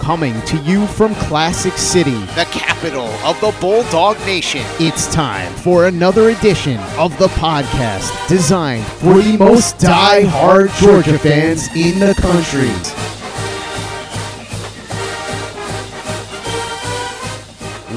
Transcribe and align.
Coming 0.00 0.40
to 0.42 0.56
you 0.62 0.86
from 0.86 1.14
Classic 1.14 1.74
City, 1.74 2.18
the 2.34 2.48
capital 2.50 3.06
of 3.22 3.38
the 3.40 3.54
Bulldog 3.60 4.18
Nation. 4.20 4.62
it's 4.80 5.12
time 5.12 5.52
for 5.56 5.86
another 5.86 6.30
edition 6.30 6.78
of 6.98 7.16
the 7.18 7.28
podcast 7.28 8.26
designed 8.26 8.86
for 8.86 9.20
the 9.20 9.36
most 9.36 9.78
die-hard 9.78 10.70
Georgia 10.80 11.18
fans 11.18 11.68
in 11.76 12.00
the 12.00 12.14
country. 12.14 12.70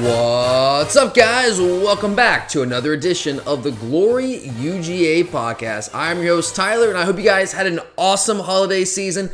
What's 0.02 0.96
up, 0.96 1.14
guys? 1.14 1.58
Welcome 1.58 2.14
back 2.14 2.48
to 2.50 2.60
another 2.62 2.92
edition 2.92 3.40
of 3.40 3.62
the 3.62 3.70
Glory 3.70 4.40
UGA 4.40 5.24
podcast. 5.24 5.88
I'm 5.94 6.22
your 6.22 6.36
host, 6.36 6.54
Tyler, 6.54 6.90
and 6.90 6.98
I 6.98 7.04
hope 7.04 7.16
you 7.16 7.24
guys 7.24 7.52
had 7.52 7.66
an 7.66 7.80
awesome 7.96 8.40
holiday 8.40 8.84
season. 8.84 9.30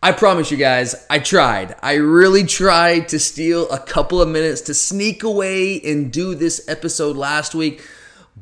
I 0.00 0.12
promise 0.12 0.52
you 0.52 0.56
guys, 0.56 0.94
I 1.10 1.18
tried. 1.18 1.74
I 1.82 1.94
really 1.94 2.44
tried 2.44 3.08
to 3.08 3.18
steal 3.18 3.68
a 3.68 3.80
couple 3.80 4.22
of 4.22 4.28
minutes 4.28 4.60
to 4.62 4.74
sneak 4.74 5.24
away 5.24 5.80
and 5.80 6.12
do 6.12 6.36
this 6.36 6.68
episode 6.68 7.16
last 7.16 7.52
week, 7.52 7.84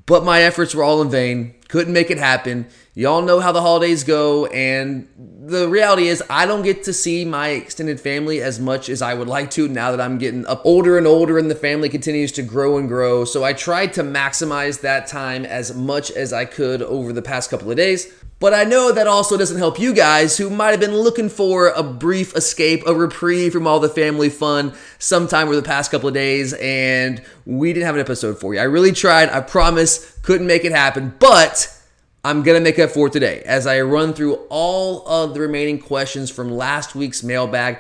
but 0.04 0.22
my 0.22 0.42
efforts 0.42 0.74
were 0.74 0.82
all 0.82 1.00
in 1.00 1.08
vain. 1.08 1.54
Couldn't 1.68 1.94
make 1.94 2.10
it 2.10 2.18
happen. 2.18 2.66
Y'all 2.94 3.22
know 3.22 3.40
how 3.40 3.52
the 3.52 3.62
holidays 3.62 4.04
go, 4.04 4.44
and 4.46 5.08
the 5.16 5.66
reality 5.66 6.08
is, 6.08 6.22
I 6.28 6.44
don't 6.44 6.60
get 6.60 6.82
to 6.84 6.92
see 6.92 7.24
my 7.24 7.48
extended 7.48 8.00
family 8.00 8.42
as 8.42 8.60
much 8.60 8.90
as 8.90 9.00
I 9.00 9.14
would 9.14 9.28
like 9.28 9.50
to 9.52 9.66
now 9.66 9.92
that 9.92 10.00
I'm 10.00 10.18
getting 10.18 10.44
up 10.44 10.60
older 10.62 10.98
and 10.98 11.06
older 11.06 11.38
and 11.38 11.50
the 11.50 11.54
family 11.54 11.88
continues 11.88 12.32
to 12.32 12.42
grow 12.42 12.76
and 12.76 12.86
grow. 12.86 13.24
So 13.24 13.44
I 13.44 13.54
tried 13.54 13.94
to 13.94 14.02
maximize 14.02 14.82
that 14.82 15.06
time 15.06 15.46
as 15.46 15.74
much 15.74 16.10
as 16.10 16.34
I 16.34 16.44
could 16.44 16.82
over 16.82 17.14
the 17.14 17.22
past 17.22 17.48
couple 17.48 17.70
of 17.70 17.78
days. 17.78 18.12
But 18.38 18.52
I 18.52 18.64
know 18.64 18.92
that 18.92 19.06
also 19.06 19.38
doesn't 19.38 19.56
help 19.56 19.78
you 19.78 19.94
guys 19.94 20.36
who 20.36 20.50
might 20.50 20.72
have 20.72 20.80
been 20.80 20.94
looking 20.94 21.30
for 21.30 21.68
a 21.68 21.82
brief 21.82 22.36
escape, 22.36 22.86
a 22.86 22.94
reprieve 22.94 23.52
from 23.52 23.66
all 23.66 23.80
the 23.80 23.88
family 23.88 24.28
fun 24.28 24.74
sometime 24.98 25.46
over 25.46 25.56
the 25.56 25.62
past 25.62 25.90
couple 25.90 26.08
of 26.08 26.14
days, 26.14 26.52
and 26.54 27.22
we 27.46 27.72
didn't 27.72 27.86
have 27.86 27.94
an 27.94 28.00
episode 28.00 28.38
for 28.38 28.52
you. 28.52 28.60
I 28.60 28.64
really 28.64 28.92
tried. 28.92 29.30
I 29.30 29.40
promise, 29.40 30.18
couldn't 30.20 30.46
make 30.46 30.66
it 30.66 30.72
happen, 30.72 31.14
but 31.18 31.72
I'm 32.24 32.42
to 32.42 32.60
make 32.60 32.78
up 32.78 32.90
for 32.90 33.08
today 33.08 33.40
as 33.46 33.66
I 33.66 33.80
run 33.80 34.12
through 34.12 34.34
all 34.50 35.06
of 35.08 35.32
the 35.32 35.40
remaining 35.40 35.78
questions 35.78 36.30
from 36.30 36.50
last 36.50 36.94
week's 36.94 37.22
mailbag. 37.22 37.78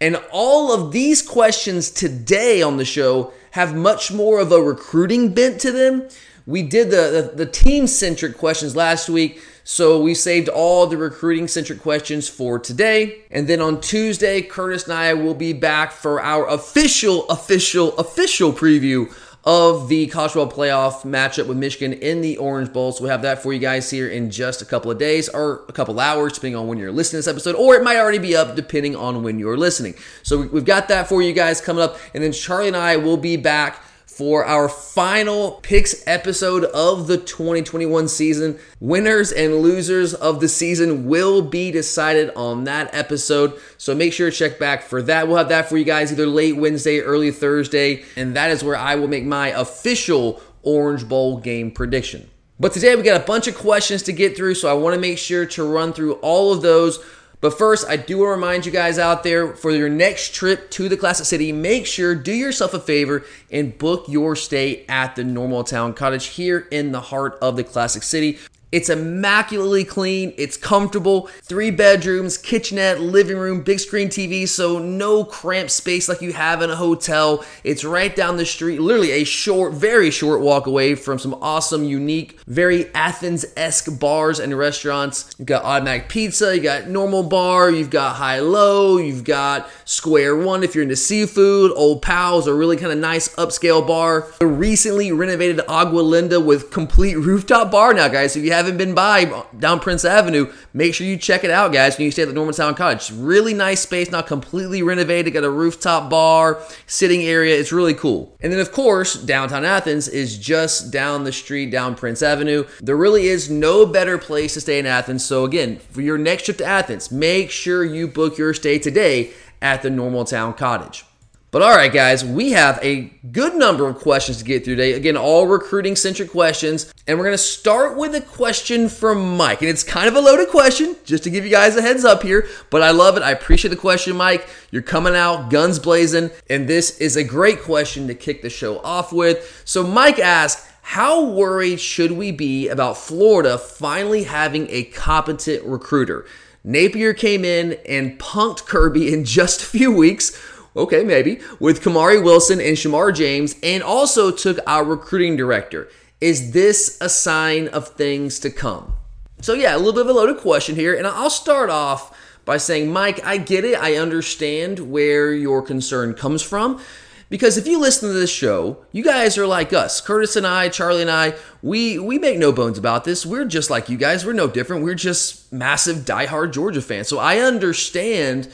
And 0.00 0.22
all 0.30 0.72
of 0.72 0.92
these 0.92 1.22
questions 1.22 1.90
today 1.90 2.62
on 2.62 2.76
the 2.76 2.84
show 2.84 3.32
have 3.52 3.74
much 3.74 4.12
more 4.12 4.38
of 4.38 4.52
a 4.52 4.60
recruiting 4.60 5.32
bent 5.32 5.60
to 5.62 5.72
them. 5.72 6.08
We 6.46 6.62
did 6.62 6.90
the, 6.90 7.30
the, 7.34 7.44
the 7.44 7.50
team 7.50 7.88
centric 7.88 8.38
questions 8.38 8.76
last 8.76 9.08
week, 9.08 9.42
so 9.64 10.00
we 10.00 10.14
saved 10.14 10.48
all 10.48 10.86
the 10.86 10.96
recruiting 10.96 11.48
centric 11.48 11.80
questions 11.80 12.28
for 12.28 12.60
today. 12.60 13.22
And 13.32 13.48
then 13.48 13.60
on 13.60 13.80
Tuesday, 13.80 14.42
Curtis 14.42 14.84
and 14.84 14.92
I 14.92 15.14
will 15.14 15.34
be 15.34 15.52
back 15.52 15.90
for 15.90 16.20
our 16.22 16.48
official, 16.48 17.28
official, 17.28 17.96
official 17.98 18.52
preview 18.52 19.12
of 19.42 19.88
the 19.88 20.06
college 20.08 20.32
football 20.32 20.56
playoff 20.56 21.02
matchup 21.02 21.46
with 21.48 21.56
Michigan 21.56 21.92
in 21.94 22.20
the 22.20 22.36
Orange 22.36 22.72
Bowl. 22.72 22.92
So 22.92 23.04
we 23.04 23.10
have 23.10 23.22
that 23.22 23.42
for 23.42 23.52
you 23.52 23.58
guys 23.60 23.90
here 23.90 24.08
in 24.08 24.30
just 24.30 24.62
a 24.62 24.64
couple 24.64 24.90
of 24.90 24.98
days 24.98 25.28
or 25.28 25.62
a 25.68 25.72
couple 25.72 25.98
hours, 25.98 26.32
depending 26.34 26.56
on 26.56 26.66
when 26.68 26.78
you're 26.78 26.90
listening 26.92 27.22
to 27.22 27.26
this 27.26 27.32
episode, 27.32 27.54
or 27.56 27.74
it 27.76 27.82
might 27.82 27.96
already 27.96 28.18
be 28.18 28.36
up 28.36 28.54
depending 28.56 28.94
on 28.94 29.22
when 29.24 29.38
you're 29.40 29.56
listening. 29.56 29.94
So 30.22 30.38
we- 30.38 30.46
we've 30.48 30.64
got 30.64 30.88
that 30.88 31.08
for 31.08 31.22
you 31.22 31.32
guys 31.32 31.60
coming 31.60 31.82
up, 31.82 31.96
and 32.14 32.22
then 32.22 32.32
Charlie 32.32 32.68
and 32.68 32.76
I 32.76 32.96
will 32.96 33.16
be 33.16 33.36
back 33.36 33.82
for 34.16 34.46
our 34.46 34.66
final 34.66 35.60
picks 35.62 36.02
episode 36.06 36.64
of 36.64 37.06
the 37.06 37.18
2021 37.18 38.08
season. 38.08 38.58
Winners 38.80 39.30
and 39.30 39.56
losers 39.56 40.14
of 40.14 40.40
the 40.40 40.48
season 40.48 41.06
will 41.06 41.42
be 41.42 41.70
decided 41.70 42.30
on 42.34 42.64
that 42.64 42.94
episode. 42.94 43.60
So 43.76 43.94
make 43.94 44.14
sure 44.14 44.30
to 44.30 44.36
check 44.36 44.58
back 44.58 44.80
for 44.80 45.02
that. 45.02 45.28
We'll 45.28 45.36
have 45.36 45.50
that 45.50 45.68
for 45.68 45.76
you 45.76 45.84
guys 45.84 46.10
either 46.10 46.26
late 46.26 46.56
Wednesday, 46.56 47.00
early 47.00 47.30
Thursday, 47.30 48.04
and 48.16 48.34
that 48.36 48.50
is 48.50 48.64
where 48.64 48.76
I 48.76 48.94
will 48.94 49.08
make 49.08 49.26
my 49.26 49.48
official 49.48 50.40
Orange 50.62 51.06
Bowl 51.06 51.36
game 51.36 51.70
prediction. 51.70 52.30
But 52.58 52.72
today 52.72 52.96
we 52.96 53.02
got 53.02 53.20
a 53.20 53.24
bunch 53.24 53.48
of 53.48 53.54
questions 53.54 54.02
to 54.04 54.12
get 54.14 54.34
through, 54.34 54.54
so 54.54 54.70
I 54.70 54.72
want 54.72 54.94
to 54.94 55.00
make 55.00 55.18
sure 55.18 55.44
to 55.44 55.62
run 55.62 55.92
through 55.92 56.14
all 56.14 56.54
of 56.54 56.62
those. 56.62 57.04
But 57.40 57.58
first, 57.58 57.86
I 57.88 57.96
do 57.96 58.18
want 58.18 58.28
to 58.28 58.30
remind 58.32 58.66
you 58.66 58.72
guys 58.72 58.98
out 58.98 59.22
there 59.22 59.54
for 59.54 59.70
your 59.70 59.88
next 59.88 60.34
trip 60.34 60.70
to 60.72 60.88
the 60.88 60.96
Classic 60.96 61.26
City, 61.26 61.52
make 61.52 61.86
sure, 61.86 62.14
do 62.14 62.32
yourself 62.32 62.72
a 62.72 62.80
favor 62.80 63.24
and 63.50 63.76
book 63.76 64.06
your 64.08 64.34
stay 64.36 64.84
at 64.88 65.16
the 65.16 65.24
Normal 65.24 65.62
Town 65.62 65.92
Cottage 65.92 66.26
here 66.26 66.66
in 66.70 66.92
the 66.92 67.00
heart 67.00 67.38
of 67.42 67.56
the 67.56 67.64
Classic 67.64 68.02
City. 68.02 68.38
It's 68.72 68.90
immaculately 68.90 69.84
clean, 69.84 70.34
it's 70.36 70.56
comfortable, 70.56 71.28
three 71.42 71.70
bedrooms, 71.70 72.36
kitchenette, 72.36 73.00
living 73.00 73.38
room, 73.38 73.62
big 73.62 73.78
screen 73.78 74.08
TV, 74.08 74.48
so 74.48 74.80
no 74.80 75.22
cramped 75.24 75.70
space 75.70 76.08
like 76.08 76.20
you 76.20 76.32
have 76.32 76.62
in 76.62 76.70
a 76.70 76.76
hotel. 76.76 77.44
It's 77.62 77.84
right 77.84 78.14
down 78.14 78.38
the 78.38 78.44
street, 78.44 78.80
literally 78.80 79.12
a 79.12 79.24
short, 79.24 79.72
very 79.72 80.10
short 80.10 80.40
walk 80.40 80.66
away 80.66 80.96
from 80.96 81.20
some 81.20 81.34
awesome, 81.34 81.84
unique, 81.84 82.40
very 82.48 82.92
Athens 82.92 83.44
esque 83.56 84.00
bars 84.00 84.40
and 84.40 84.56
restaurants. 84.58 85.32
You've 85.38 85.46
got 85.46 85.64
automatic 85.64 86.08
pizza, 86.08 86.56
you 86.56 86.62
got 86.62 86.88
normal 86.88 87.22
bar, 87.22 87.70
you've 87.70 87.90
got 87.90 88.16
high 88.16 88.40
low, 88.40 88.98
you've 88.98 89.24
got 89.24 89.70
square 89.84 90.34
one 90.36 90.64
if 90.64 90.74
you're 90.74 90.82
into 90.82 90.96
seafood, 90.96 91.70
old 91.76 92.02
pals, 92.02 92.48
a 92.48 92.54
really 92.54 92.76
kind 92.76 92.90
of 92.90 92.98
nice 92.98 93.32
upscale 93.36 93.86
bar. 93.86 94.26
The 94.40 94.46
recently 94.46 95.12
renovated 95.12 95.60
Agua 95.68 96.00
Linda 96.00 96.40
with 96.40 96.72
complete 96.72 97.14
rooftop 97.16 97.70
bar 97.70 97.94
now, 97.94 98.08
guys. 98.08 98.32
So 98.32 98.40
if 98.40 98.44
you 98.44 98.55
haven't 98.56 98.76
been 98.76 98.94
by 98.94 99.44
down 99.58 99.80
Prince 99.80 100.04
Avenue, 100.04 100.52
make 100.72 100.94
sure 100.94 101.06
you 101.06 101.16
check 101.16 101.44
it 101.44 101.50
out, 101.50 101.72
guys, 101.72 101.96
when 101.96 102.04
you 102.04 102.10
stay 102.10 102.22
at 102.22 102.28
the 102.28 102.34
Normal 102.34 102.54
Town 102.54 102.74
Cottage. 102.74 103.10
Really 103.12 103.54
nice 103.54 103.80
space, 103.80 104.10
not 104.10 104.26
completely 104.26 104.82
renovated, 104.82 105.32
got 105.32 105.44
a 105.44 105.50
rooftop 105.50 106.10
bar, 106.10 106.60
sitting 106.86 107.22
area. 107.22 107.58
It's 107.58 107.72
really 107.72 107.94
cool. 107.94 108.36
And 108.40 108.52
then, 108.52 108.60
of 108.60 108.72
course, 108.72 109.14
downtown 109.14 109.64
Athens 109.64 110.08
is 110.08 110.38
just 110.38 110.90
down 110.90 111.24
the 111.24 111.32
street, 111.32 111.70
down 111.70 111.94
Prince 111.94 112.22
Avenue. 112.22 112.64
There 112.80 112.96
really 112.96 113.26
is 113.26 113.50
no 113.50 113.86
better 113.86 114.18
place 114.18 114.54
to 114.54 114.60
stay 114.60 114.78
in 114.78 114.86
Athens. 114.86 115.24
So, 115.24 115.44
again, 115.44 115.78
for 115.78 116.00
your 116.00 116.18
next 116.18 116.44
trip 116.44 116.58
to 116.58 116.64
Athens, 116.64 117.10
make 117.10 117.50
sure 117.50 117.84
you 117.84 118.08
book 118.08 118.38
your 118.38 118.54
stay 118.54 118.78
today 118.78 119.30
at 119.62 119.82
the 119.82 119.90
Normal 119.90 120.24
Town 120.24 120.54
Cottage. 120.54 121.04
But 121.52 121.62
all 121.62 121.70
right, 121.70 121.92
guys, 121.92 122.24
we 122.24 122.52
have 122.52 122.78
a 122.82 123.12
good 123.30 123.54
number 123.54 123.86
of 123.86 123.98
questions 123.98 124.38
to 124.38 124.44
get 124.44 124.64
through 124.64 124.76
today. 124.76 124.94
Again, 124.94 125.16
all 125.16 125.46
recruiting 125.46 125.94
centric 125.94 126.30
questions. 126.30 126.92
And 127.06 127.16
we're 127.16 127.24
going 127.24 127.34
to 127.34 127.38
start 127.38 127.96
with 127.96 128.16
a 128.16 128.20
question 128.20 128.88
from 128.88 129.36
Mike. 129.36 129.62
And 129.62 129.70
it's 129.70 129.84
kind 129.84 130.08
of 130.08 130.16
a 130.16 130.20
loaded 130.20 130.48
question, 130.48 130.96
just 131.04 131.22
to 131.24 131.30
give 131.30 131.44
you 131.44 131.50
guys 131.50 131.76
a 131.76 131.82
heads 131.82 132.04
up 132.04 132.24
here. 132.24 132.48
But 132.68 132.82
I 132.82 132.90
love 132.90 133.16
it. 133.16 133.22
I 133.22 133.30
appreciate 133.30 133.70
the 133.70 133.76
question, 133.76 134.16
Mike. 134.16 134.48
You're 134.72 134.82
coming 134.82 135.14
out 135.14 135.48
guns 135.48 135.78
blazing. 135.78 136.30
And 136.50 136.66
this 136.68 136.98
is 136.98 137.16
a 137.16 137.22
great 137.22 137.62
question 137.62 138.08
to 138.08 138.14
kick 138.14 138.42
the 138.42 138.50
show 138.50 138.80
off 138.80 139.12
with. 139.12 139.62
So, 139.64 139.86
Mike 139.86 140.18
asked, 140.18 140.68
how 140.82 141.24
worried 141.24 141.80
should 141.80 142.12
we 142.12 142.32
be 142.32 142.68
about 142.68 142.96
Florida 142.96 143.56
finally 143.56 144.24
having 144.24 144.66
a 144.70 144.84
competent 144.84 145.64
recruiter? 145.64 146.26
Napier 146.64 147.14
came 147.14 147.44
in 147.44 147.78
and 147.88 148.18
punked 148.18 148.66
Kirby 148.66 149.12
in 149.12 149.24
just 149.24 149.62
a 149.62 149.66
few 149.66 149.92
weeks 149.92 150.36
okay, 150.76 151.04
maybe, 151.04 151.40
with 151.58 151.82
Kamari 151.82 152.22
Wilson 152.22 152.60
and 152.60 152.76
Shemar 152.76 153.14
James, 153.14 153.56
and 153.62 153.82
also 153.82 154.30
took 154.30 154.58
our 154.66 154.84
recruiting 154.84 155.36
director. 155.36 155.88
Is 156.20 156.52
this 156.52 156.98
a 157.00 157.08
sign 157.08 157.68
of 157.68 157.88
things 157.88 158.38
to 158.40 158.50
come? 158.50 158.94
So, 159.40 159.54
yeah, 159.54 159.76
a 159.76 159.78
little 159.78 159.92
bit 159.92 160.02
of 160.02 160.08
a 160.08 160.12
loaded 160.12 160.38
question 160.38 160.76
here, 160.76 160.94
and 160.94 161.06
I'll 161.06 161.30
start 161.30 161.70
off 161.70 162.16
by 162.44 162.56
saying, 162.56 162.90
Mike, 162.90 163.22
I 163.24 163.36
get 163.36 163.64
it. 163.64 163.76
I 163.78 163.96
understand 163.96 164.90
where 164.90 165.32
your 165.32 165.60
concern 165.60 166.14
comes 166.14 166.42
from. 166.42 166.80
Because 167.28 167.58
if 167.58 167.66
you 167.66 167.80
listen 167.80 168.08
to 168.08 168.14
this 168.14 168.30
show, 168.30 168.84
you 168.92 169.02
guys 169.02 169.36
are 169.36 169.48
like 169.48 169.72
us. 169.72 170.00
Curtis 170.00 170.36
and 170.36 170.46
I, 170.46 170.68
Charlie 170.68 171.02
and 171.02 171.10
I, 171.10 171.34
we 171.60 171.98
we 171.98 172.18
make 172.20 172.38
no 172.38 172.52
bones 172.52 172.78
about 172.78 173.02
this. 173.02 173.26
We're 173.26 173.44
just 173.44 173.68
like 173.68 173.88
you 173.88 173.96
guys. 173.96 174.24
We're 174.24 174.32
no 174.32 174.46
different. 174.46 174.84
We're 174.84 174.94
just 174.94 175.52
massive 175.52 175.98
diehard 176.04 176.52
Georgia 176.52 176.80
fans. 176.80 177.08
So 177.08 177.18
I 177.18 177.38
understand 177.38 178.48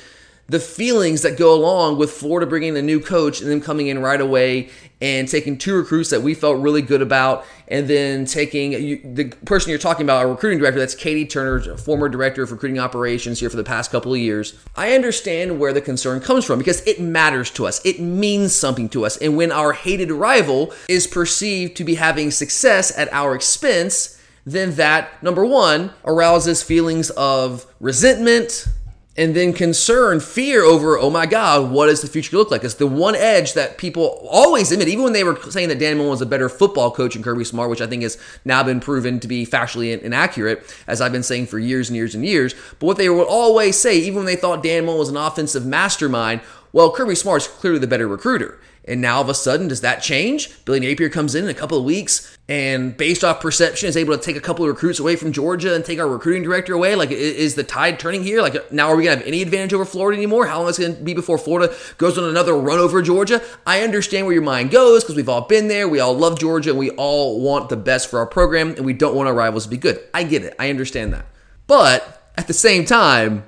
the 0.53 0.61
feelings 0.61 1.23
that 1.23 1.39
go 1.39 1.55
along 1.55 1.97
with 1.97 2.11
Florida 2.11 2.47
bringing 2.47 2.77
a 2.77 2.83
new 2.83 3.01
coach 3.01 3.41
and 3.41 3.51
them 3.51 3.63
coming 3.63 3.87
in 3.87 3.99
right 4.01 4.21
away 4.21 4.69
and 5.01 5.27
taking 5.27 5.57
two 5.57 5.75
recruits 5.75 6.11
that 6.11 6.21
we 6.21 6.35
felt 6.35 6.61
really 6.61 6.83
good 6.83 7.01
about, 7.01 7.47
and 7.69 7.89
then 7.89 8.27
taking 8.27 8.73
you, 8.73 9.01
the 9.03 9.25
person 9.47 9.71
you're 9.71 9.79
talking 9.79 10.05
about, 10.05 10.19
our 10.19 10.31
recruiting 10.31 10.59
director, 10.59 10.79
that's 10.79 10.95
Katie 10.95 11.25
Turner, 11.25 11.79
former 11.79 12.07
director 12.07 12.43
of 12.43 12.53
recruiting 12.53 12.79
operations 12.79 13.41
here 13.41 13.49
for 13.49 13.57
the 13.57 13.65
past 13.65 13.91
couple 13.91 14.13
of 14.13 14.21
years. 14.21 14.55
I 14.77 14.95
understand 14.95 15.59
where 15.59 15.73
the 15.73 15.81
concern 15.81 16.21
comes 16.21 16.45
from 16.45 16.59
because 16.59 16.87
it 16.87 17.01
matters 17.01 17.51
to 17.53 17.67
us. 17.67 17.81
It 17.85 17.99
means 17.99 18.55
something 18.55 18.91
to 18.91 19.07
us. 19.07 19.17
And 19.17 19.39
when 19.39 19.51
our 19.51 19.73
hated 19.73 20.13
rival 20.13 20.75
is 20.87 21.07
perceived 21.07 21.79
to 21.79 21.85
be 21.85 21.95
having 21.95 22.31
success 22.31 22.97
at 22.97 23.11
our 23.11 23.35
expense, 23.35 24.23
then 24.45 24.75
that, 24.75 25.23
number 25.23 25.47
one, 25.47 25.93
arouses 26.05 26.63
feelings 26.63 27.09
of 27.11 27.67
resentment, 27.81 28.67
and 29.15 29.37
then 29.37 29.53
concern, 29.53 30.21
fear 30.21 30.63
over, 30.63 30.99
oh 30.99 31.11
my 31.11 31.27
God, 31.27 31.71
what 31.71 31.87
does 31.87 32.01
the 32.01 32.09
future 32.09 32.35
look 32.37 32.51
like? 32.51 32.65
It's 32.65 32.75
the 32.75 32.87
one 32.87 33.15
edge 33.15 33.53
that 33.53 33.77
people 33.77 34.27
always 34.31 34.73
admit, 34.73 34.89
even 34.89 35.05
when 35.05 35.13
they 35.13 35.23
were 35.23 35.39
saying 35.51 35.69
that 35.69 35.79
Dan 35.79 35.99
Mullen 35.99 36.13
was 36.13 36.23
a 36.23 36.27
better 36.27 36.49
football 36.49 36.91
coach 36.91 37.13
than 37.13 37.23
Kirby 37.23 37.45
Smart, 37.45 37.69
which 37.69 37.83
I 37.83 37.87
think 37.87 38.03
has 38.03 38.17
now 38.47 38.63
been 38.63 38.81
proven 38.81 39.21
to 39.21 39.29
be 39.29 39.45
factually 39.45 40.01
inaccurate, 40.01 40.65
as 40.87 41.03
I've 41.03 41.13
been 41.13 41.23
saying 41.23 41.47
for 41.47 41.59
years 41.59 41.91
and 41.91 41.97
years 41.97 42.15
and 42.15 42.25
years. 42.25 42.55
But 42.79 42.87
what 42.87 42.97
they 42.97 43.11
would 43.11 43.27
always 43.27 43.79
say, 43.79 43.99
even 43.99 44.17
when 44.17 44.27
they 44.27 44.37
thought 44.37 44.63
Dan 44.63 44.87
Mullen 44.87 45.01
was 45.01 45.11
an 45.11 45.19
offensive 45.19 45.67
mastermind, 45.67 46.41
well, 46.73 46.91
Kirby 46.91 47.15
Smart's 47.15 47.47
clearly 47.47 47.81
the 47.81 47.87
better 47.87 48.09
recruiter. 48.09 48.59
And 48.85 49.01
now 49.01 49.17
all 49.17 49.23
of 49.23 49.29
a 49.29 49.35
sudden, 49.35 49.69
does 49.69 49.81
that 49.83 50.03
change? 50.03 50.65
Billy 50.65 50.81
Napier 50.81 51.09
comes 51.09 51.37
in 51.37 51.45
in 51.45 51.51
a 51.51 51.55
couple 51.55 51.79
of 51.79 51.85
weeks 51.85 52.37
and, 52.49 52.97
based 52.97 53.23
off 53.23 53.41
perception, 53.41 53.89
is 53.89 53.97
able 53.97 54.17
to 54.17 54.23
take 54.23 54.35
a 54.35 54.41
couple 54.41 54.65
of 54.65 54.71
recruits 54.71 54.99
away 54.99 55.15
from 55.15 55.31
Georgia 55.31 55.75
and 55.75 55.85
take 55.85 56.01
our 56.01 56.09
recruiting 56.09 56.43
director 56.43 56.75
away. 56.75 56.97
Like, 56.97 57.13
is 57.13 57.55
the 57.55 57.63
tide 57.63 58.01
turning 58.01 58.25
here? 58.25 58.43
Like, 58.43 58.73
now 58.73 58.89
are 58.89 58.97
we 58.97 59.05
going 59.05 59.17
to 59.17 59.21
have 59.21 59.29
any 59.29 59.41
advantage 59.41 59.73
over 59.73 59.85
Florida 59.85 60.19
anymore? 60.19 60.47
How 60.47 60.59
long 60.61 60.69
is 60.69 60.81
it 60.81 60.83
going 60.83 60.97
to 60.97 61.03
be 61.05 61.15
before 61.15 61.39
Florida 61.39 61.73
goes 61.97 62.19
on 62.19 62.25
another 62.25 62.55
run 62.55 62.81
over 62.81 63.03
Georgia? 63.03 63.41
I 63.65 63.83
understand 63.83 64.27
where 64.27 64.35
your 64.35 64.43
mind 64.43 64.73
goes 64.73 65.05
because 65.05 65.15
we've 65.15 65.29
all 65.29 65.43
been 65.43 65.69
there. 65.69 65.89
We 65.89 66.01
all 66.01 66.17
love 66.17 66.41
Georgia 66.41 66.71
and 66.71 66.79
we 66.79 66.91
all 66.91 67.41
want 67.41 67.69
the 67.69 67.77
best 67.77 68.11
for 68.11 68.19
our 68.19 68.27
program 68.27 68.71
and 68.71 68.85
we 68.85 68.95
don't 68.95 69.15
want 69.15 69.29
our 69.29 69.35
rivals 69.35 69.65
to 69.65 69.71
be 69.71 69.77
good. 69.77 70.01
I 70.13 70.25
get 70.25 70.43
it. 70.43 70.57
I 70.59 70.71
understand 70.71 71.13
that. 71.13 71.27
But 71.69 72.33
at 72.37 72.49
the 72.49 72.53
same 72.53 72.85
time, 72.85 73.45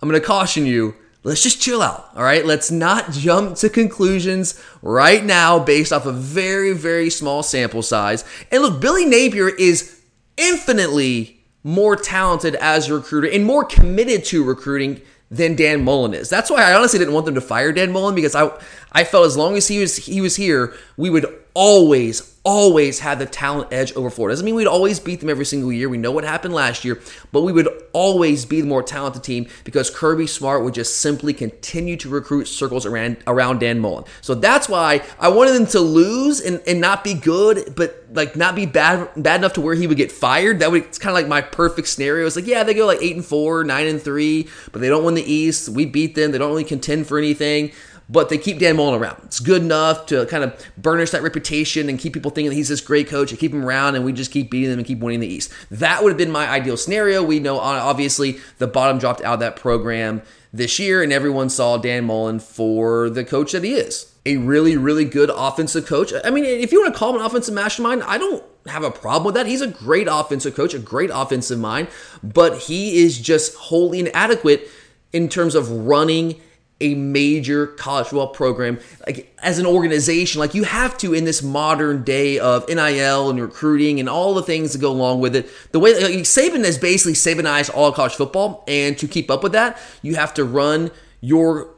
I'm 0.00 0.08
going 0.08 0.20
to 0.20 0.26
caution 0.26 0.66
you 0.66 0.94
let's 1.22 1.42
just 1.42 1.60
chill 1.60 1.82
out. 1.82 2.10
All 2.16 2.22
right. 2.22 2.44
Let's 2.44 2.70
not 2.70 3.12
jump 3.12 3.56
to 3.56 3.68
conclusions 3.68 4.60
right 4.82 5.24
now 5.24 5.58
based 5.58 5.92
off 5.92 6.06
a 6.06 6.12
very, 6.12 6.72
very 6.72 7.10
small 7.10 7.42
sample 7.42 7.82
size. 7.82 8.24
And 8.50 8.62
look, 8.62 8.80
Billy 8.80 9.04
Napier 9.04 9.48
is 9.48 10.00
infinitely 10.36 11.40
more 11.64 11.96
talented 11.96 12.54
as 12.56 12.88
a 12.88 12.94
recruiter 12.94 13.28
and 13.28 13.44
more 13.44 13.64
committed 13.64 14.24
to 14.26 14.42
recruiting 14.42 15.00
than 15.30 15.56
Dan 15.56 15.84
Mullen 15.84 16.12
is. 16.12 16.28
That's 16.28 16.50
why 16.50 16.62
I 16.62 16.74
honestly 16.74 16.98
didn't 16.98 17.14
want 17.14 17.26
them 17.26 17.36
to 17.36 17.40
fire 17.40 17.72
Dan 17.72 17.92
Mullen 17.92 18.14
because 18.14 18.34
I 18.34 18.50
I 18.92 19.04
felt 19.04 19.26
as 19.26 19.36
long 19.36 19.56
as 19.56 19.68
he 19.68 19.78
was 19.78 19.96
he 19.96 20.20
was 20.20 20.36
here, 20.36 20.74
we 20.96 21.08
would 21.08 21.26
always 21.54 22.31
always 22.44 22.98
had 22.98 23.18
the 23.18 23.26
talent 23.26 23.72
edge 23.72 23.92
over 23.94 24.10
Florida. 24.10 24.32
Doesn't 24.32 24.44
mean 24.44 24.54
we'd 24.54 24.66
always 24.66 24.98
beat 24.98 25.20
them 25.20 25.30
every 25.30 25.44
single 25.44 25.72
year. 25.72 25.88
We 25.88 25.98
know 25.98 26.10
what 26.10 26.24
happened 26.24 26.54
last 26.54 26.84
year, 26.84 27.00
but 27.30 27.42
we 27.42 27.52
would 27.52 27.68
always 27.92 28.44
be 28.44 28.60
the 28.60 28.66
more 28.66 28.82
talented 28.82 29.22
team 29.22 29.46
because 29.64 29.90
Kirby 29.90 30.26
Smart 30.26 30.64
would 30.64 30.74
just 30.74 31.00
simply 31.00 31.32
continue 31.32 31.96
to 31.98 32.08
recruit 32.08 32.46
circles 32.46 32.84
around 32.84 33.18
around 33.26 33.60
Dan 33.60 33.78
Mullen. 33.78 34.04
So 34.22 34.34
that's 34.34 34.68
why 34.68 35.02
I 35.20 35.28
wanted 35.28 35.52
them 35.52 35.66
to 35.66 35.80
lose 35.80 36.40
and, 36.40 36.60
and 36.66 36.80
not 36.80 37.04
be 37.04 37.14
good, 37.14 37.74
but 37.76 38.06
like 38.12 38.34
not 38.34 38.56
be 38.56 38.66
bad 38.66 39.08
bad 39.16 39.40
enough 39.40 39.52
to 39.54 39.60
where 39.60 39.74
he 39.74 39.86
would 39.86 39.96
get 39.96 40.10
fired. 40.10 40.58
That 40.58 40.72
would 40.72 40.82
it's 40.84 40.98
kind 40.98 41.10
of 41.10 41.14
like 41.14 41.28
my 41.28 41.42
perfect 41.42 41.86
scenario. 41.88 42.26
It's 42.26 42.36
like, 42.36 42.46
yeah, 42.46 42.64
they 42.64 42.74
go 42.74 42.86
like 42.86 43.02
eight 43.02 43.14
and 43.14 43.24
four, 43.24 43.62
nine 43.62 43.86
and 43.86 44.02
three, 44.02 44.48
but 44.72 44.80
they 44.80 44.88
don't 44.88 45.04
win 45.04 45.14
the 45.14 45.32
East. 45.32 45.68
We 45.68 45.86
beat 45.86 46.16
them. 46.16 46.32
They 46.32 46.38
don't 46.38 46.50
really 46.50 46.64
contend 46.64 47.06
for 47.06 47.18
anything 47.18 47.72
but 48.08 48.28
they 48.28 48.38
keep 48.38 48.58
Dan 48.58 48.76
Mullen 48.76 49.00
around. 49.00 49.20
It's 49.24 49.40
good 49.40 49.62
enough 49.62 50.06
to 50.06 50.26
kind 50.26 50.44
of 50.44 50.54
burnish 50.76 51.10
that 51.10 51.22
reputation 51.22 51.88
and 51.88 51.98
keep 51.98 52.12
people 52.12 52.30
thinking 52.30 52.50
that 52.50 52.56
he's 52.56 52.68
this 52.68 52.80
great 52.80 53.08
coach 53.08 53.30
and 53.30 53.40
keep 53.40 53.52
him 53.52 53.64
around, 53.64 53.94
and 53.94 54.04
we 54.04 54.12
just 54.12 54.30
keep 54.30 54.50
beating 54.50 54.70
them 54.70 54.78
and 54.78 54.86
keep 54.86 55.00
winning 55.00 55.20
the 55.20 55.26
East. 55.26 55.52
That 55.70 56.02
would 56.02 56.10
have 56.10 56.18
been 56.18 56.30
my 56.30 56.48
ideal 56.48 56.76
scenario. 56.76 57.22
We 57.22 57.40
know, 57.40 57.56
uh, 57.56 57.80
obviously, 57.82 58.38
the 58.58 58.66
bottom 58.66 58.98
dropped 58.98 59.22
out 59.22 59.34
of 59.34 59.40
that 59.40 59.56
program 59.56 60.22
this 60.52 60.78
year, 60.78 61.02
and 61.02 61.12
everyone 61.12 61.48
saw 61.48 61.78
Dan 61.78 62.04
Mullen 62.04 62.38
for 62.38 63.08
the 63.08 63.24
coach 63.24 63.52
that 63.52 63.64
he 63.64 63.74
is. 63.74 64.12
A 64.24 64.36
really, 64.36 64.76
really 64.76 65.04
good 65.04 65.30
offensive 65.34 65.86
coach. 65.86 66.12
I 66.24 66.30
mean, 66.30 66.44
if 66.44 66.70
you 66.70 66.80
want 66.80 66.94
to 66.94 66.98
call 66.98 67.10
him 67.10 67.20
an 67.20 67.26
offensive 67.26 67.54
mastermind, 67.54 68.02
I 68.04 68.18
don't 68.18 68.44
have 68.66 68.84
a 68.84 68.90
problem 68.90 69.24
with 69.24 69.34
that. 69.34 69.46
He's 69.46 69.62
a 69.62 69.66
great 69.66 70.06
offensive 70.08 70.54
coach, 70.54 70.74
a 70.74 70.78
great 70.78 71.10
offensive 71.12 71.58
mind, 71.58 71.88
but 72.22 72.58
he 72.58 73.02
is 73.02 73.18
just 73.18 73.56
wholly 73.56 73.98
inadequate 73.98 74.68
in 75.12 75.28
terms 75.28 75.54
of 75.54 75.70
running 75.70 76.40
a 76.82 76.94
major 76.94 77.66
college 77.66 78.08
football 78.08 78.28
program 78.28 78.78
like 79.06 79.34
as 79.38 79.58
an 79.58 79.66
organization 79.66 80.40
like 80.40 80.54
you 80.54 80.64
have 80.64 80.98
to 80.98 81.14
in 81.14 81.24
this 81.24 81.42
modern 81.42 82.02
day 82.02 82.38
of 82.38 82.68
NIL 82.68 83.30
and 83.30 83.40
recruiting 83.40 84.00
and 84.00 84.08
all 84.08 84.34
the 84.34 84.42
things 84.42 84.72
that 84.72 84.80
go 84.80 84.90
along 84.90 85.20
with 85.20 85.36
it 85.36 85.48
the 85.72 85.80
way 85.80 85.94
like, 85.94 86.24
Saban 86.24 86.64
has 86.64 86.78
basically 86.78 87.14
Sabanized 87.14 87.74
all 87.74 87.92
college 87.92 88.14
football 88.14 88.64
and 88.66 88.98
to 88.98 89.08
keep 89.08 89.30
up 89.30 89.42
with 89.42 89.52
that 89.52 89.78
you 90.02 90.16
have 90.16 90.34
to 90.34 90.44
run 90.44 90.90
your 91.20 91.70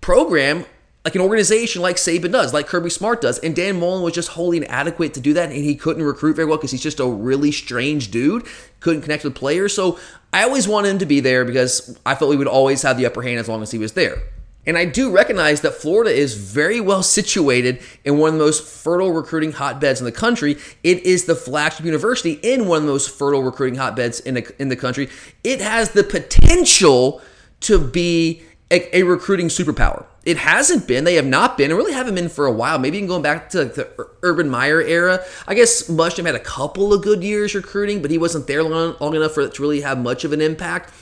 program 0.00 0.64
like 1.04 1.14
an 1.14 1.22
organization 1.22 1.80
like 1.80 1.96
Saban 1.96 2.30
does, 2.30 2.52
like 2.52 2.66
Kirby 2.66 2.90
Smart 2.90 3.22
does. 3.22 3.38
And 3.38 3.56
Dan 3.56 3.80
Mullen 3.80 4.02
was 4.02 4.12
just 4.12 4.28
wholly 4.30 4.58
inadequate 4.58 5.14
to 5.14 5.20
do 5.20 5.32
that. 5.34 5.50
And 5.50 5.64
he 5.64 5.74
couldn't 5.74 6.02
recruit 6.02 6.36
very 6.36 6.46
well 6.46 6.58
because 6.58 6.72
he's 6.72 6.82
just 6.82 7.00
a 7.00 7.06
really 7.06 7.52
strange 7.52 8.10
dude. 8.10 8.46
Couldn't 8.80 9.02
connect 9.02 9.24
with 9.24 9.34
players. 9.34 9.74
So 9.74 9.98
I 10.32 10.42
always 10.42 10.68
wanted 10.68 10.90
him 10.90 10.98
to 10.98 11.06
be 11.06 11.20
there 11.20 11.44
because 11.44 11.98
I 12.04 12.14
felt 12.14 12.30
we 12.30 12.36
would 12.36 12.46
always 12.46 12.82
have 12.82 12.98
the 12.98 13.06
upper 13.06 13.22
hand 13.22 13.38
as 13.38 13.48
long 13.48 13.62
as 13.62 13.70
he 13.70 13.78
was 13.78 13.92
there. 13.92 14.22
And 14.66 14.76
I 14.76 14.84
do 14.84 15.10
recognize 15.10 15.62
that 15.62 15.74
Florida 15.74 16.10
is 16.10 16.34
very 16.34 16.80
well 16.80 17.02
situated 17.02 17.82
in 18.04 18.18
one 18.18 18.34
of 18.34 18.38
the 18.38 18.44
most 18.44 18.62
fertile 18.62 19.10
recruiting 19.10 19.52
hotbeds 19.52 20.00
in 20.00 20.04
the 20.04 20.12
country. 20.12 20.56
It 20.84 21.04
is 21.04 21.24
the 21.24 21.34
flagship 21.34 21.86
university 21.86 22.32
in 22.42 22.66
one 22.66 22.78
of 22.78 22.82
the 22.84 22.92
most 22.92 23.10
fertile 23.10 23.42
recruiting 23.42 23.78
hotbeds 23.78 24.20
in 24.20 24.34
the, 24.34 24.54
in 24.58 24.68
the 24.68 24.76
country. 24.76 25.08
It 25.42 25.60
has 25.60 25.92
the 25.92 26.04
potential 26.04 27.22
to 27.60 27.78
be 27.78 28.42
a, 28.70 28.98
a 28.98 29.02
recruiting 29.02 29.48
superpower. 29.48 30.04
It 30.24 30.36
hasn't 30.36 30.86
been. 30.86 31.04
They 31.04 31.14
have 31.14 31.26
not 31.26 31.56
been, 31.56 31.70
and 31.70 31.78
really 31.78 31.94
haven't 31.94 32.14
been 32.14 32.28
for 32.28 32.44
a 32.44 32.52
while. 32.52 32.78
Maybe 32.78 32.98
even 32.98 33.08
going 33.08 33.22
back 33.22 33.48
to 33.50 33.64
the 33.64 34.08
Urban 34.22 34.50
Meyer 34.50 34.82
era. 34.82 35.24
I 35.48 35.54
guess 35.54 35.88
Muschamp 35.88 36.26
had 36.26 36.34
a 36.34 36.40
couple 36.40 36.92
of 36.92 37.02
good 37.02 37.24
years 37.24 37.54
recruiting, 37.54 38.02
but 38.02 38.10
he 38.10 38.18
wasn't 38.18 38.46
there 38.46 38.62
long, 38.62 38.96
long 39.00 39.16
enough 39.16 39.32
for 39.32 39.40
it 39.40 39.54
to 39.54 39.62
really 39.62 39.80
have 39.80 39.98
much 39.98 40.24
of 40.24 40.32
an 40.34 40.42
impact. 40.42 40.92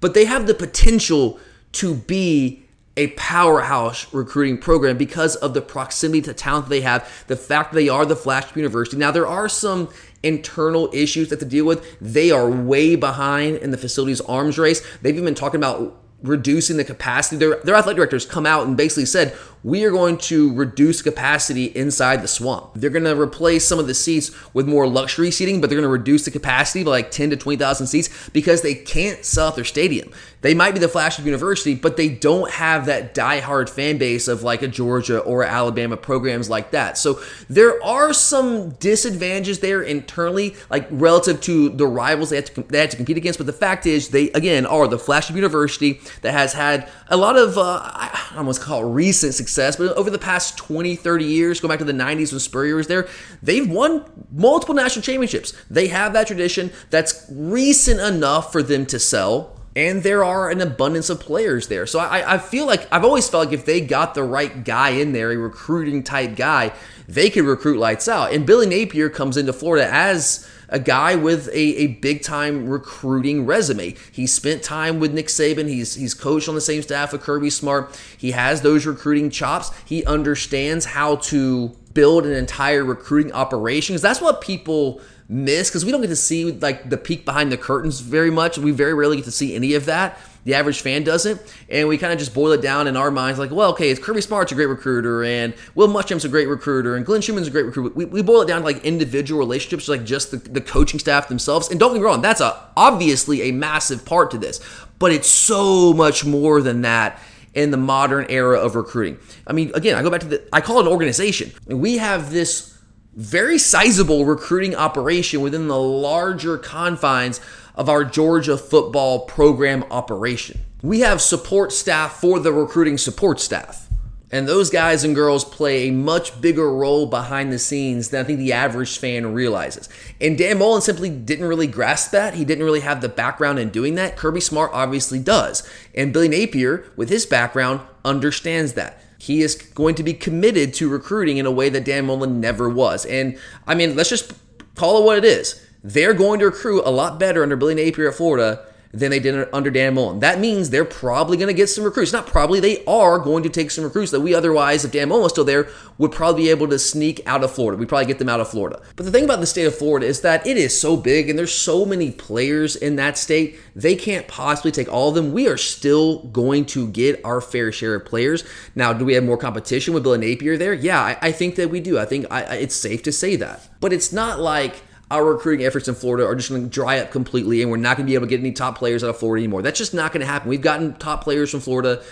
But 0.00 0.14
they 0.14 0.24
have 0.24 0.46
the 0.46 0.54
potential 0.54 1.40
to 1.72 1.94
be 1.94 2.62
a 2.96 3.08
powerhouse 3.08 4.12
recruiting 4.12 4.58
program 4.58 4.98
because 4.98 5.36
of 5.36 5.54
the 5.54 5.62
proximity 5.62 6.22
to 6.22 6.34
talent 6.34 6.68
they 6.68 6.80
have, 6.80 7.24
the 7.28 7.36
fact 7.36 7.72
that 7.72 7.76
they 7.76 7.88
are 7.88 8.04
the 8.04 8.16
flagship 8.16 8.56
university. 8.56 8.96
Now, 8.96 9.10
there 9.10 9.26
are 9.26 9.48
some 9.48 9.88
internal 10.22 10.90
issues 10.92 11.28
that 11.30 11.38
to 11.38 11.46
deal 11.46 11.64
with. 11.64 11.98
They 12.00 12.30
are 12.30 12.50
way 12.50 12.96
behind 12.96 13.56
in 13.56 13.70
the 13.70 13.78
facilities 13.78 14.20
arms 14.22 14.58
race. 14.58 14.84
They've 15.02 15.14
even 15.14 15.24
been 15.24 15.34
talking 15.34 15.58
about 15.58 15.96
reducing 16.22 16.76
the 16.76 16.84
capacity. 16.84 17.36
Their, 17.36 17.56
their 17.60 17.74
athletic 17.74 17.96
directors 17.96 18.26
come 18.26 18.44
out 18.44 18.66
and 18.66 18.76
basically 18.76 19.06
said, 19.06 19.36
we 19.62 19.84
are 19.84 19.90
going 19.90 20.16
to 20.16 20.52
reduce 20.54 21.02
capacity 21.02 21.66
inside 21.66 22.22
the 22.22 22.28
swamp. 22.28 22.70
They're 22.74 22.90
going 22.90 23.04
to 23.04 23.20
replace 23.20 23.66
some 23.66 23.78
of 23.78 23.86
the 23.86 23.94
seats 23.94 24.30
with 24.54 24.66
more 24.66 24.86
luxury 24.86 25.30
seating, 25.30 25.60
but 25.60 25.68
they're 25.68 25.78
going 25.78 25.88
to 25.88 25.88
reduce 25.88 26.24
the 26.24 26.30
capacity 26.30 26.84
by 26.84 26.90
like 26.90 27.10
10 27.10 27.30
to 27.30 27.36
20,000 27.36 27.86
seats 27.86 28.30
because 28.30 28.62
they 28.62 28.74
can't 28.74 29.24
sell 29.24 29.48
out 29.48 29.56
their 29.56 29.64
stadium. 29.64 30.10
They 30.42 30.54
might 30.54 30.72
be 30.72 30.80
the 30.80 30.88
flagship 30.88 31.26
university, 31.26 31.74
but 31.74 31.98
they 31.98 32.08
don't 32.08 32.50
have 32.52 32.86
that 32.86 33.12
die-hard 33.12 33.68
fan 33.68 33.98
base 33.98 34.26
of 34.26 34.42
like 34.42 34.62
a 34.62 34.68
Georgia 34.68 35.18
or 35.18 35.44
Alabama 35.44 35.98
programs 35.98 36.48
like 36.48 36.70
that. 36.70 36.96
So 36.96 37.20
there 37.48 37.82
are 37.84 38.14
some 38.14 38.70
disadvantages 38.70 39.60
there 39.60 39.82
internally, 39.82 40.56
like 40.70 40.86
relative 40.90 41.42
to 41.42 41.68
the 41.68 41.86
rivals 41.86 42.30
they 42.30 42.36
have 42.36 42.54
to, 42.54 42.62
they 42.62 42.80
have 42.80 42.90
to 42.90 42.96
compete 42.96 43.18
against. 43.18 43.38
But 43.38 43.46
the 43.46 43.52
fact 43.52 43.84
is, 43.84 44.08
they 44.08 44.30
again 44.30 44.64
are 44.64 44.88
the 44.88 44.98
flagship 44.98 45.36
university 45.36 46.00
that 46.22 46.32
has 46.32 46.54
had 46.54 46.90
a 47.08 47.18
lot 47.18 47.36
of, 47.36 47.58
uh, 47.58 47.80
I 47.82 48.32
almost 48.36 48.62
call 48.62 48.86
it 48.86 48.92
recent 48.92 49.34
success, 49.34 49.49
but 49.76 49.96
over 49.96 50.10
the 50.10 50.18
past 50.18 50.56
20, 50.58 50.96
30 50.96 51.24
years, 51.24 51.60
go 51.60 51.68
back 51.68 51.78
to 51.78 51.84
the 51.84 51.92
90s 51.92 52.32
when 52.32 52.40
Spurrier 52.40 52.76
was 52.76 52.86
there, 52.86 53.08
they've 53.42 53.68
won 53.68 54.04
multiple 54.32 54.74
national 54.74 55.02
championships. 55.02 55.52
They 55.70 55.88
have 55.88 56.12
that 56.12 56.26
tradition 56.26 56.70
that's 56.90 57.26
recent 57.30 58.00
enough 58.00 58.52
for 58.52 58.62
them 58.62 58.86
to 58.86 58.98
sell 58.98 59.56
and 59.76 60.02
there 60.02 60.24
are 60.24 60.50
an 60.50 60.60
abundance 60.60 61.10
of 61.10 61.20
players 61.20 61.68
there. 61.68 61.86
So 61.86 62.00
I, 62.00 62.34
I 62.34 62.38
feel 62.38 62.66
like 62.66 62.92
I've 62.92 63.04
always 63.04 63.28
felt 63.28 63.46
like 63.46 63.54
if 63.54 63.64
they 63.64 63.80
got 63.80 64.14
the 64.14 64.24
right 64.24 64.64
guy 64.64 64.90
in 64.90 65.12
there, 65.12 65.30
a 65.30 65.36
recruiting 65.36 66.02
type 66.02 66.34
guy, 66.34 66.72
they 67.08 67.30
could 67.30 67.44
recruit 67.44 67.78
lights 67.78 68.08
out. 68.08 68.32
And 68.32 68.44
Billy 68.44 68.66
Napier 68.66 69.08
comes 69.08 69.36
into 69.36 69.52
Florida 69.52 69.88
as 69.92 70.50
a 70.70 70.78
guy 70.78 71.16
with 71.16 71.48
a, 71.48 71.58
a 71.58 71.86
big 71.88 72.22
time 72.22 72.68
recruiting 72.68 73.44
resume. 73.44 73.94
He 74.12 74.26
spent 74.26 74.62
time 74.62 75.00
with 75.00 75.12
Nick 75.12 75.26
Saban. 75.26 75.68
He's 75.68 75.94
he's 75.94 76.14
coached 76.14 76.48
on 76.48 76.54
the 76.54 76.60
same 76.60 76.82
staff 76.82 77.12
with 77.12 77.20
Kirby 77.20 77.50
Smart. 77.50 78.00
He 78.16 78.30
has 78.30 78.62
those 78.62 78.86
recruiting 78.86 79.30
chops. 79.30 79.70
He 79.84 80.04
understands 80.04 80.86
how 80.86 81.16
to 81.16 81.76
build 81.92 82.24
an 82.24 82.32
entire 82.32 82.84
recruiting 82.84 83.32
operation. 83.32 83.94
Because 83.94 84.02
that's 84.02 84.20
what 84.20 84.40
people 84.40 85.00
miss 85.28 85.70
because 85.70 85.84
we 85.84 85.92
don't 85.92 86.00
get 86.00 86.08
to 86.08 86.16
see 86.16 86.50
like 86.50 86.90
the 86.90 86.96
peek 86.96 87.24
behind 87.24 87.52
the 87.52 87.56
curtains 87.56 88.00
very 88.00 88.30
much. 88.30 88.58
We 88.58 88.70
very 88.70 88.94
rarely 88.94 89.16
get 89.16 89.24
to 89.26 89.32
see 89.32 89.54
any 89.54 89.74
of 89.74 89.86
that. 89.86 90.18
The 90.44 90.54
average 90.54 90.80
fan 90.80 91.04
doesn't, 91.04 91.40
and 91.68 91.86
we 91.86 91.98
kind 91.98 92.12
of 92.12 92.18
just 92.18 92.32
boil 92.32 92.52
it 92.52 92.62
down 92.62 92.86
in 92.86 92.96
our 92.96 93.10
minds 93.10 93.38
like, 93.38 93.50
well, 93.50 93.70
okay, 93.72 93.90
it's 93.90 94.00
Kirby 94.00 94.22
Smart's 94.22 94.52
a 94.52 94.54
great 94.54 94.66
recruiter, 94.66 95.22
and 95.22 95.54
Will 95.74 95.88
Muschamp's 95.88 96.24
a 96.24 96.28
great 96.28 96.48
recruiter, 96.48 96.96
and 96.96 97.04
Glenn 97.04 97.20
Schumann's 97.20 97.48
a 97.48 97.50
great 97.50 97.66
recruiter. 97.66 97.94
We, 97.94 98.06
we 98.06 98.22
boil 98.22 98.42
it 98.42 98.48
down 98.48 98.60
to 98.60 98.64
like 98.64 98.84
individual 98.84 99.38
relationships, 99.38 99.88
like 99.88 100.04
just 100.04 100.30
the, 100.30 100.38
the 100.38 100.60
coaching 100.60 100.98
staff 100.98 101.28
themselves. 101.28 101.70
And 101.70 101.78
don't 101.78 101.92
get 101.92 102.00
me 102.00 102.04
wrong, 102.04 102.22
that's 102.22 102.40
a 102.40 102.58
obviously 102.76 103.42
a 103.42 103.52
massive 103.52 104.04
part 104.04 104.30
to 104.30 104.38
this, 104.38 104.60
but 104.98 105.12
it's 105.12 105.28
so 105.28 105.92
much 105.92 106.24
more 106.24 106.62
than 106.62 106.82
that 106.82 107.20
in 107.52 107.70
the 107.70 107.76
modern 107.76 108.26
era 108.28 108.58
of 108.58 108.76
recruiting. 108.76 109.18
I 109.46 109.52
mean, 109.52 109.72
again, 109.74 109.96
I 109.96 110.02
go 110.02 110.10
back 110.10 110.20
to 110.20 110.26
the 110.26 110.48
I 110.52 110.60
call 110.60 110.78
it 110.78 110.86
an 110.86 110.88
organization. 110.88 111.52
We 111.66 111.98
have 111.98 112.30
this 112.30 112.78
very 113.14 113.58
sizable 113.58 114.24
recruiting 114.24 114.74
operation 114.74 115.40
within 115.40 115.68
the 115.68 115.78
larger 115.78 116.56
confines 116.56 117.40
of 117.80 117.88
our 117.88 118.04
Georgia 118.04 118.58
football 118.58 119.20
program 119.20 119.82
operation. 119.90 120.60
We 120.82 121.00
have 121.00 121.22
support 121.22 121.72
staff 121.72 122.20
for 122.20 122.38
the 122.38 122.52
recruiting 122.52 122.98
support 122.98 123.40
staff. 123.40 123.88
And 124.30 124.46
those 124.46 124.68
guys 124.68 125.02
and 125.02 125.14
girls 125.14 125.46
play 125.46 125.88
a 125.88 125.92
much 125.92 126.42
bigger 126.42 126.70
role 126.70 127.06
behind 127.06 127.50
the 127.50 127.58
scenes 127.58 128.10
than 128.10 128.20
I 128.20 128.24
think 128.24 128.38
the 128.38 128.52
average 128.52 128.98
fan 128.98 129.32
realizes. 129.32 129.88
And 130.20 130.36
Dan 130.36 130.58
Mullen 130.58 130.82
simply 130.82 131.08
didn't 131.08 131.46
really 131.46 131.66
grasp 131.66 132.10
that. 132.10 132.34
He 132.34 132.44
didn't 132.44 132.64
really 132.64 132.80
have 132.80 133.00
the 133.00 133.08
background 133.08 133.58
in 133.58 133.70
doing 133.70 133.94
that. 133.94 134.14
Kirby 134.14 134.40
Smart 134.42 134.72
obviously 134.74 135.18
does. 135.18 135.66
And 135.94 136.12
Billy 136.12 136.28
Napier, 136.28 136.84
with 136.96 137.08
his 137.08 137.24
background, 137.24 137.80
understands 138.04 138.74
that 138.74 139.00
he 139.18 139.40
is 139.40 139.54
going 139.54 139.94
to 139.94 140.02
be 140.02 140.12
committed 140.12 140.74
to 140.74 140.90
recruiting 140.90 141.38
in 141.38 141.46
a 141.46 141.50
way 141.50 141.70
that 141.70 141.86
Dan 141.86 142.04
Mullen 142.04 142.42
never 142.42 142.68
was. 142.68 143.06
And 143.06 143.38
I 143.66 143.74
mean, 143.74 143.96
let's 143.96 144.10
just 144.10 144.34
call 144.74 144.98
it 144.98 145.06
what 145.06 145.16
it 145.16 145.24
is. 145.24 145.66
They're 145.82 146.14
going 146.14 146.40
to 146.40 146.46
recruit 146.46 146.82
a 146.84 146.90
lot 146.90 147.18
better 147.18 147.42
under 147.42 147.56
Billy 147.56 147.74
Napier 147.74 148.08
at 148.08 148.14
Florida 148.14 148.64
than 148.92 149.10
they 149.10 149.20
did 149.20 149.48
under 149.52 149.70
Dan 149.70 149.94
Mullen. 149.94 150.18
That 150.18 150.40
means 150.40 150.70
they're 150.70 150.84
probably 150.84 151.36
going 151.36 151.46
to 151.46 151.54
get 151.54 151.68
some 151.68 151.84
recruits. 151.84 152.12
Not 152.12 152.26
probably, 152.26 152.58
they 152.58 152.84
are 152.86 153.20
going 153.20 153.44
to 153.44 153.48
take 153.48 153.70
some 153.70 153.84
recruits 153.84 154.10
that 154.10 154.20
we 154.20 154.34
otherwise, 154.34 154.84
if 154.84 154.90
Dan 154.90 155.08
Mullen 155.08 155.22
was 155.22 155.32
still 155.32 155.44
there, 155.44 155.68
would 155.98 156.10
probably 156.10 156.42
be 156.42 156.50
able 156.50 156.66
to 156.68 156.78
sneak 156.78 157.20
out 157.24 157.44
of 157.44 157.52
Florida. 157.52 157.78
We'd 157.78 157.88
probably 157.88 158.06
get 158.06 158.18
them 158.18 158.28
out 158.28 158.40
of 158.40 158.48
Florida. 158.48 158.82
But 158.96 159.06
the 159.06 159.12
thing 159.12 159.24
about 159.24 159.38
the 159.38 159.46
state 159.46 159.66
of 159.66 159.76
Florida 159.76 160.06
is 160.06 160.22
that 160.22 160.44
it 160.44 160.56
is 160.56 160.78
so 160.78 160.96
big 160.96 161.30
and 161.30 161.38
there's 161.38 161.54
so 161.54 161.86
many 161.86 162.10
players 162.10 162.74
in 162.74 162.96
that 162.96 163.16
state, 163.16 163.60
they 163.76 163.94
can't 163.94 164.26
possibly 164.26 164.72
take 164.72 164.92
all 164.92 165.10
of 165.10 165.14
them. 165.14 165.32
We 165.32 165.46
are 165.46 165.56
still 165.56 166.24
going 166.24 166.66
to 166.66 166.88
get 166.88 167.24
our 167.24 167.40
fair 167.40 167.70
share 167.70 167.94
of 167.94 168.04
players. 168.04 168.42
Now, 168.74 168.92
do 168.92 169.04
we 169.04 169.14
have 169.14 169.22
more 169.22 169.38
competition 169.38 169.94
with 169.94 170.02
Billy 170.02 170.18
Napier 170.18 170.56
there? 170.56 170.74
Yeah, 170.74 171.00
I, 171.00 171.16
I 171.22 171.32
think 171.32 171.54
that 171.54 171.70
we 171.70 171.78
do. 171.78 171.96
I 171.96 172.06
think 172.06 172.26
I, 172.28 172.56
it's 172.56 172.74
safe 172.74 173.04
to 173.04 173.12
say 173.12 173.36
that. 173.36 173.68
But 173.78 173.92
it's 173.92 174.12
not 174.12 174.40
like 174.40 174.82
our 175.10 175.24
recruiting 175.24 175.66
efforts 175.66 175.88
in 175.88 175.94
Florida 175.94 176.24
are 176.24 176.34
just 176.34 176.50
going 176.50 176.62
to 176.62 176.68
dry 176.68 176.98
up 177.00 177.10
completely 177.10 177.62
and 177.62 177.70
we're 177.70 177.76
not 177.76 177.96
going 177.96 178.06
to 178.06 178.10
be 178.10 178.14
able 178.14 178.26
to 178.26 178.30
get 178.30 178.40
any 178.40 178.52
top 178.52 178.78
players 178.78 179.02
out 179.02 179.10
of 179.10 179.18
Florida 179.18 179.42
anymore. 179.42 179.62
That's 179.62 179.78
just 179.78 179.92
not 179.92 180.12
going 180.12 180.20
to 180.20 180.26
happen. 180.26 180.48
We've 180.48 180.60
gotten 180.60 180.94
top 180.94 181.24
players 181.24 181.50
from 181.50 181.60
Florida, 181.60 182.02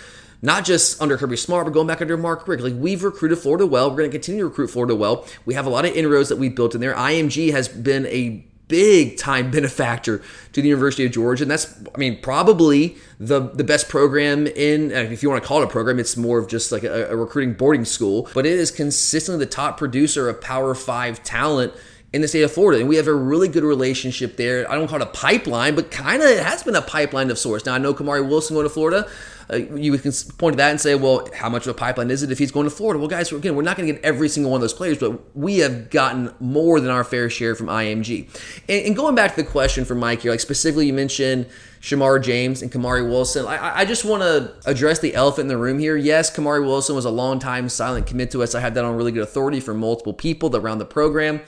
not 0.41 0.65
just 0.65 1.01
under 1.01 1.17
Kirby 1.17 1.37
Smart, 1.37 1.65
but 1.65 1.73
going 1.73 1.87
back 1.87 2.01
under 2.01 2.17
Mark 2.17 2.47
Richt. 2.47 2.61
Like 2.61 2.73
we've 2.75 3.03
recruited 3.03 3.39
Florida 3.39 3.65
well. 3.65 3.89
We're 3.89 3.97
going 3.97 4.11
to 4.11 4.17
continue 4.17 4.41
to 4.41 4.49
recruit 4.49 4.67
Florida 4.67 4.95
well. 4.95 5.25
We 5.45 5.53
have 5.53 5.65
a 5.65 5.69
lot 5.69 5.85
of 5.85 5.95
inroads 5.95 6.29
that 6.29 6.37
we've 6.37 6.55
built 6.55 6.75
in 6.75 6.81
there. 6.81 6.93
IMG 6.93 7.51
has 7.51 7.69
been 7.69 8.05
a 8.07 8.45
big 8.67 9.17
time 9.17 9.49
benefactor 9.51 10.21
to 10.51 10.61
the 10.61 10.67
University 10.67 11.05
of 11.05 11.11
Georgia. 11.13 11.45
And 11.45 11.51
that's, 11.51 11.73
I 11.95 11.97
mean, 11.97 12.21
probably 12.21 12.97
the, 13.17 13.39
the 13.39 13.63
best 13.63 13.87
program 13.87 14.45
in, 14.45 14.91
uh, 14.91 14.95
if 14.95 15.23
you 15.23 15.29
want 15.29 15.41
to 15.41 15.47
call 15.47 15.61
it 15.61 15.65
a 15.65 15.67
program, 15.67 15.99
it's 15.99 16.17
more 16.17 16.37
of 16.37 16.49
just 16.49 16.71
like 16.71 16.83
a, 16.83 17.09
a 17.09 17.15
recruiting 17.15 17.53
boarding 17.53 17.85
school, 17.85 18.29
but 18.33 18.45
it 18.45 18.59
is 18.59 18.71
consistently 18.71 19.43
the 19.43 19.49
top 19.49 19.77
producer 19.77 20.27
of 20.27 20.41
Power 20.41 20.75
Five 20.75 21.23
talent 21.23 21.73
in 22.11 22.21
the 22.21 22.27
state 22.27 22.41
of 22.41 22.51
Florida. 22.51 22.79
And 22.79 22.89
we 22.89 22.95
have 22.95 23.07
a 23.07 23.13
really 23.13 23.47
good 23.47 23.63
relationship 23.63 24.37
there. 24.37 24.69
I 24.69 24.75
don't 24.75 24.87
call 24.87 25.01
it 25.01 25.03
a 25.03 25.11
pipeline, 25.11 25.75
but 25.75 25.91
kind 25.91 26.21
of 26.21 26.29
it 26.29 26.43
has 26.43 26.63
been 26.63 26.75
a 26.75 26.81
pipeline 26.81 27.29
of 27.29 27.37
sorts. 27.37 27.65
Now, 27.65 27.75
I 27.75 27.77
know 27.77 27.93
Kamari 27.93 28.27
Wilson 28.27 28.55
going 28.55 28.65
to 28.65 28.69
Florida. 28.69 29.07
Uh, 29.51 29.57
you 29.57 29.97
can 29.97 30.11
point 30.37 30.53
to 30.53 30.57
that 30.57 30.69
and 30.69 30.79
say, 30.79 30.93
well, 30.93 31.27
how 31.33 31.49
much 31.49 31.65
of 31.65 31.75
a 31.75 31.77
pipeline 31.77 32.11
is 32.11 32.21
it 32.21 32.31
if 32.31 32.37
he's 32.37 32.51
going 32.51 32.65
to 32.65 32.69
Florida? 32.69 32.99
Well, 32.99 33.07
guys, 33.07 33.31
again, 33.31 33.55
we're 33.55 33.63
not 33.63 33.77
going 33.77 33.87
to 33.87 33.93
get 33.93 34.03
every 34.03 34.29
single 34.29 34.51
one 34.51 34.59
of 34.59 34.61
those 34.61 34.73
players, 34.73 34.99
but 34.99 35.35
we 35.35 35.59
have 35.59 35.89
gotten 35.89 36.31
more 36.39 36.79
than 36.79 36.91
our 36.91 37.03
fair 37.03 37.29
share 37.29 37.55
from 37.55 37.67
IMG. 37.67 38.27
And, 38.67 38.87
and 38.87 38.95
going 38.95 39.15
back 39.15 39.35
to 39.35 39.43
the 39.43 39.49
question 39.49 39.85
from 39.85 39.99
Mike 39.99 40.21
here, 40.21 40.31
like 40.31 40.39
specifically, 40.39 40.87
you 40.87 40.93
mentioned 40.93 41.47
Shemar 41.81 42.21
James 42.23 42.61
and 42.61 42.71
Kamari 42.71 43.07
Wilson. 43.07 43.45
I, 43.47 43.79
I 43.79 43.85
just 43.85 44.05
want 44.05 44.21
to 44.21 44.53
address 44.69 44.99
the 44.99 45.15
elephant 45.15 45.45
in 45.45 45.47
the 45.47 45.57
room 45.57 45.79
here. 45.79 45.97
Yes, 45.97 46.35
Kamari 46.35 46.63
Wilson 46.63 46.95
was 46.95 47.05
a 47.05 47.11
long 47.11 47.39
time 47.39 47.69
silent 47.69 48.05
commit 48.05 48.29
to 48.31 48.43
us. 48.43 48.53
I 48.53 48.59
have 48.59 48.75
that 48.75 48.85
on 48.85 48.95
really 48.95 49.11
good 49.11 49.23
authority 49.23 49.59
from 49.59 49.79
multiple 49.79 50.13
people 50.13 50.49
that 50.49 50.59
around 50.59 50.77
the 50.77 50.85
program. 50.85 51.41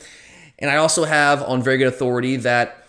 And 0.61 0.69
I 0.69 0.77
also 0.77 1.05
have 1.05 1.41
on 1.43 1.61
very 1.61 1.77
good 1.77 1.87
authority 1.87 2.37
that 2.37 2.85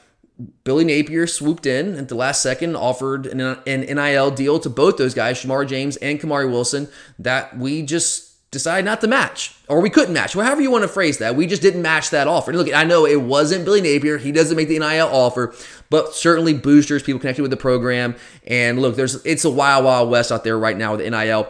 Billy 0.64 0.84
Napier 0.84 1.26
swooped 1.26 1.66
in 1.66 1.96
at 1.96 2.08
the 2.08 2.14
last 2.14 2.42
second, 2.42 2.76
offered 2.76 3.26
an, 3.26 3.40
an 3.40 3.80
NIL 3.80 4.30
deal 4.30 4.58
to 4.60 4.68
both 4.68 4.96
those 4.96 5.14
guys, 5.14 5.42
Shemar 5.42 5.66
James 5.66 5.96
and 5.96 6.20
Kamari 6.20 6.50
Wilson, 6.50 6.88
that 7.18 7.56
we 7.56 7.82
just 7.82 8.31
decided 8.52 8.84
not 8.84 9.00
to 9.00 9.08
match, 9.08 9.54
or 9.66 9.80
we 9.80 9.88
couldn't 9.88 10.12
match, 10.12 10.34
however 10.34 10.60
you 10.60 10.70
want 10.70 10.82
to 10.82 10.88
phrase 10.88 11.16
that. 11.18 11.34
We 11.34 11.46
just 11.46 11.62
didn't 11.62 11.80
match 11.80 12.10
that 12.10 12.28
offer. 12.28 12.50
And 12.50 12.58
look, 12.58 12.72
I 12.72 12.84
know 12.84 13.06
it 13.06 13.22
wasn't 13.22 13.64
Billy 13.64 13.80
Napier; 13.80 14.18
he 14.18 14.30
doesn't 14.30 14.56
make 14.56 14.68
the 14.68 14.78
NIL 14.78 15.08
offer, 15.08 15.54
but 15.88 16.14
certainly 16.14 16.52
boosters, 16.52 17.02
people 17.02 17.18
connected 17.18 17.42
with 17.42 17.50
the 17.50 17.56
program. 17.56 18.14
And 18.46 18.80
look, 18.80 18.94
there's 18.94 19.24
it's 19.24 19.46
a 19.46 19.50
wild, 19.50 19.86
wild 19.86 20.10
west 20.10 20.30
out 20.30 20.44
there 20.44 20.58
right 20.58 20.76
now 20.76 20.94
with 20.94 21.00
NIL. 21.00 21.48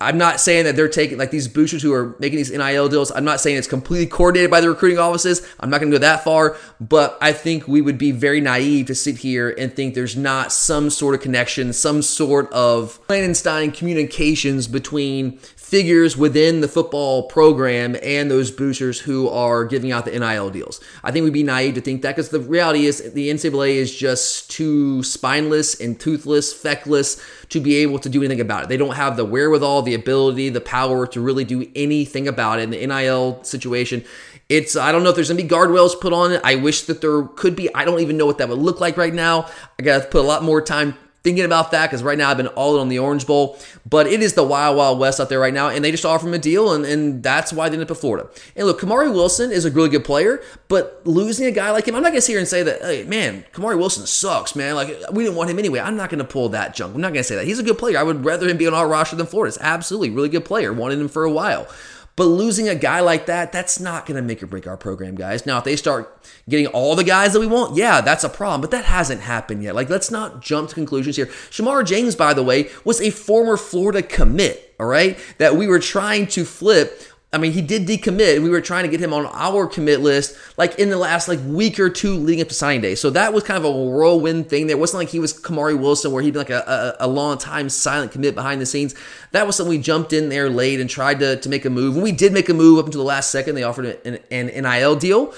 I'm 0.00 0.16
not 0.16 0.40
saying 0.40 0.64
that 0.64 0.76
they're 0.76 0.88
taking 0.88 1.18
like 1.18 1.32
these 1.32 1.48
boosters 1.48 1.82
who 1.82 1.92
are 1.92 2.16
making 2.20 2.36
these 2.36 2.52
NIL 2.52 2.88
deals. 2.88 3.10
I'm 3.10 3.24
not 3.24 3.40
saying 3.40 3.56
it's 3.56 3.68
completely 3.68 4.06
coordinated 4.06 4.50
by 4.50 4.60
the 4.60 4.68
recruiting 4.68 4.98
offices. 4.98 5.46
I'm 5.58 5.70
not 5.70 5.80
going 5.80 5.90
to 5.90 5.98
go 5.98 6.00
that 6.00 6.22
far, 6.22 6.56
but 6.80 7.18
I 7.20 7.32
think 7.32 7.66
we 7.66 7.80
would 7.82 7.98
be 7.98 8.12
very 8.12 8.40
naive 8.40 8.86
to 8.86 8.94
sit 8.94 9.18
here 9.18 9.50
and 9.58 9.74
think 9.74 9.94
there's 9.94 10.16
not 10.16 10.52
some 10.52 10.88
sort 10.88 11.16
of 11.16 11.20
connection, 11.20 11.72
some 11.72 12.00
sort 12.00 12.50
of 12.52 13.04
Clandestine 13.08 13.72
communications 13.72 14.68
between 14.68 15.38
figures 15.74 16.16
within 16.16 16.60
the 16.60 16.68
football 16.68 17.24
program 17.24 17.96
and 18.00 18.30
those 18.30 18.52
boosters 18.52 19.00
who 19.00 19.28
are 19.28 19.64
giving 19.64 19.90
out 19.90 20.04
the 20.04 20.16
NIL 20.16 20.48
deals. 20.48 20.80
I 21.02 21.10
think 21.10 21.24
we'd 21.24 21.32
be 21.32 21.42
naive 21.42 21.74
to 21.74 21.80
think 21.80 22.02
that 22.02 22.14
because 22.14 22.28
the 22.28 22.38
reality 22.38 22.86
is 22.86 23.12
the 23.12 23.28
NCAA 23.28 23.74
is 23.74 23.92
just 23.92 24.48
too 24.52 25.02
spineless 25.02 25.80
and 25.80 25.98
toothless, 25.98 26.52
feckless 26.52 27.20
to 27.48 27.58
be 27.58 27.74
able 27.78 27.98
to 27.98 28.08
do 28.08 28.20
anything 28.20 28.40
about 28.40 28.62
it. 28.62 28.68
They 28.68 28.76
don't 28.76 28.94
have 28.94 29.16
the 29.16 29.24
wherewithal, 29.24 29.82
the 29.82 29.94
ability, 29.94 30.48
the 30.50 30.60
power 30.60 31.08
to 31.08 31.20
really 31.20 31.42
do 31.42 31.68
anything 31.74 32.28
about 32.28 32.60
it. 32.60 32.62
In 32.62 32.70
the 32.70 32.86
NIL 32.86 33.42
situation, 33.42 34.04
it's 34.48 34.76
I 34.76 34.92
don't 34.92 35.02
know 35.02 35.08
if 35.08 35.16
there's 35.16 35.32
be 35.32 35.42
guardrails 35.42 36.00
put 36.00 36.12
on 36.12 36.30
it. 36.30 36.40
I 36.44 36.54
wish 36.54 36.82
that 36.82 37.00
there 37.00 37.24
could 37.24 37.56
be. 37.56 37.74
I 37.74 37.84
don't 37.84 37.98
even 37.98 38.16
know 38.16 38.26
what 38.26 38.38
that 38.38 38.48
would 38.48 38.60
look 38.60 38.80
like 38.80 38.96
right 38.96 39.12
now. 39.12 39.48
I 39.76 39.82
gotta 39.82 40.04
put 40.04 40.20
a 40.20 40.28
lot 40.28 40.44
more 40.44 40.62
time 40.62 40.96
thinking 41.24 41.44
about 41.44 41.70
that 41.70 41.86
because 41.86 42.02
right 42.02 42.18
now 42.18 42.30
I've 42.30 42.36
been 42.36 42.48
all 42.48 42.74
in 42.76 42.82
on 42.82 42.88
the 42.88 42.98
Orange 42.98 43.26
Bowl. 43.26 43.58
But 43.88 44.06
it 44.06 44.22
is 44.22 44.34
the 44.34 44.44
wild, 44.44 44.76
wild 44.76 44.98
west 44.98 45.18
out 45.18 45.30
there 45.30 45.40
right 45.40 45.52
now, 45.52 45.68
and 45.68 45.84
they 45.84 45.90
just 45.90 46.04
offer 46.04 46.28
him 46.28 46.34
a 46.34 46.38
deal, 46.38 46.72
and, 46.72 46.84
and 46.84 47.22
that's 47.22 47.52
why 47.52 47.68
they 47.68 47.74
ended 47.74 47.88
up 47.88 47.96
at 47.96 48.00
Florida. 48.00 48.28
And 48.54 48.66
look, 48.66 48.80
Kamari 48.80 49.12
Wilson 49.12 49.50
is 49.50 49.64
a 49.64 49.70
really 49.70 49.88
good 49.88 50.04
player, 50.04 50.42
but 50.68 51.00
losing 51.04 51.46
a 51.46 51.50
guy 51.50 51.70
like 51.70 51.88
him, 51.88 51.96
I'm 51.96 52.02
not 52.02 52.10
gonna 52.10 52.20
sit 52.20 52.32
here 52.32 52.38
and 52.38 52.48
say 52.48 52.62
that, 52.62 52.82
hey, 52.82 53.04
man, 53.04 53.44
Kamari 53.52 53.76
Wilson 53.78 54.06
sucks, 54.06 54.54
man. 54.54 54.74
Like 54.74 54.88
we 55.10 55.24
didn't 55.24 55.36
want 55.36 55.50
him 55.50 55.58
anyway. 55.58 55.80
I'm 55.80 55.96
not 55.96 56.10
gonna 56.10 56.24
pull 56.24 56.50
that 56.50 56.74
junk. 56.74 56.94
I'm 56.94 57.00
not 57.00 57.12
gonna 57.12 57.24
say 57.24 57.36
that. 57.36 57.46
He's 57.46 57.58
a 57.58 57.64
good 57.64 57.78
player. 57.78 57.98
I 57.98 58.02
would 58.02 58.24
rather 58.24 58.48
him 58.48 58.58
be 58.58 58.66
on 58.66 58.74
our 58.74 58.86
roster 58.86 59.16
than 59.16 59.26
Florida's. 59.26 59.58
Absolutely, 59.60 60.10
really 60.10 60.28
good 60.28 60.44
player. 60.44 60.72
Wanted 60.72 60.98
him 60.98 61.08
for 61.08 61.24
a 61.24 61.30
while. 61.30 61.66
But 62.16 62.26
losing 62.26 62.68
a 62.68 62.76
guy 62.76 63.00
like 63.00 63.26
that, 63.26 63.50
that's 63.50 63.80
not 63.80 64.06
going 64.06 64.16
to 64.16 64.22
make 64.22 64.40
or 64.42 64.46
break 64.46 64.68
our 64.68 64.76
program, 64.76 65.16
guys. 65.16 65.46
Now, 65.46 65.58
if 65.58 65.64
they 65.64 65.74
start 65.74 66.24
getting 66.48 66.68
all 66.68 66.94
the 66.94 67.02
guys 67.02 67.32
that 67.32 67.40
we 67.40 67.46
want, 67.48 67.76
yeah, 67.76 68.00
that's 68.00 68.22
a 68.22 68.28
problem. 68.28 68.60
But 68.60 68.70
that 68.70 68.84
hasn't 68.84 69.22
happened 69.22 69.64
yet. 69.64 69.74
Like, 69.74 69.90
let's 69.90 70.12
not 70.12 70.40
jump 70.40 70.68
to 70.68 70.74
conclusions 70.76 71.16
here. 71.16 71.26
Shemar 71.26 71.84
James, 71.84 72.14
by 72.14 72.32
the 72.32 72.44
way, 72.44 72.70
was 72.84 73.00
a 73.00 73.10
former 73.10 73.56
Florida 73.56 74.00
commit, 74.00 74.76
all 74.78 74.86
right, 74.86 75.18
that 75.38 75.56
we 75.56 75.66
were 75.66 75.80
trying 75.80 76.28
to 76.28 76.44
flip 76.44 77.02
I 77.34 77.38
mean, 77.38 77.50
he 77.50 77.62
did 77.62 77.84
decommit, 77.84 78.40
we 78.40 78.48
were 78.48 78.60
trying 78.60 78.84
to 78.84 78.88
get 78.88 79.00
him 79.00 79.12
on 79.12 79.26
our 79.26 79.66
commit 79.66 79.98
list 79.98 80.38
like 80.56 80.78
in 80.78 80.88
the 80.88 80.96
last 80.96 81.26
like 81.26 81.40
week 81.44 81.80
or 81.80 81.90
two 81.90 82.14
leading 82.14 82.40
up 82.40 82.46
to 82.48 82.54
signing 82.54 82.80
day. 82.80 82.94
So 82.94 83.10
that 83.10 83.32
was 83.32 83.42
kind 83.42 83.58
of 83.58 83.64
a 83.64 83.72
whirlwind 83.72 84.48
thing. 84.48 84.68
There 84.68 84.76
wasn't 84.76 85.00
like 85.00 85.08
he 85.08 85.18
was 85.18 85.32
Kamari 85.32 85.76
Wilson 85.76 86.12
where 86.12 86.22
he'd 86.22 86.30
been 86.30 86.42
like 86.42 86.50
a, 86.50 86.94
a, 87.00 87.06
a, 87.06 87.08
long 87.08 87.36
time 87.38 87.68
silent 87.68 88.12
commit 88.12 88.36
behind 88.36 88.60
the 88.60 88.66
scenes. 88.66 88.94
That 89.32 89.48
was 89.48 89.56
something 89.56 89.70
we 89.70 89.82
jumped 89.82 90.12
in 90.12 90.28
there 90.28 90.48
late 90.48 90.78
and 90.78 90.88
tried 90.88 91.18
to, 91.18 91.34
to 91.34 91.48
make 91.48 91.64
a 91.64 91.70
move. 91.70 91.94
And 91.94 92.04
we 92.04 92.12
did 92.12 92.32
make 92.32 92.48
a 92.48 92.54
move 92.54 92.78
up 92.78 92.86
until 92.86 93.00
the 93.00 93.06
last 93.08 93.32
second. 93.32 93.56
They 93.56 93.64
offered 93.64 93.98
an, 94.04 94.20
an 94.30 94.46
NIL 94.46 94.94
deal, 94.94 95.34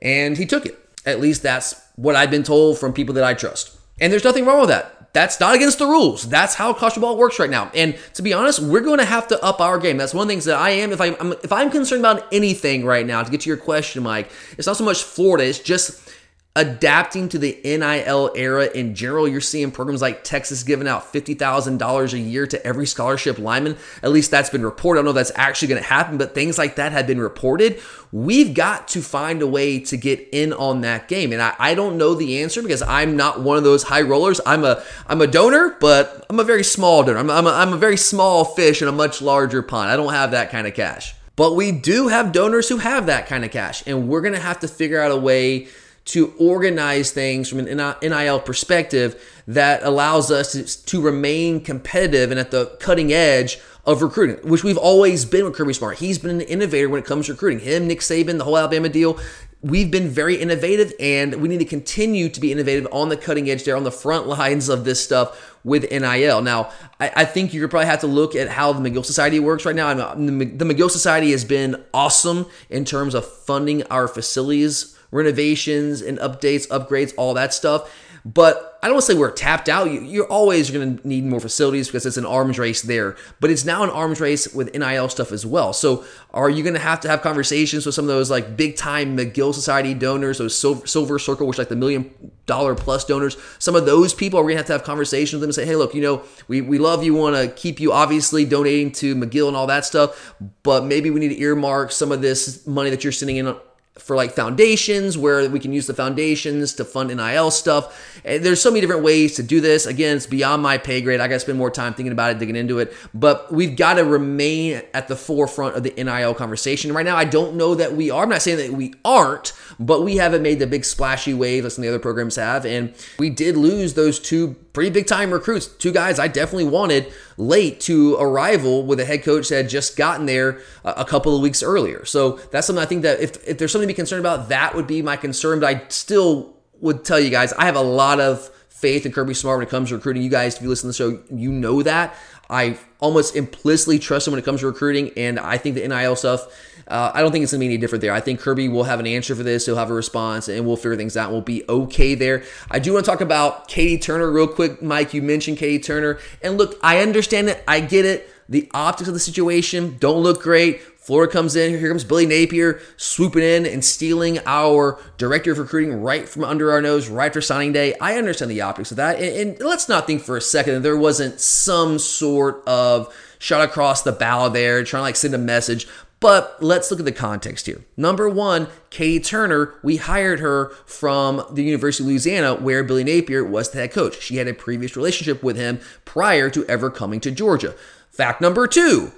and 0.00 0.38
he 0.38 0.46
took 0.46 0.64
it. 0.64 0.78
At 1.04 1.20
least 1.20 1.42
that's 1.42 1.78
what 1.96 2.16
I've 2.16 2.30
been 2.30 2.42
told 2.42 2.78
from 2.78 2.94
people 2.94 3.14
that 3.16 3.24
I 3.24 3.34
trust. 3.34 3.76
And 4.00 4.10
there's 4.10 4.24
nothing 4.24 4.46
wrong 4.46 4.60
with 4.60 4.70
that. 4.70 5.03
That's 5.14 5.38
not 5.38 5.54
against 5.54 5.78
the 5.78 5.86
rules. 5.86 6.28
That's 6.28 6.54
how 6.54 6.72
college 6.74 6.94
football 6.94 7.16
works 7.16 7.38
right 7.38 7.48
now. 7.48 7.70
And 7.72 7.96
to 8.14 8.22
be 8.22 8.32
honest, 8.32 8.58
we're 8.58 8.80
going 8.80 8.98
to 8.98 9.04
have 9.04 9.28
to 9.28 9.42
up 9.44 9.60
our 9.60 9.78
game. 9.78 9.96
That's 9.96 10.12
one 10.12 10.22
of 10.22 10.28
the 10.28 10.32
things 10.32 10.44
that 10.46 10.58
I 10.58 10.70
am. 10.70 10.92
If 10.92 11.00
I'm 11.00 11.32
if 11.44 11.52
I'm 11.52 11.70
concerned 11.70 12.00
about 12.00 12.26
anything 12.32 12.84
right 12.84 13.06
now, 13.06 13.22
to 13.22 13.30
get 13.30 13.42
to 13.42 13.48
your 13.48 13.56
question, 13.56 14.02
Mike, 14.02 14.28
it's 14.58 14.66
not 14.66 14.76
so 14.76 14.84
much 14.84 15.04
Florida. 15.04 15.44
It's 15.46 15.60
just 15.60 16.10
adapting 16.56 17.28
to 17.28 17.38
the 17.38 17.58
NIL 17.64 18.30
era 18.36 18.66
in 18.66 18.94
general. 18.94 19.26
You're 19.26 19.40
seeing 19.40 19.72
programs 19.72 20.00
like 20.00 20.22
Texas 20.22 20.62
giving 20.62 20.86
out 20.86 21.12
$50,000 21.12 22.12
a 22.12 22.18
year 22.18 22.46
to 22.46 22.64
every 22.64 22.86
scholarship 22.86 23.38
lineman. 23.38 23.76
At 24.04 24.12
least 24.12 24.30
that's 24.30 24.50
been 24.50 24.62
reported. 24.62 25.00
I 25.00 25.02
don't 25.02 25.06
know 25.06 25.10
if 25.10 25.26
that's 25.26 25.32
actually 25.34 25.68
going 25.68 25.82
to 25.82 25.88
happen, 25.88 26.16
but 26.16 26.32
things 26.32 26.56
like 26.56 26.76
that 26.76 26.92
have 26.92 27.08
been 27.08 27.20
reported. 27.20 27.80
We've 28.12 28.54
got 28.54 28.86
to 28.88 29.02
find 29.02 29.42
a 29.42 29.48
way 29.48 29.80
to 29.80 29.96
get 29.96 30.28
in 30.30 30.52
on 30.52 30.82
that 30.82 31.08
game. 31.08 31.32
And 31.32 31.42
I, 31.42 31.54
I 31.58 31.74
don't 31.74 31.98
know 31.98 32.14
the 32.14 32.40
answer 32.42 32.62
because 32.62 32.82
I'm 32.82 33.16
not 33.16 33.40
one 33.40 33.58
of 33.58 33.64
those 33.64 33.82
high 33.82 34.02
rollers. 34.02 34.40
I'm 34.46 34.64
a 34.64 34.84
I'm 35.08 35.20
a 35.20 35.26
donor, 35.26 35.76
but 35.80 36.24
I'm 36.30 36.38
a 36.38 36.44
very 36.44 36.62
small 36.62 37.02
donor. 37.02 37.18
I'm, 37.18 37.30
I'm, 37.30 37.48
a, 37.48 37.50
I'm 37.50 37.72
a 37.72 37.76
very 37.76 37.96
small 37.96 38.44
fish 38.44 38.80
in 38.80 38.86
a 38.86 38.92
much 38.92 39.20
larger 39.20 39.60
pond. 39.60 39.90
I 39.90 39.96
don't 39.96 40.12
have 40.12 40.30
that 40.30 40.50
kind 40.50 40.68
of 40.68 40.74
cash. 40.74 41.16
But 41.34 41.56
we 41.56 41.72
do 41.72 42.06
have 42.06 42.30
donors 42.30 42.68
who 42.68 42.76
have 42.76 43.06
that 43.06 43.26
kind 43.26 43.44
of 43.44 43.50
cash. 43.50 43.82
And 43.88 44.08
we're 44.08 44.20
going 44.20 44.34
to 44.34 44.40
have 44.40 44.60
to 44.60 44.68
figure 44.68 45.00
out 45.00 45.10
a 45.10 45.16
way 45.16 45.66
to 46.06 46.34
organize 46.38 47.10
things 47.10 47.48
from 47.48 47.60
an 47.60 47.94
NIL 48.02 48.40
perspective 48.40 49.22
that 49.46 49.82
allows 49.82 50.30
us 50.30 50.76
to, 50.76 51.00
remain 51.00 51.60
competitive 51.60 52.30
and 52.30 52.40
at 52.40 52.50
the 52.50 52.66
cutting 52.80 53.12
edge 53.12 53.58
of 53.86 54.00
recruiting, 54.00 54.36
which 54.48 54.64
we've 54.64 54.78
always 54.78 55.24
been 55.24 55.44
with 55.44 55.54
Kirby 55.54 55.74
Smart. 55.74 55.98
He's 55.98 56.18
been 56.18 56.30
an 56.30 56.40
innovator 56.42 56.88
when 56.88 57.00
it 57.00 57.06
comes 57.06 57.26
to 57.26 57.32
recruiting. 57.32 57.60
Him, 57.60 57.86
Nick 57.86 58.00
Saban, 58.00 58.38
the 58.38 58.44
whole 58.44 58.56
Alabama 58.56 58.88
deal. 58.88 59.18
We've 59.60 59.90
been 59.90 60.08
very 60.08 60.36
innovative 60.36 60.92
and 61.00 61.36
we 61.36 61.48
need 61.48 61.58
to 61.58 61.64
continue 61.64 62.28
to 62.28 62.40
be 62.40 62.52
innovative 62.52 62.86
on 62.92 63.08
the 63.08 63.16
cutting 63.16 63.48
edge 63.50 63.64
there, 63.64 63.76
on 63.76 63.84
the 63.84 63.90
front 63.90 64.26
lines 64.38 64.68
of 64.68 64.84
this 64.84 65.02
stuff 65.02 65.58
with 65.64 65.90
NIL. 65.90 66.42
Now, 66.42 66.70
I, 67.00 67.12
I 67.16 67.24
think 67.24 67.54
you 67.54 67.66
probably 67.68 67.86
have 67.86 68.00
to 68.00 68.06
look 68.06 68.34
at 68.34 68.48
how 68.48 68.72
the 68.72 68.88
Magill 68.88 69.04
Society 69.04 69.40
works 69.40 69.64
right 69.64 69.76
now. 69.76 69.88
I 69.88 69.94
the 69.94 70.64
Magill 70.64 70.90
Society 70.90 71.30
has 71.32 71.44
been 71.44 71.82
awesome 71.94 72.46
in 72.68 72.84
terms 72.84 73.14
of 73.14 73.26
funding 73.26 73.82
our 73.84 74.06
facilities 74.06 74.93
renovations 75.14 76.02
and 76.02 76.18
updates, 76.18 76.66
upgrades, 76.68 77.14
all 77.16 77.34
that 77.34 77.54
stuff. 77.54 77.90
But 78.26 78.78
I 78.82 78.86
don't 78.86 78.94
want 78.94 79.04
to 79.04 79.12
say 79.12 79.18
we're 79.18 79.30
tapped 79.30 79.68
out. 79.68 79.84
You're 79.84 80.26
always 80.26 80.70
going 80.70 80.96
to 80.96 81.06
need 81.06 81.26
more 81.26 81.40
facilities 81.40 81.88
because 81.88 82.06
it's 82.06 82.16
an 82.16 82.24
arms 82.24 82.58
race 82.58 82.80
there. 82.80 83.16
But 83.38 83.50
it's 83.50 83.66
now 83.66 83.82
an 83.82 83.90
arms 83.90 84.18
race 84.18 84.52
with 84.54 84.74
NIL 84.74 85.10
stuff 85.10 85.30
as 85.30 85.44
well. 85.44 85.74
So 85.74 86.06
are 86.32 86.48
you 86.48 86.62
going 86.62 86.74
to 86.74 86.80
have 86.80 87.00
to 87.00 87.08
have 87.08 87.20
conversations 87.20 87.84
with 87.84 87.94
some 87.94 88.06
of 88.06 88.08
those 88.08 88.30
like 88.30 88.56
big 88.56 88.76
time 88.76 89.14
Magill 89.14 89.52
Society 89.52 89.92
donors, 89.92 90.38
those 90.38 90.58
Silver 90.58 91.18
Circle, 91.18 91.46
which 91.46 91.58
like 91.58 91.68
the 91.68 91.76
million 91.76 92.32
dollar 92.46 92.74
plus 92.74 93.04
donors? 93.04 93.36
Some 93.58 93.76
of 93.76 93.84
those 93.84 94.14
people 94.14 94.40
are 94.40 94.42
going 94.42 94.54
to 94.54 94.58
have 94.58 94.66
to 94.66 94.72
have 94.72 94.84
conversations 94.84 95.34
with 95.34 95.42
them 95.42 95.48
and 95.48 95.54
say, 95.54 95.66
hey, 95.66 95.76
look, 95.76 95.94
you 95.94 96.00
know, 96.00 96.22
we, 96.48 96.62
we 96.62 96.78
love 96.78 97.04
you, 97.04 97.12
want 97.12 97.36
to 97.36 97.48
keep 97.48 97.78
you 97.78 97.92
obviously 97.92 98.46
donating 98.46 98.90
to 98.92 99.14
Magill 99.14 99.48
and 99.48 99.56
all 99.56 99.66
that 99.66 99.84
stuff, 99.84 100.34
but 100.62 100.86
maybe 100.86 101.10
we 101.10 101.20
need 101.20 101.28
to 101.28 101.40
earmark 101.40 101.92
some 101.92 102.10
of 102.10 102.22
this 102.22 102.66
money 102.66 102.88
that 102.88 103.04
you're 103.04 103.12
sending 103.12 103.36
in 103.36 103.54
for 103.98 104.16
like 104.16 104.32
foundations 104.32 105.16
where 105.16 105.48
we 105.48 105.60
can 105.60 105.72
use 105.72 105.86
the 105.86 105.94
foundations 105.94 106.74
to 106.74 106.84
fund 106.84 107.14
NIL 107.14 107.50
stuff. 107.52 108.20
And 108.24 108.44
there's 108.44 108.60
so 108.60 108.70
many 108.70 108.80
different 108.80 109.04
ways 109.04 109.36
to 109.36 109.42
do 109.44 109.60
this. 109.60 109.86
Again, 109.86 110.16
it's 110.16 110.26
beyond 110.26 110.62
my 110.64 110.78
pay 110.78 111.00
grade. 111.00 111.20
I 111.20 111.28
got 111.28 111.34
to 111.34 111.40
spend 111.40 111.58
more 111.58 111.70
time 111.70 111.94
thinking 111.94 112.10
about 112.10 112.32
it, 112.32 112.38
digging 112.40 112.56
into 112.56 112.80
it. 112.80 112.92
But 113.14 113.52
we've 113.52 113.76
got 113.76 113.94
to 113.94 114.04
remain 114.04 114.82
at 114.92 115.06
the 115.06 115.14
forefront 115.14 115.76
of 115.76 115.84
the 115.84 115.90
NIL 115.90 116.34
conversation. 116.34 116.92
Right 116.92 117.06
now, 117.06 117.16
I 117.16 117.24
don't 117.24 117.54
know 117.54 117.76
that 117.76 117.92
we 117.92 118.10
are. 118.10 118.24
I'm 118.24 118.28
not 118.28 118.42
saying 118.42 118.58
that 118.58 118.76
we 118.76 118.94
aren't, 119.04 119.52
but 119.78 120.02
we 120.02 120.16
haven't 120.16 120.42
made 120.42 120.58
the 120.58 120.66
big 120.66 120.84
splashy 120.84 121.32
wave 121.32 121.62
that 121.62 121.70
some 121.70 121.82
of 121.82 121.86
the 121.86 121.94
other 121.94 122.02
programs 122.02 122.34
have. 122.34 122.66
And 122.66 122.94
we 123.20 123.30
did 123.30 123.56
lose 123.56 123.94
those 123.94 124.18
two 124.18 124.56
pretty 124.72 124.90
big 124.90 125.06
time 125.06 125.30
recruits. 125.30 125.66
Two 125.66 125.92
guys 125.92 126.18
I 126.18 126.26
definitely 126.26 126.64
wanted 126.64 127.12
late 127.36 127.80
to 127.80 128.16
arrival 128.16 128.84
with 128.84 129.00
a 129.00 129.04
head 129.04 129.22
coach 129.22 129.48
that 129.48 129.56
had 129.56 129.68
just 129.68 129.96
gotten 129.96 130.26
there 130.26 130.60
a 130.84 131.04
couple 131.04 131.34
of 131.34 131.42
weeks 131.42 131.62
earlier. 131.62 132.04
So 132.04 132.32
that's 132.50 132.66
something 132.66 132.82
I 132.82 132.86
think 132.86 133.02
that 133.02 133.20
if, 133.20 133.46
if 133.46 133.58
there's 133.58 133.72
something 133.72 133.88
to 133.88 133.92
be 133.92 133.96
concerned 133.96 134.20
about, 134.20 134.48
that 134.48 134.74
would 134.74 134.86
be 134.86 135.02
my 135.02 135.16
concern. 135.16 135.60
But 135.60 135.76
I 135.76 135.88
still 135.88 136.54
would 136.80 137.04
tell 137.04 137.18
you 137.18 137.30
guys, 137.30 137.52
I 137.54 137.66
have 137.66 137.76
a 137.76 137.82
lot 137.82 138.20
of 138.20 138.48
faith 138.68 139.06
in 139.06 139.12
Kirby 139.12 139.34
Smart 139.34 139.58
when 139.58 139.66
it 139.66 139.70
comes 139.70 139.88
to 139.88 139.96
recruiting. 139.96 140.22
You 140.22 140.30
guys, 140.30 140.56
if 140.56 140.62
you 140.62 140.68
listen 140.68 140.92
to 140.92 141.04
the 141.12 141.18
show, 141.18 141.34
you 141.34 141.50
know 141.50 141.82
that. 141.82 142.14
I 142.50 142.78
almost 143.00 143.34
implicitly 143.36 143.98
trust 143.98 144.26
him 144.26 144.32
when 144.32 144.38
it 144.38 144.44
comes 144.44 144.60
to 144.60 144.66
recruiting, 144.66 145.10
and 145.16 145.40
I 145.40 145.56
think 145.56 145.76
the 145.76 145.88
NIL 145.88 146.16
stuff 146.16 146.46
uh, 146.88 147.12
I 147.14 147.20
don't 147.20 147.32
think 147.32 147.42
it's 147.42 147.52
going 147.52 147.60
to 147.60 147.66
be 147.66 147.74
any 147.74 147.78
different 147.78 148.02
there. 148.02 148.12
I 148.12 148.20
think 148.20 148.40
Kirby 148.40 148.68
will 148.68 148.84
have 148.84 149.00
an 149.00 149.06
answer 149.06 149.34
for 149.34 149.42
this. 149.42 149.66
He'll 149.66 149.76
have 149.76 149.90
a 149.90 149.94
response, 149.94 150.48
and 150.48 150.66
we'll 150.66 150.76
figure 150.76 150.96
things 150.96 151.16
out. 151.16 151.30
We'll 151.30 151.40
be 151.40 151.64
okay 151.68 152.14
there. 152.14 152.42
I 152.70 152.78
do 152.78 152.92
want 152.92 153.04
to 153.04 153.10
talk 153.10 153.20
about 153.20 153.68
Katie 153.68 153.98
Turner 153.98 154.30
real 154.30 154.48
quick. 154.48 154.82
Mike, 154.82 155.14
you 155.14 155.22
mentioned 155.22 155.58
Katie 155.58 155.82
Turner. 155.82 156.18
And 156.42 156.58
look, 156.58 156.78
I 156.82 157.00
understand 157.00 157.48
it. 157.48 157.62
I 157.66 157.80
get 157.80 158.04
it. 158.04 158.28
The 158.48 158.70
optics 158.74 159.08
of 159.08 159.14
the 159.14 159.20
situation 159.20 159.96
don't 159.98 160.22
look 160.22 160.42
great. 160.42 160.82
Florida 161.04 161.30
comes 161.30 161.54
in. 161.54 161.78
Here 161.78 161.90
comes 161.90 162.02
Billy 162.02 162.24
Napier 162.24 162.80
swooping 162.96 163.42
in 163.42 163.66
and 163.66 163.84
stealing 163.84 164.38
our 164.46 164.98
director 165.18 165.52
of 165.52 165.58
recruiting 165.58 166.00
right 166.00 166.26
from 166.26 166.44
under 166.44 166.72
our 166.72 166.80
nose, 166.80 167.10
right 167.10 167.30
for 167.30 167.42
signing 167.42 167.72
day. 167.72 167.94
I 168.00 168.16
understand 168.16 168.50
the 168.50 168.62
optics 168.62 168.90
of 168.90 168.96
that. 168.96 169.16
And, 169.16 169.36
and 169.36 169.60
let's 169.60 169.86
not 169.86 170.06
think 170.06 170.22
for 170.22 170.36
a 170.36 170.40
second 170.40 170.74
that 170.74 170.80
there 170.80 170.96
wasn't 170.96 171.40
some 171.40 171.98
sort 171.98 172.66
of 172.66 173.14
shot 173.38 173.62
across 173.62 174.00
the 174.00 174.12
bow 174.12 174.48
there, 174.48 174.82
trying 174.82 175.00
to 175.00 175.04
like 175.04 175.16
send 175.16 175.34
a 175.34 175.38
message. 175.38 175.86
But 176.24 176.56
let's 176.62 176.90
look 176.90 177.00
at 177.00 177.04
the 177.04 177.12
context 177.12 177.66
here. 177.66 177.84
Number 177.98 178.30
one, 178.30 178.68
Katie 178.88 179.20
Turner, 179.20 179.74
we 179.82 179.96
hired 179.96 180.40
her 180.40 180.70
from 180.86 181.44
the 181.52 181.62
University 181.62 182.02
of 182.02 182.08
Louisiana, 182.08 182.54
where 182.54 182.82
Billy 182.82 183.04
Napier 183.04 183.44
was 183.44 183.70
the 183.70 183.80
head 183.80 183.92
coach. 183.92 184.22
She 184.22 184.36
had 184.36 184.48
a 184.48 184.54
previous 184.54 184.96
relationship 184.96 185.42
with 185.42 185.58
him 185.58 185.80
prior 186.06 186.48
to 186.48 186.64
ever 186.64 186.88
coming 186.88 187.20
to 187.20 187.30
Georgia. 187.30 187.74
Fact 188.10 188.40
number 188.40 188.66
two, 188.66 189.12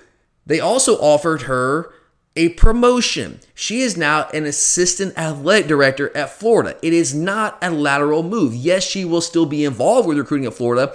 they 0.46 0.58
also 0.58 0.96
offered 0.96 1.42
her 1.42 1.92
a 2.36 2.50
promotion. 2.50 3.40
She 3.54 3.80
is 3.80 3.96
now 3.96 4.28
an 4.34 4.44
assistant 4.44 5.16
athletic 5.18 5.66
director 5.66 6.14
at 6.16 6.30
Florida. 6.30 6.76
It 6.82 6.92
is 6.92 7.14
not 7.14 7.58
a 7.62 7.70
lateral 7.70 8.22
move. 8.22 8.54
Yes, 8.54 8.84
she 8.84 9.04
will 9.04 9.20
still 9.22 9.46
be 9.46 9.64
involved 9.64 10.06
with 10.06 10.18
recruiting 10.18 10.46
at 10.46 10.54
Florida, 10.54 10.94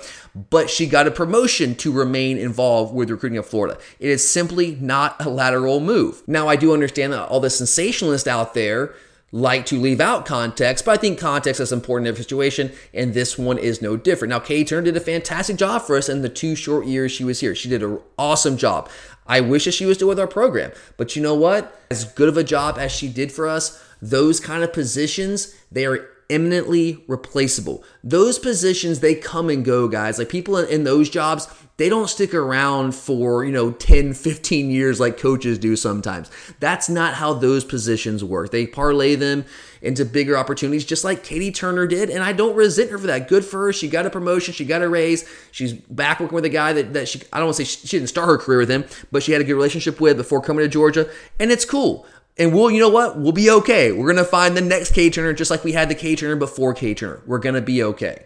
but 0.49 0.69
she 0.69 0.86
got 0.86 1.08
a 1.08 1.12
promotion 1.12 1.75
to 1.75 1.91
remain 1.91 2.38
involved 2.38 2.93
with 2.93 3.10
recruiting 3.10 3.39
at 3.39 3.45
Florida. 3.45 3.77
It 3.99 4.10
is 4.10 4.27
simply 4.27 4.77
not 4.80 5.15
a 5.19 5.30
lateral 5.30 5.80
move. 5.80 6.21
Now, 6.27 6.47
I 6.47 6.56
do 6.56 6.73
understand 6.73 7.13
that 7.13 7.27
all 7.27 7.39
the 7.39 7.49
sensationalists 7.49 8.27
out 8.27 8.54
there 8.54 8.93
like 9.31 9.65
to 9.67 9.79
leave 9.79 10.01
out 10.01 10.25
context, 10.25 10.83
but 10.85 10.91
I 10.91 10.97
think 10.97 11.17
context 11.17 11.61
is 11.61 11.71
important 11.71 12.07
in 12.07 12.13
every 12.13 12.23
situation, 12.23 12.71
and 12.93 13.13
this 13.13 13.37
one 13.37 13.57
is 13.57 13.81
no 13.81 13.95
different. 13.95 14.29
Now, 14.29 14.39
Katie 14.39 14.65
Turner 14.65 14.83
did 14.83 14.97
a 14.97 15.01
fantastic 15.01 15.55
job 15.55 15.83
for 15.83 15.95
us 15.95 16.09
in 16.09 16.21
the 16.21 16.29
two 16.29 16.55
short 16.55 16.85
years 16.85 17.11
she 17.11 17.23
was 17.23 17.39
here. 17.39 17.55
She 17.55 17.69
did 17.69 17.81
an 17.81 17.99
awesome 18.17 18.57
job. 18.57 18.89
I 19.25 19.39
wish 19.39 19.65
that 19.65 19.73
she 19.73 19.85
was 19.85 19.97
still 19.97 20.09
with 20.09 20.19
our 20.19 20.27
program, 20.27 20.71
but 20.97 21.15
you 21.15 21.21
know 21.21 21.35
what? 21.35 21.79
As 21.89 22.03
good 22.03 22.27
of 22.27 22.35
a 22.35 22.43
job 22.43 22.77
as 22.77 22.91
she 22.91 23.07
did 23.07 23.31
for 23.31 23.47
us, 23.47 23.81
those 24.01 24.39
kind 24.39 24.63
of 24.63 24.73
positions, 24.73 25.55
they 25.71 25.85
are 25.85 26.09
eminently 26.31 27.03
replaceable. 27.07 27.83
Those 28.03 28.39
positions, 28.39 29.01
they 29.01 29.13
come 29.13 29.49
and 29.49 29.63
go, 29.63 29.87
guys. 29.87 30.17
Like 30.17 30.29
people 30.29 30.57
in, 30.57 30.67
in 30.69 30.83
those 30.85 31.09
jobs, 31.09 31.47
they 31.77 31.89
don't 31.89 32.09
stick 32.09 32.33
around 32.33 32.95
for, 32.95 33.43
you 33.43 33.51
know, 33.51 33.71
10, 33.71 34.13
15 34.15 34.71
years 34.71 34.99
like 34.99 35.17
coaches 35.17 35.57
do 35.57 35.75
sometimes. 35.75 36.31
That's 36.59 36.89
not 36.89 37.15
how 37.15 37.33
those 37.33 37.65
positions 37.65 38.23
work. 38.23 38.51
They 38.51 38.65
parlay 38.65 39.15
them 39.15 39.45
into 39.81 40.05
bigger 40.05 40.37
opportunities, 40.37 40.85
just 40.85 41.03
like 41.03 41.23
Katie 41.23 41.51
Turner 41.51 41.87
did. 41.87 42.09
And 42.09 42.23
I 42.23 42.33
don't 42.33 42.55
resent 42.55 42.91
her 42.91 42.97
for 42.97 43.07
that. 43.07 43.27
Good 43.27 43.43
for 43.43 43.65
her. 43.65 43.73
She 43.73 43.87
got 43.87 44.05
a 44.05 44.09
promotion, 44.09 44.53
she 44.53 44.63
got 44.63 44.81
a 44.81 44.89
raise. 44.89 45.27
She's 45.51 45.73
back 45.73 46.19
working 46.19 46.35
with 46.35 46.45
a 46.45 46.49
guy 46.49 46.71
that, 46.73 46.93
that 46.93 47.07
she, 47.09 47.21
I 47.33 47.37
don't 47.37 47.47
want 47.47 47.57
to 47.57 47.65
say 47.65 47.71
she, 47.71 47.87
she 47.87 47.97
didn't 47.97 48.09
start 48.09 48.29
her 48.29 48.37
career 48.37 48.59
with 48.59 48.69
him, 48.69 48.85
but 49.11 49.23
she 49.23 49.31
had 49.31 49.41
a 49.41 49.43
good 49.43 49.55
relationship 49.55 49.99
with 49.99 50.17
before 50.17 50.41
coming 50.41 50.63
to 50.63 50.69
Georgia. 50.69 51.09
And 51.39 51.51
it's 51.51 51.65
cool. 51.65 52.05
And 52.41 52.51
we'll, 52.56 52.71
you 52.71 52.80
know 52.80 52.89
what? 52.89 53.19
We'll 53.19 53.34
be 53.34 53.51
okay. 53.51 53.91
We're 53.91 54.12
going 54.12 54.15
to 54.15 54.30
find 54.30 54.58
the 54.58 54.62
next 54.62 54.95
K 54.95 55.12
Turner 55.12 55.32
just 55.32 55.51
like 55.51 55.63
we 55.63 55.73
had 55.73 55.89
the 55.89 55.95
K 55.95 56.15
Turner 56.15 56.36
before 56.36 56.73
K 56.73 56.95
Turner. 56.95 57.21
We're 57.27 57.38
going 57.38 57.54
to 57.54 57.62
be 57.62 57.84
okay. 57.84 58.23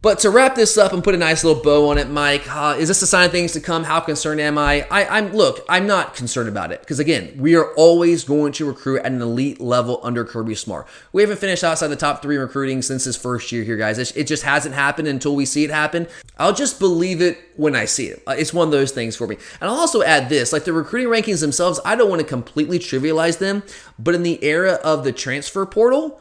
But 0.00 0.20
to 0.20 0.30
wrap 0.30 0.54
this 0.54 0.78
up 0.78 0.92
and 0.92 1.02
put 1.02 1.16
a 1.16 1.18
nice 1.18 1.42
little 1.42 1.60
bow 1.60 1.88
on 1.88 1.98
it, 1.98 2.08
Mike, 2.08 2.48
uh, 2.48 2.76
is 2.78 2.86
this 2.86 3.02
a 3.02 3.06
sign 3.06 3.26
of 3.26 3.32
things 3.32 3.52
to 3.54 3.60
come? 3.60 3.82
How 3.82 3.98
concerned 3.98 4.40
am 4.40 4.56
I? 4.56 4.86
I 4.92 5.18
am 5.18 5.32
look, 5.32 5.64
I'm 5.68 5.88
not 5.88 6.14
concerned 6.14 6.48
about 6.48 6.70
it 6.70 6.80
because 6.80 7.00
again, 7.00 7.34
we 7.36 7.56
are 7.56 7.74
always 7.74 8.22
going 8.22 8.52
to 8.52 8.64
recruit 8.64 9.00
at 9.00 9.06
an 9.06 9.20
elite 9.20 9.60
level 9.60 9.98
under 10.04 10.24
Kirby 10.24 10.54
Smart. 10.54 10.86
We 11.12 11.22
haven't 11.22 11.40
finished 11.40 11.64
outside 11.64 11.88
the 11.88 11.96
top 11.96 12.22
three 12.22 12.36
recruiting 12.36 12.80
since 12.80 13.02
his 13.02 13.16
first 13.16 13.50
year 13.50 13.64
here, 13.64 13.76
guys. 13.76 13.98
It, 13.98 14.16
it 14.16 14.24
just 14.28 14.44
hasn't 14.44 14.76
happened 14.76 15.08
until 15.08 15.34
we 15.34 15.44
see 15.44 15.64
it 15.64 15.70
happen. 15.70 16.06
I'll 16.38 16.54
just 16.54 16.78
believe 16.78 17.20
it 17.20 17.36
when 17.56 17.74
I 17.74 17.86
see 17.86 18.06
it. 18.06 18.22
Uh, 18.24 18.36
it's 18.38 18.54
one 18.54 18.68
of 18.68 18.72
those 18.72 18.92
things 18.92 19.16
for 19.16 19.26
me. 19.26 19.36
And 19.60 19.68
I'll 19.68 19.78
also 19.78 20.02
add 20.02 20.28
this, 20.28 20.52
like 20.52 20.62
the 20.62 20.72
recruiting 20.72 21.08
rankings 21.08 21.40
themselves, 21.40 21.80
I 21.84 21.96
don't 21.96 22.08
want 22.08 22.20
to 22.22 22.26
completely 22.26 22.78
trivialize 22.78 23.38
them, 23.38 23.64
but 23.98 24.14
in 24.14 24.22
the 24.22 24.44
era 24.44 24.74
of 24.84 25.02
the 25.02 25.10
transfer 25.10 25.66
portal, 25.66 26.20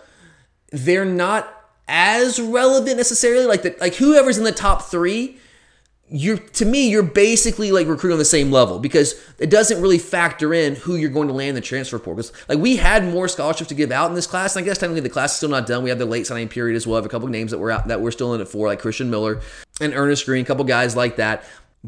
they're 0.71 1.05
not 1.05 1.57
as 1.88 2.39
relevant 2.39 2.97
necessarily. 2.97 3.45
Like 3.45 3.63
the 3.63 3.76
like 3.80 3.95
whoever's 3.95 4.38
in 4.38 4.43
the 4.43 4.52
top 4.52 4.84
three, 4.84 5.39
you're 6.10 6.38
to 6.38 6.65
me 6.65 6.89
you're 6.89 7.04
basically 7.04 7.71
like 7.71 7.88
recruiting 7.88 8.13
on 8.13 8.19
the 8.19 8.26
same 8.26 8.52
level 8.52 8.80
because 8.80 9.21
it 9.39 9.50
doesn't 9.50 9.82
really 9.82 9.97
factor 9.97 10.54
in 10.54 10.76
who 10.76 10.95
you're 10.95 11.10
going 11.10 11.28
to 11.28 11.34
land 11.34 11.50
in 11.50 11.56
the 11.56 11.62
transfer 11.62 12.00
portal. 12.00 12.23
Because 12.23 12.47
like 12.47 12.60
we 12.60 12.78
had 12.78 13.04
more 13.04 13.28
scholarships 13.28 13.69
to 13.69 13.76
give 13.76 13.91
out 13.91 14.10
in 14.10 14.15
this 14.15 14.28
class, 14.28 14.56
and 14.56 14.63
I 14.63 14.65
guess 14.65 14.78
technically 14.78 15.02
the 15.02 15.10
class 15.10 15.32
is 15.32 15.38
still 15.38 15.50
not 15.50 15.67
done. 15.67 15.84
We 15.84 15.89
have 15.89 16.00
the 16.00 16.06
late 16.06 16.28
signing 16.28 16.50
period 16.50 16.76
as 16.76 16.88
well. 16.88 16.95
We 16.95 17.00
have 17.00 17.06
a 17.06 17.10
couple 17.10 17.28
names 17.28 17.52
that 17.52 17.60
we're 17.60 17.71
out 17.71 17.88
that 17.88 18.02
we're 18.02 18.12
still 18.12 18.34
in 18.34 18.41
it 18.41 18.47
for, 18.47 18.67
like 18.67 18.80
Christian 18.80 19.10
Miller 19.10 19.41
and 19.82 19.93
Ernest 19.93 20.26
Greene, 20.26 20.43
a 20.43 20.47
couple 20.47 20.63
guys 20.65 20.95
like 20.95 21.17
that. 21.17 21.43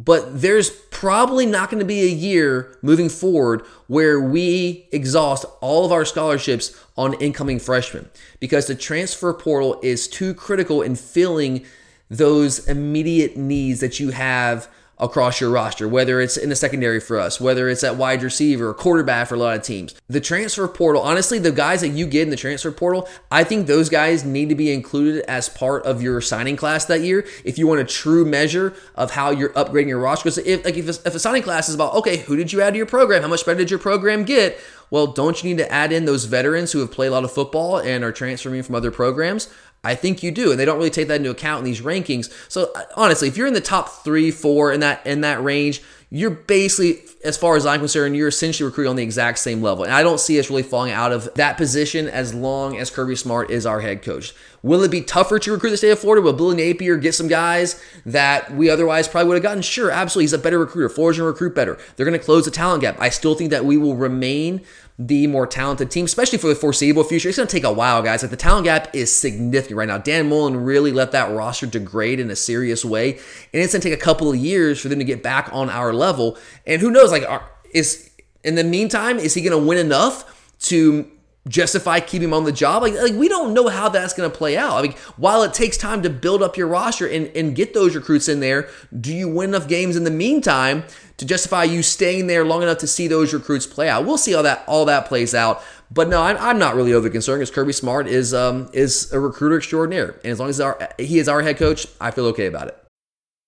But 0.06 0.42
there's 0.42 0.70
probably 0.70 1.46
not 1.46 1.70
going 1.70 1.80
to 1.80 1.86
be 1.86 2.04
a 2.04 2.10
year 2.10 2.78
moving 2.82 3.10
forward 3.10 3.64
where 3.88 4.18
we 4.18 4.88
exhaust 4.94 5.44
all 5.60 5.86
of 5.86 5.92
our 5.92 6.06
scholarships 6.06 6.74
on 6.96 7.16
incoming 7.16 7.60
freshmen 7.60 8.10
because 8.40 8.68
the 8.68 8.76
transfer 8.76 9.34
portal 9.34 9.78
is 9.84 10.08
too 10.08 10.34
critical 10.34 10.82
in 10.82 10.96
filling 10.96 11.66
those 12.10 12.66
immediate 12.66 13.36
needs 13.36 13.82
that 13.82 14.00
you 14.00 14.12
have 14.12 14.70
across 15.00 15.40
your 15.40 15.50
roster, 15.50 15.88
whether 15.88 16.20
it's 16.20 16.38
in 16.38 16.50
the 16.50 16.56
secondary 16.56 17.00
for 17.00 17.20
us, 17.20 17.40
whether 17.40 17.70
it's 17.70 17.84
at 17.84 17.96
wide 17.96 18.22
receiver 18.22 18.70
or 18.70 18.74
quarterback 18.74 19.28
for 19.28 19.36
a 19.36 19.38
lot 19.38 19.56
of 19.56 19.64
teams. 19.64 19.96
The 20.08 20.20
transfer 20.20 20.68
portal, 20.68 21.02
honestly, 21.02 21.40
the 21.40 21.52
guys 21.52 21.82
that 21.82 21.90
you 21.90 22.06
get 22.06 22.24
in 22.24 22.30
the 22.30 22.36
transfer 22.36 22.72
portal, 22.72 23.08
I 23.32 23.44
think 23.44 23.68
those 23.68 23.90
guys 23.90 24.26
need 24.26 24.50
to 24.50 24.56
be 24.56 24.74
included 24.74 25.24
as 25.28 25.50
part 25.50 25.86
of 25.86 26.02
your 26.02 26.22
signing 26.22 26.58
class 26.58 26.86
that 26.86 27.02
year 27.02 27.26
if 27.44 27.58
you 27.58 27.68
want 27.68 27.80
a 27.80 27.86
true 27.86 28.26
measure 28.26 28.74
of 28.96 29.12
how 29.12 29.32
you're 29.32 29.50
upgrading 29.50 29.88
your 29.88 30.00
roster. 30.00 30.24
Because 30.24 30.38
if 30.40 30.66
like 30.66 30.76
if 30.78 30.90
if 30.90 31.16
a 31.16 31.20
signing 31.20 31.44
class 31.44 31.70
is 31.70 31.76
about 31.76 31.94
okay, 31.96 32.18
who 32.18 32.36
did 32.36 32.52
you 32.52 32.62
add 32.62 32.72
to 32.72 32.78
your 32.78 32.86
program? 32.86 33.22
How 33.22 33.28
much 33.28 33.46
better 33.46 33.60
did 33.60 33.70
your 33.70 33.80
program 33.80 34.24
get? 34.24 34.60
Well, 34.92 35.08
don't 35.08 35.42
you 35.44 35.50
need 35.50 35.60
to 35.60 35.72
add 35.72 35.92
in 35.92 36.06
those 36.06 36.26
veterans 36.26 36.72
who 36.72 36.80
have 36.80 36.92
played 36.92 37.08
a 37.08 37.12
lot 37.12 37.24
of 37.24 37.32
football 37.32 37.78
and 37.78 38.04
are 38.04 38.12
transferring 38.12 38.64
from 38.64 38.76
other 38.76 38.90
programs? 38.90 39.48
I 39.84 39.96
think 39.96 40.24
you 40.24 40.32
do, 40.32 40.52
and 40.52 40.60
they 40.60 40.66
don't 40.66 40.78
really 40.78 40.90
take 40.90 41.08
that 41.08 41.18
into 41.18 41.30
account 41.30 41.60
in 41.60 41.66
these 41.66 41.82
rankings. 41.82 42.32
So 42.50 42.72
uh, 42.76 42.84
honestly, 42.96 43.28
if 43.28 43.38
you're 43.38 43.48
in 43.48 43.54
the 43.54 43.62
top 43.62 44.04
three, 44.04 44.30
four 44.32 44.74
in 44.74 44.82
that 44.82 45.06
in 45.06 45.22
that 45.22 45.42
range, 45.44 45.82
you're 46.12 46.32
basically, 46.32 47.04
as 47.24 47.38
far 47.38 47.56
as 47.56 47.68
I'm 47.68 47.80
concerned, 47.80 48.18
you're 48.18 48.30
essentially 48.30 48.66
recruiting 48.66 48.90
on 48.90 48.96
the 48.96 49.04
exact 49.04 49.38
same 49.38 49.62
level. 49.62 49.84
And 49.84 49.94
I 49.94 50.02
don't 50.02 50.20
see 50.20 50.40
us 50.40 50.50
really 50.50 50.64
falling 50.64 50.92
out 50.92 51.12
of 51.12 51.32
that 51.36 51.56
position 51.56 52.08
as 52.08 52.34
long 52.34 52.78
as 52.78 52.90
Kirby 52.90 53.16
Smart 53.16 53.52
is 53.52 53.66
our 53.66 53.80
head 53.80 54.02
coach. 54.02 54.34
Will 54.64 54.84
it 54.84 54.90
be 54.90 55.02
tougher 55.02 55.38
to 55.38 55.52
recruit 55.52 55.70
the 55.70 55.78
state 55.78 55.92
of 55.92 56.00
Florida? 56.00 56.22
Will 56.22 56.34
Billy 56.34 56.56
Napier 56.56 56.98
get 56.98 57.14
some 57.14 57.28
guys 57.28 57.82
that 58.08 58.52
we 58.52 58.72
otherwise 58.72 59.08
probably 59.08 59.28
would 59.28 59.36
have 59.36 59.44
gotten? 59.44 59.62
Sure, 59.62 59.92
absolutely. 59.92 60.24
He's 60.24 60.34
a 60.34 60.40
better 60.40 60.58
recruiter. 60.58 60.90
Florida's 60.90 61.20
going 61.20 61.28
to 61.28 61.32
recruit 61.32 61.54
better. 61.56 61.78
They're 61.96 62.08
going 62.08 62.20
to 62.20 62.26
close 62.26 62.44
the 62.44 62.52
talent 62.52 62.82
gap. 62.82 63.00
I 63.00 63.10
still 63.10 63.36
think 63.36 63.52
that 63.52 63.64
we 63.64 63.78
will 63.78 63.96
remain 63.96 64.62
the 65.02 65.28
more 65.28 65.48
talented 65.48 65.90
team, 65.90 66.04
especially 66.04 66.38
for 66.38 66.48
the 66.48 66.56
foreseeable 66.56 67.06
future. 67.06 67.30
It's 67.30 67.38
going 67.38 67.48
to 67.48 67.52
take 67.52 67.64
a 67.64 67.72
while, 67.72 68.02
guys. 68.02 68.22
Like 68.22 68.32
the 68.32 68.38
talent 68.38 68.66
gap 68.66 68.94
is 68.94 69.16
significant 69.16 69.78
right 69.78 69.88
now. 69.88 69.98
Dan 69.98 70.28
Mullen 70.28 70.58
really 70.58 70.92
let 70.92 71.14
that 71.14 71.32
roster 71.32 71.66
degrade 71.66 72.20
in 72.20 72.30
a 72.30 72.36
serious 72.36 72.84
way, 72.84 73.14
and 73.14 73.64
it's 73.64 73.72
going 73.72 73.82
to 73.82 73.90
take 73.90 73.98
a 73.98 74.02
couple 74.02 74.30
of 74.30 74.36
years 74.36 74.82
for 74.82 74.90
them 74.90 75.00
to 75.00 75.06
get 75.06 75.24
back 75.24 75.50
on 75.54 75.70
our 75.70 75.94
level. 75.94 76.38
And 76.68 76.82
who 76.82 76.92
knows? 76.92 77.12
Like, 77.12 77.24
are, 77.24 77.50
is 77.74 78.12
in 78.44 78.56
the 78.56 78.64
meantime, 78.66 79.20
is 79.20 79.34
he 79.34 79.42
going 79.42 79.58
to 79.58 79.66
win 79.66 79.78
enough 79.78 80.54
to 80.64 81.10
justify 81.50 82.00
keeping 82.00 82.30
him 82.30 82.34
on 82.34 82.46
the 82.46 82.52
job? 82.54 82.84
Like, 82.84 82.94
like 82.94 83.14
we 83.14 83.28
don't 83.28 83.54
know 83.54 83.68
how 83.68 83.90
that's 83.90 84.14
going 84.14 84.32
to 84.32 84.38
play 84.38 84.56
out. 84.56 84.78
I 84.78 84.82
mean, 84.84 84.94
while 85.18 85.44
it 85.44 85.54
takes 85.54 85.76
time 85.76 86.02
to 86.04 86.10
build 86.10 86.42
up 86.42 86.56
your 86.56 86.68
roster 86.68 87.06
and, 87.06 87.28
and 87.36 87.56
get 87.56 87.74
those 87.74 87.96
recruits 87.96 88.30
in 88.30 88.40
there, 88.40 88.70
do 88.98 89.14
you 89.14 89.28
win 89.28 89.50
enough 89.50 89.68
games 89.68 89.98
in 89.98 90.06
the 90.06 90.12
meantime 90.12 90.84
to 91.18 91.26
justify 91.26 91.66
you 91.66 91.84
staying 91.84 92.28
there 92.28 92.46
long 92.46 92.64
enough 92.64 92.78
to 92.78 92.88
see 92.88 93.08
those 93.08 93.34
recruits 93.34 93.68
play 93.68 93.90
out? 93.90 94.06
We'll 94.06 94.18
see 94.18 94.32
how 94.32 94.44
that 94.44 94.64
all 94.68 94.86
that 94.86 95.08
plays 95.08 95.36
out. 95.36 95.62
But 95.92 96.08
no, 96.08 96.22
I'm, 96.22 96.38
I'm 96.38 96.60
not 96.60 96.76
really 96.76 96.94
over 96.94 97.10
concerned 97.10 97.40
because 97.40 97.52
Kirby 97.52 97.74
Smart 97.74 98.08
is 98.08 98.34
um, 98.34 98.70
is 98.74 99.12
a 99.12 99.20
recruiter 99.20 99.58
extraordinaire, 99.58 100.20
and 100.24 100.32
as 100.32 100.40
long 100.40 100.50
as 100.50 100.62
our, 100.62 100.78
he 101.00 101.18
is 101.18 101.28
our 101.28 101.42
head 101.42 101.58
coach, 101.58 101.88
I 102.00 102.12
feel 102.12 102.28
okay 102.28 102.46
about 102.46 102.68
it. 102.68 102.89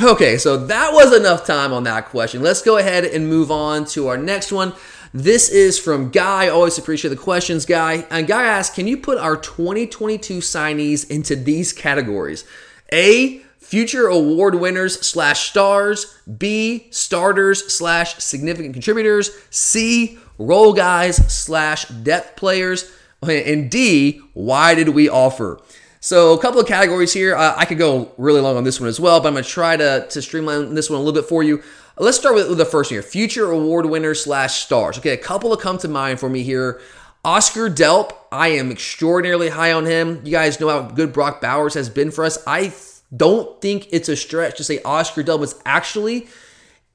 Okay, 0.00 0.38
so 0.38 0.56
that 0.56 0.94
was 0.94 1.14
enough 1.14 1.46
time 1.46 1.72
on 1.72 1.84
that 1.84 2.06
question. 2.06 2.42
Let's 2.42 2.62
go 2.62 2.78
ahead 2.78 3.04
and 3.04 3.28
move 3.28 3.50
on 3.50 3.84
to 3.86 4.08
our 4.08 4.16
next 4.16 4.50
one. 4.50 4.72
This 5.12 5.50
is 5.50 5.78
from 5.78 6.10
Guy. 6.10 6.48
Always 6.48 6.78
appreciate 6.78 7.10
the 7.10 7.16
questions, 7.16 7.66
Guy. 7.66 8.06
And 8.10 8.26
Guy 8.26 8.44
asks, 8.44 8.74
can 8.74 8.88
you 8.88 8.96
put 8.96 9.18
our 9.18 9.36
2022 9.36 10.38
signees 10.38 11.08
into 11.10 11.36
these 11.36 11.74
categories? 11.74 12.46
A, 12.90 13.40
future 13.58 14.06
award 14.06 14.54
winners 14.54 14.98
slash 15.06 15.50
stars. 15.50 16.18
B, 16.38 16.86
starters 16.90 17.70
slash 17.70 18.16
significant 18.16 18.72
contributors. 18.72 19.30
C, 19.50 20.18
role 20.38 20.72
guys 20.72 21.16
slash 21.30 21.84
depth 21.86 22.36
players. 22.36 22.90
And 23.22 23.70
D, 23.70 24.22
why 24.32 24.74
did 24.74 24.88
we 24.88 25.10
offer? 25.10 25.60
So 26.04 26.32
a 26.32 26.38
couple 26.38 26.60
of 26.60 26.66
categories 26.66 27.12
here. 27.12 27.36
Uh, 27.36 27.54
I 27.56 27.64
could 27.64 27.78
go 27.78 28.10
really 28.18 28.40
long 28.40 28.56
on 28.56 28.64
this 28.64 28.80
one 28.80 28.88
as 28.88 28.98
well, 28.98 29.20
but 29.20 29.28
I'm 29.28 29.40
to 29.40 29.48
try 29.48 29.76
to, 29.76 30.04
to 30.10 30.20
streamline 30.20 30.74
this 30.74 30.90
one 30.90 30.96
a 30.96 31.02
little 31.02 31.22
bit 31.22 31.28
for 31.28 31.44
you. 31.44 31.62
Let's 31.96 32.18
start 32.18 32.34
with, 32.34 32.48
with 32.48 32.58
the 32.58 32.64
first 32.64 32.90
one 32.90 32.96
here. 32.96 33.02
Future 33.02 33.52
award 33.52 33.86
winners 33.86 34.24
slash 34.24 34.64
stars. 34.64 34.98
Okay, 34.98 35.10
a 35.10 35.16
couple 35.16 35.50
have 35.50 35.60
come 35.60 35.78
to 35.78 35.86
mind 35.86 36.18
for 36.18 36.28
me 36.28 36.42
here. 36.42 36.80
Oscar 37.24 37.70
Delp, 37.70 38.16
I 38.32 38.48
am 38.48 38.72
extraordinarily 38.72 39.50
high 39.50 39.70
on 39.70 39.86
him. 39.86 40.20
You 40.24 40.32
guys 40.32 40.58
know 40.58 40.68
how 40.68 40.82
good 40.82 41.12
Brock 41.12 41.40
Bowers 41.40 41.74
has 41.74 41.88
been 41.88 42.10
for 42.10 42.24
us. 42.24 42.36
I 42.48 42.62
th- 42.62 42.74
don't 43.16 43.60
think 43.62 43.86
it's 43.92 44.08
a 44.08 44.16
stretch 44.16 44.56
to 44.56 44.64
say 44.64 44.82
Oscar 44.84 45.22
Delp 45.22 45.44
is 45.44 45.54
actually 45.64 46.26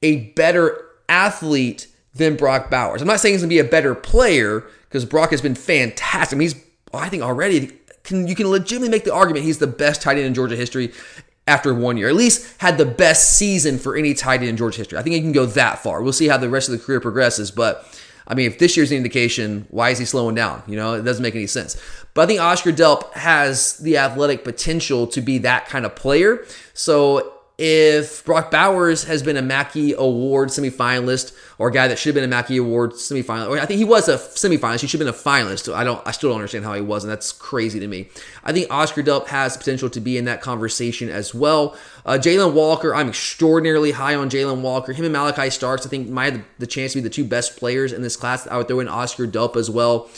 a 0.02 0.26
better 0.32 0.84
athlete 1.08 1.86
than 2.12 2.36
Brock 2.36 2.70
Bowers. 2.70 3.00
I'm 3.00 3.08
not 3.08 3.20
saying 3.20 3.36
he's 3.36 3.40
to 3.40 3.48
be 3.48 3.58
a 3.58 3.64
better 3.64 3.94
player 3.94 4.66
because 4.82 5.06
Brock 5.06 5.30
has 5.30 5.40
been 5.40 5.54
fantastic. 5.54 6.36
I 6.36 6.38
mean, 6.38 6.48
he's, 6.50 6.62
I 6.92 7.08
think 7.08 7.22
already 7.22 7.72
can 8.08 8.26
you 8.26 8.34
can 8.34 8.48
legitimately 8.48 8.88
make 8.88 9.04
the 9.04 9.14
argument 9.14 9.44
he's 9.44 9.58
the 9.58 9.66
best 9.66 10.02
tight 10.02 10.16
end 10.16 10.26
in 10.26 10.34
Georgia 10.34 10.56
history 10.56 10.92
after 11.46 11.72
one 11.72 11.96
year. 11.96 12.08
At 12.08 12.14
least 12.14 12.60
had 12.60 12.78
the 12.78 12.86
best 12.86 13.36
season 13.38 13.78
for 13.78 13.96
any 13.96 14.14
tight 14.14 14.40
end 14.40 14.50
in 14.50 14.56
Georgia 14.56 14.78
history. 14.78 14.98
I 14.98 15.02
think 15.02 15.14
he 15.14 15.20
can 15.20 15.32
go 15.32 15.46
that 15.46 15.78
far. 15.80 16.02
We'll 16.02 16.12
see 16.12 16.28
how 16.28 16.36
the 16.36 16.48
rest 16.48 16.68
of 16.68 16.78
the 16.78 16.84
career 16.84 17.00
progresses, 17.00 17.50
but 17.50 17.86
I 18.26 18.34
mean, 18.34 18.46
if 18.46 18.58
this 18.58 18.76
year's 18.76 18.90
an 18.90 18.98
indication, 18.98 19.66
why 19.70 19.88
is 19.88 19.98
he 19.98 20.04
slowing 20.04 20.34
down? 20.34 20.62
You 20.66 20.76
know, 20.76 20.94
it 20.94 21.02
doesn't 21.02 21.22
make 21.22 21.34
any 21.34 21.46
sense. 21.46 21.80
But 22.12 22.22
I 22.22 22.26
think 22.26 22.40
Oscar 22.40 22.72
Delp 22.72 23.12
has 23.14 23.78
the 23.78 23.96
athletic 23.96 24.44
potential 24.44 25.06
to 25.06 25.22
be 25.22 25.38
that 25.38 25.66
kind 25.66 25.86
of 25.86 25.96
player. 25.96 26.44
So 26.74 27.37
if 27.58 28.24
Brock 28.24 28.52
Bowers 28.52 29.02
has 29.04 29.20
been 29.20 29.36
a 29.36 29.42
Mackey 29.42 29.92
Award 29.92 30.50
semifinalist 30.50 31.36
or 31.58 31.68
a 31.68 31.72
guy 31.72 31.88
that 31.88 31.98
should 31.98 32.10
have 32.10 32.14
been 32.14 32.24
a 32.24 32.28
Mackey 32.28 32.56
Award 32.56 32.92
semifinalist, 32.92 33.48
or 33.48 33.58
I 33.58 33.66
think 33.66 33.78
he 33.78 33.84
was 33.84 34.08
a 34.08 34.16
semifinalist, 34.16 34.80
he 34.80 34.86
should 34.86 35.00
have 35.00 35.06
been 35.06 35.14
a 35.14 35.18
finalist. 35.18 35.74
I 35.74 35.82
don't, 35.82 36.00
I 36.06 36.12
still 36.12 36.30
don't 36.30 36.36
understand 36.38 36.64
how 36.64 36.74
he 36.74 36.80
wasn't. 36.80 37.10
That's 37.10 37.32
crazy 37.32 37.80
to 37.80 37.88
me. 37.88 38.10
I 38.44 38.52
think 38.52 38.72
Oscar 38.72 39.02
Delp 39.02 39.26
has 39.26 39.56
potential 39.56 39.90
to 39.90 40.00
be 40.00 40.16
in 40.16 40.26
that 40.26 40.40
conversation 40.40 41.08
as 41.08 41.34
well. 41.34 41.76
Uh, 42.06 42.12
Jalon 42.12 42.52
Walker, 42.52 42.94
I'm 42.94 43.08
extraordinarily 43.08 43.90
high 43.90 44.14
on 44.14 44.30
Jalon 44.30 44.60
Walker. 44.60 44.92
Him 44.92 45.04
and 45.04 45.12
Malachi 45.12 45.50
Starks, 45.50 45.84
I 45.84 45.88
think, 45.88 46.08
might 46.08 46.34
have 46.34 46.44
the 46.60 46.66
chance 46.68 46.92
to 46.92 46.98
be 46.98 47.02
the 47.02 47.10
two 47.10 47.24
best 47.24 47.56
players 47.56 47.92
in 47.92 48.02
this 48.02 48.14
class. 48.14 48.46
I 48.46 48.56
would 48.56 48.68
throw 48.68 48.78
in 48.78 48.86
Oscar 48.86 49.26
Delp 49.26 49.56
as 49.56 49.68
well. 49.68 50.08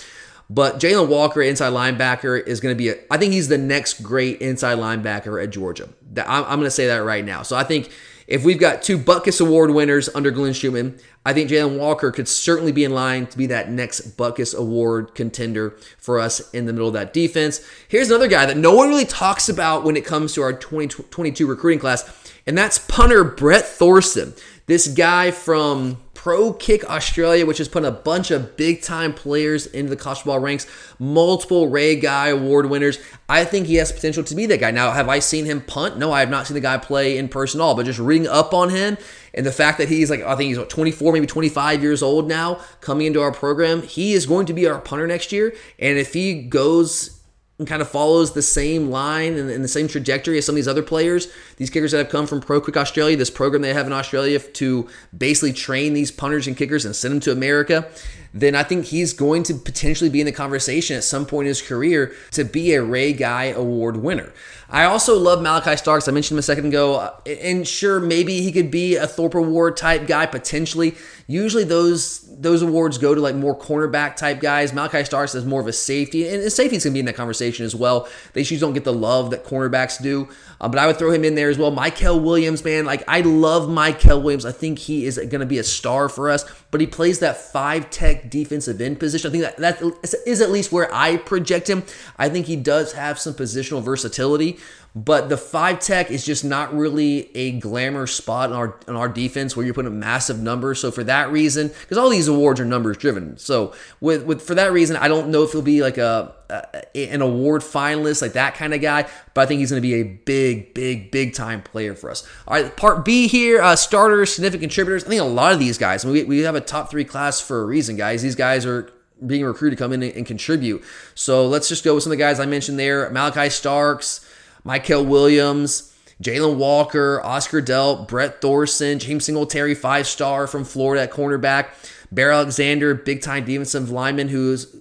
But 0.52 0.80
Jalon 0.80 1.06
Walker, 1.06 1.40
inside 1.40 1.72
linebacker, 1.72 2.44
is 2.44 2.60
going 2.60 2.74
to 2.74 2.76
be, 2.76 2.88
a, 2.88 2.96
I 3.08 3.18
think 3.18 3.32
he's 3.32 3.46
the 3.46 3.56
next 3.56 4.02
great 4.02 4.40
inside 4.40 4.78
linebacker 4.78 5.40
at 5.40 5.50
Georgia. 5.50 5.88
I'm, 6.16 6.44
I'm 6.44 6.58
going 6.58 6.62
to 6.62 6.72
say 6.72 6.88
that 6.88 7.04
right 7.04 7.24
now. 7.24 7.42
So 7.42 7.56
I 7.56 7.62
think 7.62 7.88
if 8.26 8.44
we've 8.44 8.58
got 8.58 8.82
two 8.82 8.98
Butkus 8.98 9.40
Award 9.40 9.70
winners 9.70 10.08
under 10.12 10.32
Glenn 10.32 10.52
Schumann, 10.52 10.98
I 11.24 11.32
think 11.32 11.50
Jalon 11.50 11.78
Walker 11.78 12.10
could 12.10 12.26
certainly 12.26 12.72
be 12.72 12.82
in 12.82 12.92
line 12.92 13.26
to 13.28 13.38
be 13.38 13.46
that 13.46 13.70
next 13.70 14.16
Butkus 14.16 14.52
Award 14.52 15.14
contender 15.14 15.76
for 15.98 16.18
us 16.18 16.50
in 16.50 16.66
the 16.66 16.72
middle 16.72 16.88
of 16.88 16.94
that 16.94 17.12
defense. 17.12 17.60
Here's 17.86 18.10
another 18.10 18.26
guy 18.26 18.44
that 18.46 18.56
no 18.56 18.74
one 18.74 18.88
really 18.88 19.04
talks 19.04 19.48
about 19.48 19.84
when 19.84 19.96
it 19.96 20.04
comes 20.04 20.34
to 20.34 20.42
our 20.42 20.52
2022 20.52 21.46
recruiting 21.46 21.78
class, 21.78 22.32
and 22.44 22.58
that's 22.58 22.78
punter 22.78 23.22
Brett 23.22 23.66
Thorson. 23.66 24.34
This 24.66 24.88
guy 24.88 25.30
from 25.30 25.98
Pro 26.20 26.52
Kick 26.52 26.84
Australia, 26.84 27.46
which 27.46 27.56
has 27.56 27.68
put 27.68 27.82
a 27.82 27.90
bunch 27.90 28.30
of 28.30 28.54
big 28.54 28.82
time 28.82 29.14
players 29.14 29.66
into 29.66 29.88
the 29.88 29.96
college 29.96 30.22
ball 30.22 30.38
ranks, 30.38 30.66
multiple 30.98 31.68
Ray 31.68 31.96
Guy 31.96 32.28
award 32.28 32.68
winners. 32.68 32.98
I 33.26 33.46
think 33.46 33.66
he 33.66 33.76
has 33.76 33.90
potential 33.90 34.22
to 34.24 34.34
be 34.34 34.44
that 34.44 34.60
guy. 34.60 34.70
Now, 34.70 34.90
have 34.90 35.08
I 35.08 35.20
seen 35.20 35.46
him 35.46 35.62
punt? 35.62 35.96
No, 35.96 36.12
I 36.12 36.20
have 36.20 36.28
not 36.28 36.46
seen 36.46 36.56
the 36.56 36.60
guy 36.60 36.76
play 36.76 37.16
in 37.16 37.30
person 37.30 37.58
at 37.58 37.64
all, 37.64 37.74
but 37.74 37.86
just 37.86 37.98
reading 37.98 38.28
up 38.28 38.52
on 38.52 38.68
him 38.68 38.98
and 39.32 39.46
the 39.46 39.50
fact 39.50 39.78
that 39.78 39.88
he's 39.88 40.10
like, 40.10 40.20
I 40.20 40.36
think 40.36 40.48
he's 40.48 40.58
what, 40.58 40.68
24, 40.68 41.14
maybe 41.14 41.26
25 41.26 41.82
years 41.82 42.02
old 42.02 42.28
now, 42.28 42.60
coming 42.82 43.06
into 43.06 43.22
our 43.22 43.32
program, 43.32 43.80
he 43.80 44.12
is 44.12 44.26
going 44.26 44.44
to 44.44 44.52
be 44.52 44.66
our 44.66 44.78
punter 44.78 45.06
next 45.06 45.32
year. 45.32 45.54
And 45.78 45.96
if 45.96 46.12
he 46.12 46.42
goes 46.42 47.19
and 47.60 47.68
kind 47.68 47.82
of 47.82 47.90
follows 47.90 48.32
the 48.32 48.40
same 48.40 48.88
line 48.88 49.34
and, 49.34 49.50
and, 49.50 49.62
the 49.62 49.68
same 49.68 49.86
trajectory 49.86 50.38
as 50.38 50.46
some 50.46 50.54
of 50.54 50.56
these 50.56 50.66
other 50.66 50.82
players, 50.82 51.28
these 51.58 51.68
kickers 51.68 51.92
that 51.92 51.98
have 51.98 52.08
come 52.08 52.26
from 52.26 52.40
Pro 52.40 52.58
Kick 52.58 52.74
Australia, 52.78 53.18
this 53.18 53.28
program 53.28 53.60
they 53.60 53.74
have 53.74 53.86
in 53.86 53.92
Australia 53.92 54.38
to 54.38 54.88
basically 55.16 55.52
train 55.52 55.92
these 55.92 56.10
punters 56.10 56.46
and 56.46 56.56
kickers 56.56 56.86
and 56.86 56.96
send 56.96 57.12
them 57.12 57.20
to 57.20 57.32
America, 57.32 57.86
then 58.32 58.54
I 58.54 58.62
think 58.62 58.86
he's 58.86 59.12
going 59.12 59.42
to 59.44 59.54
potentially 59.54 60.10
be 60.10 60.20
in 60.20 60.26
the 60.26 60.32
conversation 60.32 60.96
at 60.96 61.04
some 61.04 61.26
point 61.26 61.46
in 61.46 61.48
his 61.48 61.62
career 61.62 62.14
to 62.32 62.44
be 62.44 62.74
a 62.74 62.82
Ray 62.82 63.12
Guy 63.12 63.46
Award 63.46 63.96
winner. 63.96 64.32
I 64.68 64.84
also 64.84 65.18
love 65.18 65.42
Malachi 65.42 65.76
Starks. 65.76 66.06
I 66.06 66.12
mentioned 66.12 66.36
him 66.36 66.38
a 66.38 66.42
second 66.42 66.66
ago. 66.66 66.94
Uh, 66.94 67.14
and 67.26 67.66
sure, 67.66 67.98
maybe 67.98 68.40
he 68.40 68.52
could 68.52 68.70
be 68.70 68.94
a 68.94 69.06
Thorpe 69.06 69.34
Award 69.34 69.76
type 69.76 70.06
guy 70.06 70.26
potentially. 70.26 70.94
Usually 71.26 71.64
those 71.64 72.26
those 72.40 72.62
awards 72.62 72.96
go 72.96 73.14
to 73.14 73.20
like 73.20 73.34
more 73.34 73.58
cornerback 73.58 74.16
type 74.16 74.40
guys. 74.40 74.72
Malachi 74.72 75.04
Starks 75.04 75.34
is 75.34 75.44
more 75.44 75.60
of 75.60 75.66
a 75.66 75.72
safety, 75.72 76.28
and 76.28 76.50
safety's 76.52 76.84
gonna 76.84 76.94
be 76.94 77.00
in 77.00 77.06
that 77.06 77.16
conversation 77.16 77.66
as 77.66 77.74
well. 77.74 78.08
They 78.32 78.40
usually 78.40 78.60
don't 78.60 78.72
get 78.72 78.84
the 78.84 78.92
love 78.92 79.30
that 79.30 79.44
cornerbacks 79.44 80.00
do, 80.00 80.28
uh, 80.60 80.68
but 80.68 80.78
I 80.78 80.86
would 80.86 80.98
throw 80.98 81.10
him 81.10 81.24
in 81.24 81.34
there 81.34 81.48
as 81.48 81.58
well. 81.58 81.72
Mykel 81.72 82.22
Williams, 82.22 82.64
man, 82.64 82.84
like 82.84 83.02
I 83.08 83.22
love 83.22 83.68
Mykel 83.68 84.22
Williams. 84.22 84.44
I 84.44 84.52
think 84.52 84.78
he 84.78 85.06
is 85.06 85.18
gonna 85.30 85.46
be 85.46 85.58
a 85.58 85.64
star 85.64 86.08
for 86.08 86.30
us, 86.30 86.44
but 86.70 86.80
he 86.80 86.86
plays 86.86 87.20
that 87.20 87.36
five 87.36 87.90
tech 87.90 88.30
defensive 88.30 88.80
end 88.80 89.00
position. 89.00 89.28
I 89.28 89.32
think 89.32 89.42
that 89.44 89.56
that 89.56 90.20
is 90.26 90.40
at 90.40 90.50
least 90.50 90.72
where 90.72 90.92
I 90.94 91.16
project 91.16 91.68
him. 91.68 91.82
I 92.18 92.28
think 92.28 92.46
he 92.46 92.56
does 92.56 92.92
have 92.92 93.18
some 93.18 93.34
positional 93.34 93.82
versatility. 93.82 94.58
But 94.94 95.28
the 95.28 95.36
five 95.36 95.78
tech 95.78 96.10
is 96.10 96.24
just 96.24 96.44
not 96.44 96.74
really 96.74 97.34
a 97.36 97.52
glamour 97.52 98.08
spot 98.08 98.50
on 98.50 98.56
our 98.56 98.80
in 98.88 98.96
our 98.96 99.08
defense 99.08 99.56
where 99.56 99.64
you're 99.64 99.74
putting 99.74 100.00
massive 100.00 100.40
numbers. 100.40 100.80
So 100.80 100.90
for 100.90 101.04
that 101.04 101.30
reason, 101.30 101.68
because 101.68 101.96
all 101.96 102.08
these 102.08 102.26
awards 102.26 102.58
are 102.58 102.64
numbers 102.64 102.96
driven, 102.96 103.38
so 103.38 103.72
with 104.00 104.24
with 104.24 104.42
for 104.42 104.56
that 104.56 104.72
reason, 104.72 104.96
I 104.96 105.06
don't 105.06 105.28
know 105.28 105.44
if 105.44 105.52
he'll 105.52 105.62
be 105.62 105.80
like 105.80 105.96
a, 105.96 106.34
a 106.50 107.12
an 107.12 107.22
award 107.22 107.62
finalist, 107.62 108.20
like 108.20 108.32
that 108.32 108.56
kind 108.56 108.74
of 108.74 108.80
guy. 108.80 109.08
But 109.32 109.42
I 109.42 109.46
think 109.46 109.60
he's 109.60 109.70
going 109.70 109.80
to 109.80 109.88
be 109.88 109.94
a 109.94 110.02
big, 110.02 110.74
big, 110.74 111.12
big 111.12 111.34
time 111.34 111.62
player 111.62 111.94
for 111.94 112.10
us. 112.10 112.26
All 112.48 112.54
right, 112.54 112.76
part 112.76 113.04
B 113.04 113.28
here, 113.28 113.62
uh, 113.62 113.76
starters, 113.76 114.34
significant 114.34 114.62
contributors. 114.62 115.04
I 115.04 115.08
think 115.08 115.20
a 115.20 115.24
lot 115.24 115.52
of 115.52 115.60
these 115.60 115.78
guys. 115.78 116.04
we 116.04 116.24
we 116.24 116.40
have 116.40 116.56
a 116.56 116.60
top 116.60 116.90
three 116.90 117.04
class 117.04 117.40
for 117.40 117.62
a 117.62 117.64
reason, 117.64 117.94
guys. 117.94 118.22
These 118.22 118.34
guys 118.34 118.66
are 118.66 118.90
being 119.24 119.44
recruited 119.44 119.78
to 119.78 119.84
come 119.84 119.92
in 119.92 120.02
and, 120.02 120.14
and 120.14 120.26
contribute. 120.26 120.82
So 121.14 121.46
let's 121.46 121.68
just 121.68 121.84
go 121.84 121.94
with 121.94 122.02
some 122.02 122.10
of 122.10 122.18
the 122.18 122.24
guys 122.24 122.40
I 122.40 122.46
mentioned 122.46 122.76
there: 122.76 123.08
Malachi 123.10 123.50
Starks. 123.50 124.26
Mykel 124.64 125.06
Williams, 125.06 125.94
Jalon 126.22 126.56
Walker, 126.56 127.20
Oscar 127.22 127.62
Delp, 127.62 128.08
Brett 128.08 128.40
Thorson, 128.40 128.98
James 128.98 129.24
Singletary, 129.24 129.74
five 129.74 130.06
star 130.06 130.46
from 130.46 130.64
Florida 130.64 131.02
at 131.02 131.10
cornerback, 131.10 131.68
Bear 132.12 132.30
Alexander, 132.30 132.94
big 132.94 133.22
time 133.22 133.44
defensive 133.44 133.90
lineman 133.90 134.28
who's 134.28 134.74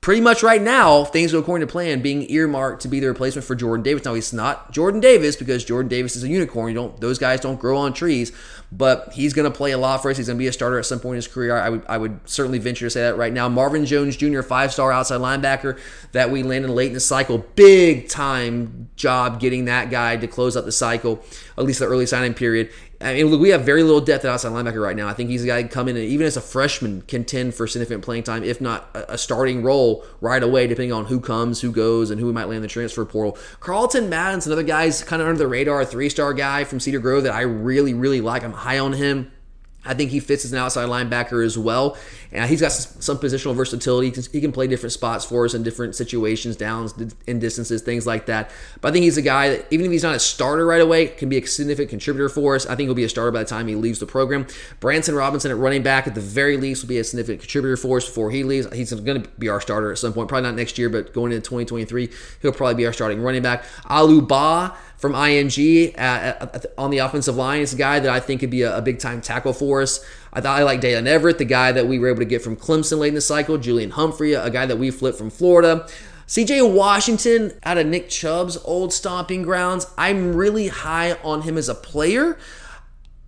pretty 0.00 0.20
much 0.20 0.42
right 0.42 0.60
now, 0.60 1.04
things 1.04 1.32
go 1.32 1.38
according 1.38 1.66
to 1.66 1.72
plan, 1.72 2.02
being 2.02 2.30
earmarked 2.30 2.82
to 2.82 2.88
be 2.88 3.00
the 3.00 3.06
replacement 3.06 3.46
for 3.46 3.54
Jordan 3.54 3.82
Davis. 3.82 4.04
Now 4.04 4.14
he's 4.14 4.32
not 4.32 4.70
Jordan 4.70 5.00
Davis 5.00 5.36
because 5.36 5.64
Jordan 5.64 5.88
Davis 5.88 6.16
is 6.16 6.24
a 6.24 6.28
unicorn. 6.28 6.68
You 6.68 6.74
don't; 6.74 7.00
those 7.00 7.18
guys 7.18 7.40
don't 7.40 7.58
grow 7.58 7.78
on 7.78 7.94
trees. 7.94 8.30
But 8.76 9.12
he's 9.12 9.32
going 9.32 9.50
to 9.50 9.56
play 9.56 9.70
a 9.70 9.78
lot 9.78 10.02
for 10.02 10.10
us. 10.10 10.16
He's 10.16 10.26
going 10.26 10.36
to 10.36 10.42
be 10.42 10.48
a 10.48 10.52
starter 10.52 10.78
at 10.80 10.86
some 10.86 10.98
point 10.98 11.14
in 11.14 11.16
his 11.16 11.28
career. 11.28 11.56
I 11.56 11.68
would, 11.68 11.82
I 11.88 11.96
would 11.96 12.18
certainly 12.28 12.58
venture 12.58 12.86
to 12.86 12.90
say 12.90 13.02
that 13.02 13.16
right 13.16 13.32
now. 13.32 13.48
Marvin 13.48 13.86
Jones 13.86 14.16
Jr., 14.16 14.42
five-star 14.42 14.90
outside 14.90 15.20
linebacker 15.20 15.78
that 16.10 16.30
we 16.30 16.42
landed 16.42 16.70
late 16.70 16.88
in 16.88 16.94
the 16.94 17.00
cycle. 17.00 17.38
Big 17.38 18.08
time 18.08 18.88
job 18.96 19.38
getting 19.38 19.66
that 19.66 19.90
guy 19.90 20.16
to 20.16 20.26
close 20.26 20.56
up 20.56 20.64
the 20.64 20.72
cycle, 20.72 21.22
at 21.56 21.64
least 21.64 21.78
the 21.78 21.86
early 21.86 22.06
signing 22.06 22.34
period. 22.34 22.70
I 23.00 23.12
mean, 23.12 23.26
look, 23.26 23.40
we 23.40 23.50
have 23.50 23.62
very 23.62 23.82
little 23.82 24.00
depth 24.00 24.24
at 24.24 24.30
outside 24.30 24.52
linebacker 24.52 24.82
right 24.82 24.96
now. 24.96 25.08
I 25.08 25.12
think 25.12 25.28
he's 25.28 25.44
a 25.44 25.46
guy 25.46 25.62
who 25.62 25.68
come 25.68 25.88
in 25.88 25.96
and 25.96 26.04
even 26.06 26.26
as 26.26 26.38
a 26.38 26.40
freshman 26.40 27.02
contend 27.02 27.54
for 27.54 27.66
significant 27.66 28.02
playing 28.02 28.22
time, 28.22 28.42
if 28.42 28.62
not 28.62 28.88
a 28.94 29.18
starting 29.18 29.62
role 29.62 30.04
right 30.22 30.42
away, 30.42 30.66
depending 30.66 30.92
on 30.92 31.04
who 31.04 31.20
comes, 31.20 31.60
who 31.60 31.70
goes, 31.70 32.10
and 32.10 32.18
who 32.18 32.26
we 32.26 32.32
might 32.32 32.44
land 32.44 32.56
in 32.56 32.62
the 32.62 32.68
transfer 32.68 33.04
portal. 33.04 33.36
Carlton 33.60 34.08
Madden's 34.08 34.46
another 34.46 34.62
guy's 34.62 35.02
kind 35.02 35.20
of 35.20 35.28
under 35.28 35.38
the 35.38 35.46
radar, 35.46 35.84
three 35.84 36.08
star 36.08 36.32
guy 36.32 36.64
from 36.64 36.80
Cedar 36.80 36.98
Grove 36.98 37.24
that 37.24 37.34
I 37.34 37.42
really, 37.42 37.92
really 37.92 38.22
like. 38.22 38.42
I'm 38.42 38.52
high 38.64 38.78
on 38.78 38.94
him. 38.94 39.30
I 39.86 39.92
think 39.92 40.12
he 40.12 40.18
fits 40.18 40.46
as 40.46 40.52
an 40.54 40.58
outside 40.58 40.88
linebacker 40.88 41.44
as 41.44 41.58
well. 41.58 41.98
And 42.32 42.48
he's 42.48 42.62
got 42.62 42.72
some 42.72 43.18
positional 43.18 43.54
versatility. 43.54 44.10
He 44.32 44.40
can 44.40 44.50
play 44.50 44.66
different 44.66 44.94
spots 44.94 45.26
for 45.26 45.44
us 45.44 45.52
in 45.52 45.62
different 45.62 45.94
situations, 45.94 46.56
downs 46.56 46.94
and 47.28 47.38
distances, 47.38 47.82
things 47.82 48.06
like 48.06 48.24
that. 48.24 48.50
But 48.80 48.88
I 48.88 48.92
think 48.92 49.02
he's 49.02 49.18
a 49.18 49.22
guy 49.22 49.50
that, 49.50 49.66
even 49.70 49.84
if 49.84 49.92
he's 49.92 50.02
not 50.02 50.14
a 50.14 50.18
starter 50.18 50.64
right 50.64 50.80
away, 50.80 51.08
can 51.08 51.28
be 51.28 51.36
a 51.36 51.46
significant 51.46 51.90
contributor 51.90 52.30
for 52.30 52.54
us. 52.54 52.64
I 52.64 52.76
think 52.76 52.86
he'll 52.86 52.94
be 52.94 53.04
a 53.04 53.10
starter 53.10 53.30
by 53.30 53.40
the 53.40 53.48
time 53.48 53.68
he 53.68 53.74
leaves 53.74 53.98
the 53.98 54.06
program. 54.06 54.46
Branson 54.80 55.14
Robinson 55.14 55.50
at 55.50 55.58
running 55.58 55.82
back, 55.82 56.06
at 56.06 56.14
the 56.14 56.22
very 56.22 56.56
least, 56.56 56.82
will 56.82 56.88
be 56.88 56.98
a 56.98 57.04
significant 57.04 57.40
contributor 57.40 57.76
for 57.76 57.98
us 57.98 58.06
before 58.06 58.30
he 58.30 58.42
leaves. 58.42 58.66
He's 58.72 58.90
going 58.90 59.22
to 59.22 59.28
be 59.38 59.50
our 59.50 59.60
starter 59.60 59.92
at 59.92 59.98
some 59.98 60.14
point. 60.14 60.30
Probably 60.30 60.48
not 60.48 60.56
next 60.56 60.78
year, 60.78 60.88
but 60.88 61.12
going 61.12 61.30
into 61.30 61.42
2023, 61.42 62.08
he'll 62.40 62.52
probably 62.52 62.74
be 62.74 62.86
our 62.86 62.94
starting 62.94 63.20
running 63.20 63.42
back. 63.42 63.64
Aliou 63.90 64.26
Bah 64.26 64.74
from 65.04 65.12
IMG 65.12 65.98
at, 65.98 66.54
at, 66.54 66.66
on 66.78 66.88
the 66.88 66.96
offensive 66.96 67.36
line 67.36 67.60
is 67.60 67.74
a 67.74 67.76
guy 67.76 68.00
that 68.00 68.10
I 68.10 68.20
think 68.20 68.40
could 68.40 68.48
be 68.48 68.62
a, 68.62 68.78
a 68.78 68.80
big 68.80 68.98
time 68.98 69.20
tackle 69.20 69.52
for 69.52 69.82
us. 69.82 70.02
I 70.32 70.40
thought 70.40 70.58
I 70.58 70.62
like 70.62 70.80
Daylen 70.80 71.06
Everette, 71.06 71.36
the 71.36 71.44
guy 71.44 71.72
that 71.72 71.86
we 71.86 71.98
were 71.98 72.08
able 72.08 72.20
to 72.20 72.24
get 72.24 72.40
from 72.40 72.56
Clemson 72.56 73.00
late 73.00 73.08
in 73.08 73.14
the 73.14 73.20
cycle. 73.20 73.58
Julian 73.58 73.90
Humphrey, 73.90 74.32
a 74.32 74.48
guy 74.48 74.64
that 74.64 74.78
we 74.78 74.90
flipped 74.90 75.18
from 75.18 75.28
Florida. 75.28 75.86
CJ 76.26 76.72
Washington 76.72 77.52
out 77.64 77.76
of 77.76 77.86
Nick 77.86 78.08
Chubb's 78.08 78.56
old 78.64 78.94
stomping 78.94 79.42
grounds. 79.42 79.86
I'm 79.98 80.34
really 80.34 80.68
high 80.68 81.12
on 81.22 81.42
him 81.42 81.58
as 81.58 81.68
a 81.68 81.74
player. 81.74 82.38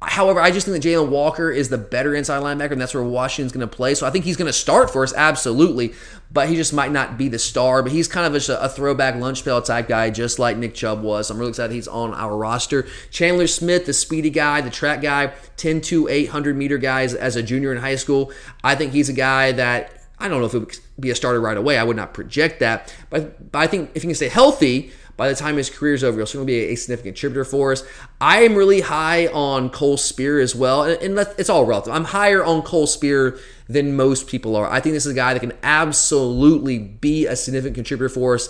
However, 0.03 0.41
I 0.41 0.51
just 0.51 0.67
think 0.67 0.81
that 0.81 0.87
Jalon 0.87 1.09
Walker 1.09 1.51
is 1.51 1.71
the 1.71 1.79
better 1.79 2.15
inside 2.15 2.43
linebacker, 2.43 2.73
and 2.73 2.81
that's 2.81 2.93
where 2.93 3.03
Washington's 3.03 3.53
going 3.53 3.67
to 3.67 3.77
play. 3.77 3.95
So 3.95 4.07
I 4.07 4.11
think 4.11 4.27
he's 4.27 4.37
going 4.37 4.47
to 4.47 4.53
start 4.53 4.91
for 4.91 5.03
us, 5.03 5.15
absolutely, 5.15 5.95
but 6.31 6.51
he 6.51 6.57
just 6.57 6.75
might 6.75 6.93
not 6.93 7.17
be 7.17 7.29
the 7.29 7.39
star. 7.39 7.83
But 7.83 7.93
he's 7.93 8.07
kind 8.07 8.27
of 8.27 8.49
a, 8.49 8.57
a 8.57 8.69
throwback 8.69 9.15
lunch 9.15 9.43
pail 9.43 9.63
type 9.63 9.89
guy, 9.89 10.11
just 10.11 10.39
like 10.39 10.59
Nick 10.59 10.75
Chubb 10.75 11.03
was. 11.03 11.31
I'm 11.31 11.39
really 11.39 11.51
excited 11.51 11.73
he's 11.73 11.89
on 11.89 12.13
our 12.13 12.37
roster. 12.37 12.87
Chandler 13.11 13.47
Smith, 13.47 13.87
the 13.87 13.95
speedy 13.95 14.29
guy, 14.29 14.61
the 14.61 14.71
track 14.71 15.01
guy, 15.01 15.33
10 15.57 15.81
to 15.83 16.09
800 16.09 16.57
meter 16.57 16.77
guys 16.77 17.15
as 17.15 17.35
a 17.37 17.43
junior 17.43 17.73
in 17.73 17.79
high 17.79 17.97
school. 17.97 18.33
I 18.63 18.75
think 18.75 18.93
he's 18.93 19.09
a 19.09 19.15
guy 19.15 19.53
that 19.53 19.93
I 20.19 20.29
don't 20.29 20.41
know 20.41 20.47
if 20.47 20.55
it 20.55 20.59
would 20.59 20.79
be 21.01 21.11
a 21.11 21.15
starter 21.15 21.41
right 21.41 21.57
away. 21.57 21.79
I 21.79 21.85
would 21.85 21.97
not 21.97 22.13
project 22.13 22.61
that, 22.61 22.95
but, 23.09 23.51
but 23.51 23.59
I 23.59 23.67
think 23.67 23.93
if 23.95 24.03
he 24.03 24.09
can 24.09 24.15
stay 24.15 24.29
healthy 24.29 24.93
by 25.17 25.29
the 25.29 25.35
time 25.35 25.57
his 25.57 25.71
career 25.71 25.95
is 25.95 26.05
over, 26.05 26.19
he'll 26.19 26.27
certainly 26.27 26.53
be 26.53 26.73
a, 26.73 26.77
significant 26.77 27.17
contributor 27.17 27.45
for 27.45 27.73
us. 27.73 27.83
I 28.21 28.43
am 28.43 28.55
really 28.55 28.83
high 28.83 29.29
on 29.29 29.71
Cole 29.71 29.97
Speer 29.97 30.39
as 30.41 30.55
well, 30.55 30.85
and, 30.85 31.01
and 31.03 31.29
it's 31.39 31.49
all 31.49 31.65
relative. 31.65 31.93
I'm 31.93 32.05
higher 32.05 32.45
on 32.45 32.63
Cole 32.63 32.87
Speer 32.87 33.39
than 33.69 33.97
most 33.97 34.29
people 34.29 34.57
are. 34.57 34.71
I 34.71 34.81
think 34.81 34.95
this 34.95 35.07
is 35.07 35.13
a 35.13 35.17
guy 35.17 35.33
that 35.33 35.41
can 35.41 35.55
absolutely 35.63 36.79
be 36.79 37.27
a 37.27 37.35
significant 37.35 37.75
contributor 37.77 38.09
for 38.09 38.35
us 38.35 38.49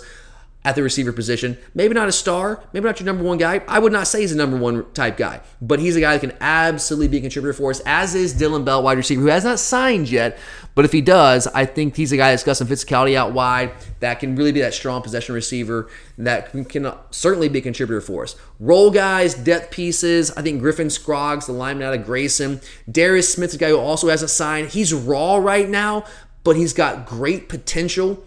at 0.67 0.75
the 0.75 0.83
receiver 0.83 1.13
position. 1.13 1.57
Maybe 1.73 1.93
not 1.93 2.09
a 2.09 2.11
star, 2.11 2.61
maybe 2.73 2.83
not 2.83 2.99
your 2.99 3.05
number 3.05 3.23
one 3.23 3.37
guy. 3.37 3.61
I 3.69 3.79
would 3.79 3.93
not 3.93 4.05
say 4.05 4.19
he's 4.19 4.33
a 4.33 4.35
number 4.35 4.57
one 4.57 4.85
type 4.91 5.15
guy, 5.15 5.39
but 5.61 5.79
he's 5.79 5.95
a 5.95 6.01
guy 6.01 6.17
that 6.17 6.19
can 6.19 6.37
absolutely 6.41 7.07
be 7.07 7.19
a 7.19 7.21
contributor 7.21 7.53
for 7.53 7.71
us, 7.71 7.81
as 7.85 8.15
is 8.15 8.33
Dillon 8.33 8.65
Bell, 8.65 8.83
wide 8.83 8.97
receiver, 8.97 9.21
who 9.21 9.27
has 9.27 9.45
not 9.45 9.59
signed 9.59 10.09
yet. 10.09 10.37
But 10.75 10.83
if 10.83 10.91
he 10.91 10.99
does, 10.99 11.47
I 11.47 11.63
think 11.63 11.95
he's 11.95 12.11
a 12.11 12.17
guy 12.17 12.31
that's 12.31 12.43
got 12.43 12.57
some 12.57 12.67
physicality 12.67 13.15
out 13.15 13.31
wide 13.31 13.71
that 14.01 14.19
can 14.19 14.35
really 14.35 14.51
be 14.51 14.59
that 14.59 14.73
strong 14.73 15.01
possession 15.01 15.33
receiver 15.33 15.89
that 16.17 16.51
can, 16.51 16.91
certainly 17.11 17.47
be 17.47 17.59
a 17.59 17.61
contributor 17.61 18.01
for 18.01 18.23
us. 18.23 18.35
Roll 18.59 18.91
guys, 18.91 19.35
depth 19.35 19.71
pieces. 19.71 20.31
I 20.31 20.41
think 20.41 20.59
Griffin 20.59 20.89
Scroggs, 20.89 21.45
the 21.45 21.53
lineman 21.53 21.87
out 21.87 21.93
of 21.93 22.05
Grayson. 22.05 22.59
Darris 22.91 23.31
Smith's 23.31 23.53
a 23.53 23.57
guy 23.57 23.69
who 23.69 23.79
also 23.79 24.09
hasn't 24.09 24.31
signed. 24.31 24.71
He's 24.71 24.93
raw 24.93 25.37
right 25.37 25.69
now, 25.69 26.03
but 26.43 26.57
he's 26.57 26.73
got 26.73 27.05
great 27.05 27.47
potential 27.47 28.21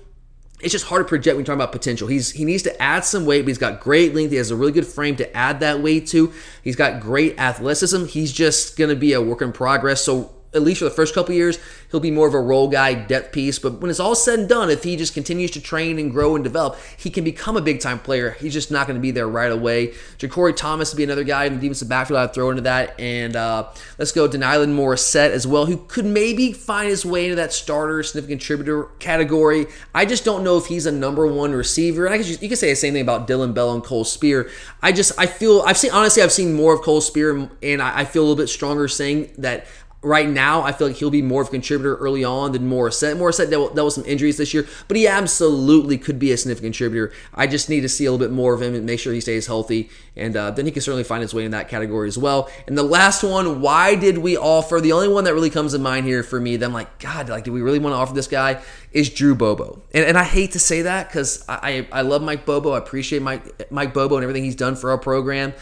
it's 0.62 0.72
just 0.72 0.86
hard 0.86 1.04
to 1.04 1.08
project 1.08 1.36
when 1.36 1.40
you're 1.40 1.46
talking 1.46 1.60
about 1.60 1.72
potential. 1.72 2.08
He's 2.08 2.30
he 2.30 2.44
needs 2.44 2.62
to 2.64 2.82
add 2.82 3.04
some 3.04 3.24
weight, 3.26 3.42
but 3.42 3.48
he's 3.48 3.58
got 3.58 3.80
great 3.80 4.14
length. 4.14 4.30
He 4.30 4.36
has 4.36 4.50
a 4.50 4.56
really 4.56 4.72
good 4.72 4.86
frame 4.86 5.16
to 5.16 5.36
add 5.36 5.60
that 5.60 5.80
weight 5.80 6.06
to. 6.08 6.32
He's 6.62 6.76
got 6.76 7.00
great 7.00 7.38
athleticism. 7.38 8.06
He's 8.06 8.32
just 8.32 8.76
going 8.76 8.90
to 8.90 8.96
be 8.96 9.12
a 9.12 9.22
work 9.22 9.42
in 9.42 9.52
progress. 9.52 10.02
So 10.02 10.32
at 10.52 10.62
least 10.62 10.80
for 10.80 10.84
the 10.84 10.90
first 10.90 11.14
couple 11.14 11.34
years, 11.34 11.58
he'll 11.90 12.00
be 12.00 12.10
more 12.10 12.26
of 12.26 12.34
a 12.34 12.40
role 12.40 12.68
guy, 12.68 12.94
depth 12.94 13.32
piece. 13.32 13.58
But 13.58 13.80
when 13.80 13.90
it's 13.90 14.00
all 14.00 14.14
said 14.14 14.40
and 14.40 14.48
done, 14.48 14.70
if 14.70 14.82
he 14.82 14.96
just 14.96 15.14
continues 15.14 15.50
to 15.52 15.60
train 15.60 15.98
and 15.98 16.10
grow 16.10 16.34
and 16.34 16.42
develop, 16.42 16.76
he 16.96 17.10
can 17.10 17.24
become 17.24 17.56
a 17.56 17.60
big 17.60 17.80
time 17.80 17.98
player. 17.98 18.32
He's 18.32 18.52
just 18.52 18.70
not 18.70 18.86
going 18.86 18.96
to 18.96 19.00
be 19.00 19.10
there 19.10 19.28
right 19.28 19.52
away. 19.52 19.88
JaCorey 20.18 20.56
Thomas 20.56 20.92
would 20.92 20.96
be 20.96 21.04
another 21.04 21.24
guy 21.24 21.44
in 21.44 21.54
the 21.54 21.60
defensive 21.60 21.88
backfield 21.88 22.18
I'd 22.18 22.34
throw 22.34 22.50
into 22.50 22.62
that. 22.62 22.98
And 22.98 23.36
uh, 23.36 23.68
let's 23.98 24.12
go 24.12 24.28
Denylon 24.28 24.74
Morrissette 24.74 25.30
as 25.30 25.46
well, 25.46 25.66
who 25.66 25.76
could 25.76 26.06
maybe 26.06 26.52
find 26.52 26.88
his 26.88 27.04
way 27.04 27.24
into 27.24 27.36
that 27.36 27.52
starter, 27.52 28.02
significant 28.02 28.40
contributor 28.40 28.84
category. 28.98 29.66
I 29.94 30.04
just 30.06 30.24
don't 30.24 30.42
know 30.42 30.56
if 30.56 30.66
he's 30.66 30.86
a 30.86 30.92
number 30.92 31.26
one 31.26 31.52
receiver. 31.52 32.06
And 32.06 32.14
I 32.14 32.18
guess 32.18 32.28
you 32.42 32.48
can 32.48 32.56
say 32.56 32.70
the 32.70 32.76
same 32.76 32.94
thing 32.94 33.02
about 33.02 33.26
Dillon 33.26 33.52
Bell 33.52 33.72
and 33.72 33.84
Cole 33.84 34.04
Speer. 34.04 34.50
I 34.82 34.92
just, 34.92 35.12
I 35.18 35.26
feel, 35.26 35.62
I've 35.62 35.76
seen, 35.76 35.92
honestly, 35.92 36.22
I've 36.22 36.32
seen 36.32 36.54
more 36.54 36.74
of 36.74 36.80
Cole 36.80 37.00
Speer, 37.00 37.48
and 37.62 37.82
I, 37.82 38.00
I 38.00 38.04
feel 38.04 38.22
a 38.22 38.24
little 38.24 38.42
bit 38.42 38.48
stronger 38.48 38.88
saying 38.88 39.30
that 39.38 39.66
right 40.02 40.28
now, 40.28 40.62
I 40.62 40.72
feel 40.72 40.86
like 40.86 40.96
he'll 40.96 41.10
be 41.10 41.20
more 41.20 41.42
of 41.42 41.48
a 41.48 41.50
contributor 41.50 41.96
early 41.96 42.24
on 42.24 42.52
than 42.52 42.70
Morrissette. 42.70 43.16
Morrissette 43.16 43.50
dealt, 43.50 43.74
dealt 43.74 43.86
with 43.86 43.94
some 43.94 44.04
injuries 44.06 44.38
this 44.38 44.54
year, 44.54 44.66
but 44.88 44.96
he 44.96 45.06
absolutely 45.06 45.98
could 45.98 46.18
be 46.18 46.32
a 46.32 46.36
significant 46.36 46.74
contributor. 46.74 47.12
I 47.34 47.46
just 47.46 47.68
need 47.68 47.82
to 47.82 47.88
see 47.88 48.06
a 48.06 48.10
little 48.10 48.26
bit 48.26 48.34
more 48.34 48.54
of 48.54 48.62
him 48.62 48.74
and 48.74 48.86
make 48.86 48.98
sure 48.98 49.12
he 49.12 49.20
stays 49.20 49.46
healthy, 49.46 49.90
and 50.16 50.36
uh, 50.36 50.52
then 50.52 50.64
he 50.64 50.72
can 50.72 50.80
certainly 50.80 51.04
find 51.04 51.20
his 51.20 51.34
way 51.34 51.44
in 51.44 51.50
that 51.50 51.68
category 51.68 52.08
as 52.08 52.16
well. 52.16 52.48
And 52.66 52.78
the 52.78 52.82
last 52.82 53.22
one, 53.22 53.60
why 53.60 53.94
did 53.94 54.18
we 54.18 54.36
offer? 54.36 54.80
The 54.80 54.92
only 54.92 55.08
one 55.08 55.24
that 55.24 55.34
really 55.34 55.50
comes 55.50 55.72
to 55.72 55.78
mind 55.78 56.06
here 56.06 56.22
for 56.22 56.40
me, 56.40 56.54
I'm 56.54 56.72
like, 56.72 56.98
God, 56.98 57.28
like, 57.28 57.44
do 57.44 57.52
we 57.52 57.60
really 57.60 57.78
want 57.78 57.92
to 57.92 57.98
offer 57.98 58.14
this 58.14 58.26
guy? 58.28 58.62
Is 58.92 59.10
Drew 59.10 59.34
Bobo, 59.34 59.82
and, 59.94 60.04
and 60.04 60.18
I 60.18 60.24
hate 60.24 60.52
to 60.52 60.58
say 60.58 60.82
that 60.82 61.08
because 61.08 61.44
I, 61.48 61.86
I 61.92 62.00
I 62.00 62.02
love 62.02 62.22
Mike 62.22 62.44
Bobo, 62.44 62.72
I 62.72 62.78
appreciate 62.78 63.22
Mike 63.22 63.70
Mike 63.70 63.94
Bobo 63.94 64.16
and 64.16 64.24
everything 64.24 64.42
he's 64.42 64.56
done 64.56 64.74
for 64.74 64.90
our 64.90 64.98
program, 64.98 65.52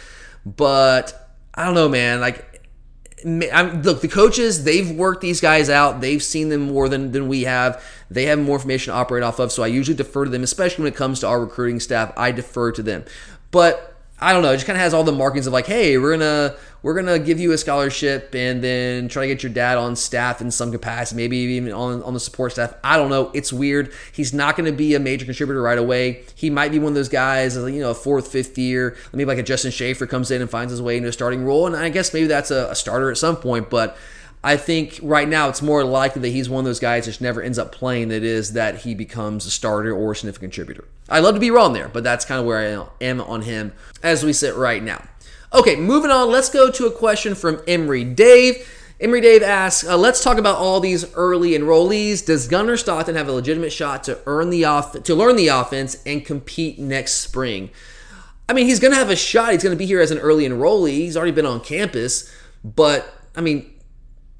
but 0.47 1.29
I 1.55 1.65
don't 1.65 1.75
know, 1.75 1.89
man, 1.89 2.21
like 2.21 2.48
I'm, 3.25 3.83
look, 3.83 4.01
the 4.01 4.09
coaches, 4.09 4.65
they've 4.65 4.91
worked 4.91 5.21
these 5.21 5.41
guys 5.41 5.69
out. 5.69 6.01
They've 6.01 6.23
seen 6.23 6.49
them 6.49 6.63
more 6.63 6.89
than, 6.89 7.13
than 7.13 7.29
we 7.29 7.43
have. 7.43 7.83
They 8.11 8.27
have 8.27 8.39
more 8.39 8.57
information 8.57 8.93
to 8.93 8.99
operate 8.99 9.23
off 9.23 9.39
of. 9.39 9.53
So 9.53 9.63
I 9.63 9.67
usually 9.67 9.97
defer 9.97 10.25
to 10.25 10.31
them, 10.31 10.43
especially 10.43 10.85
when 10.85 10.93
it 10.93 10.97
comes 10.97 11.21
to 11.21 11.27
our 11.27 11.41
recruiting 11.41 11.81
staff. 11.81 12.13
I 12.17 12.33
defer 12.33 12.73
to 12.73 12.83
them. 12.83 13.05
But 13.51 13.98
I 14.21 14.33
don't 14.33 14.43
know. 14.43 14.51
It 14.51 14.57
just 14.57 14.67
kind 14.67 14.77
of 14.77 14.83
has 14.83 14.95
all 14.95 15.05
the 15.05 15.13
markings 15.13 15.47
of 15.47 15.53
like, 15.53 15.67
hey, 15.67 15.97
we're 15.97 16.17
gonna 16.17 16.57
we're 16.83 16.95
gonna 16.95 17.21
give 17.21 17.39
you 17.39 17.53
a 17.53 17.59
scholarship 17.59 18.35
and 18.35 18.63
then 18.63 19.09
try 19.09 19.23
to 19.23 19.29
get 19.29 19.45
your 19.45 19.53
dad 19.53 19.79
on 19.79 19.95
staff 19.95 20.41
in 20.41 20.51
some 20.51 20.73
capacity, 20.73 21.17
maybe 21.17 21.37
even 21.37 21.73
on 21.73 22.03
on 22.03 22.15
the 22.15 22.21
support 22.21 22.53
staff. 22.53 22.75
I 22.83 22.97
don't 22.97 23.11
know. 23.11 23.31
It's 23.33 23.53
weird. 23.53 23.93
He's 24.11 24.35
not 24.35 24.57
to 24.57 24.73
be 24.73 24.95
a 24.95 25.01
major 25.01 25.25
contributor 25.25 25.63
right 25.63 25.79
away. 25.79 26.25
He 26.35 26.51
might 26.51 26.73
be 26.73 26.81
one 26.81 26.89
of 26.89 26.95
those 26.95 27.09
guys, 27.09 27.55
you 27.57 27.81
know, 27.81 27.95
fourth, 27.95 28.29
fifth 28.29 28.59
year. 28.59 28.97
Maybe 29.13 29.25
like 29.25 29.39
a 29.39 29.43
Justin 29.43 29.71
Shaffer 29.71 30.07
comes 30.07 30.33
in 30.33 30.41
and 30.41 30.51
finds 30.51 30.73
his 30.73 30.83
way 30.83 30.97
into 30.97 31.09
a 31.09 31.13
starting 31.13 31.45
role, 31.45 31.67
and 31.67 31.77
I 31.77 31.89
guess 31.89 32.13
maybe 32.13 32.27
that's 32.27 32.51
a, 32.51 32.71
a 32.71 32.75
starter 32.75 33.11
at 33.11 33.19
some 33.19 33.37
point, 33.37 33.71
but. 33.71 33.97
I 34.41 34.57
think 34.57 35.01
right 35.03 35.29
now 35.29 35.49
it's 35.49 35.61
more 35.61 35.83
likely 35.83 36.23
that 36.23 36.29
he's 36.29 36.49
one 36.49 36.61
of 36.61 36.65
those 36.65 36.79
guys 36.79 37.05
that 37.05 37.11
just 37.11 37.21
never 37.21 37.43
ends 37.43 37.59
up 37.59 37.73
playing 37.73 38.11
that 38.11 38.23
is 38.23 38.53
that 38.53 38.83
he 38.83 38.95
becomes 38.95 39.47
a 39.47 39.51
starter 39.51 39.93
or 39.93 40.13
a 40.13 40.17
significant 40.17 40.53
contributor. 40.53 40.85
I'd 41.09 41.21
love 41.21 41.35
to 41.35 41.41
be 41.41 41.51
wrong 41.51 41.73
there, 41.73 41.89
but 41.89 42.05
that's 42.05 42.25
kind 42.25 42.41
of 42.41 42.47
where 42.47 42.59
I 42.59 43.05
am 43.05 43.21
on 43.21 43.43
him 43.43 43.73
as 44.03 44.25
we 44.25 44.33
sit 44.33 44.55
right 44.57 44.83
now. 44.83 45.03
Okay, 45.53 45.77
moving 45.77 46.11
on, 46.11 46.31
let's 46.31 46.51
go 46.51 46.71
to 46.71 46.87
a 46.87 46.91
question 46.91 47.35
from 47.35 47.63
Emery 47.67 48.05
Dave. 48.05 48.69
Emery 49.01 49.21
Dave 49.21 49.43
asks, 49.43 49.89
uh, 49.89 49.97
let's 49.97 50.23
talk 50.23 50.39
about 50.39 50.57
all 50.57 50.81
these 50.81 51.11
early 51.15 51.51
enrollees. 51.51 52.27
Does 52.27 52.49
Gunnar 52.49 52.77
Stockton 52.77 53.15
have 53.15 53.29
a 53.29 53.33
legitimate 53.33 53.73
shot 53.73 54.05
to 54.05 54.19
earn 54.27 54.51
the 54.51 54.65
off- 54.65 55.03
to 55.03 55.15
learn 55.15 55.37
the 55.37 55.49
offense 55.49 56.03
and 56.05 56.25
compete 56.25 56.79
next 56.79 57.13
spring? 57.13 57.71
I 58.49 58.55
mean, 58.55 58.67
he's 58.67 58.81
going 58.81 58.93
to 58.93 58.99
have 58.99 59.11
a 59.11 59.17
shot. 59.17 59.53
He's 59.53 59.63
going 59.63 59.75
to 59.75 59.79
be 59.79 59.87
here 59.87 60.01
as 60.01 60.11
an 60.11 60.19
early 60.19 60.47
enrollee. 60.47 60.91
He's 60.91 61.17
already 61.17 61.33
been 61.33 61.47
on 61.47 61.61
campus, 61.61 62.31
but 62.65 63.15
I 63.37 63.41
mean, 63.41 63.73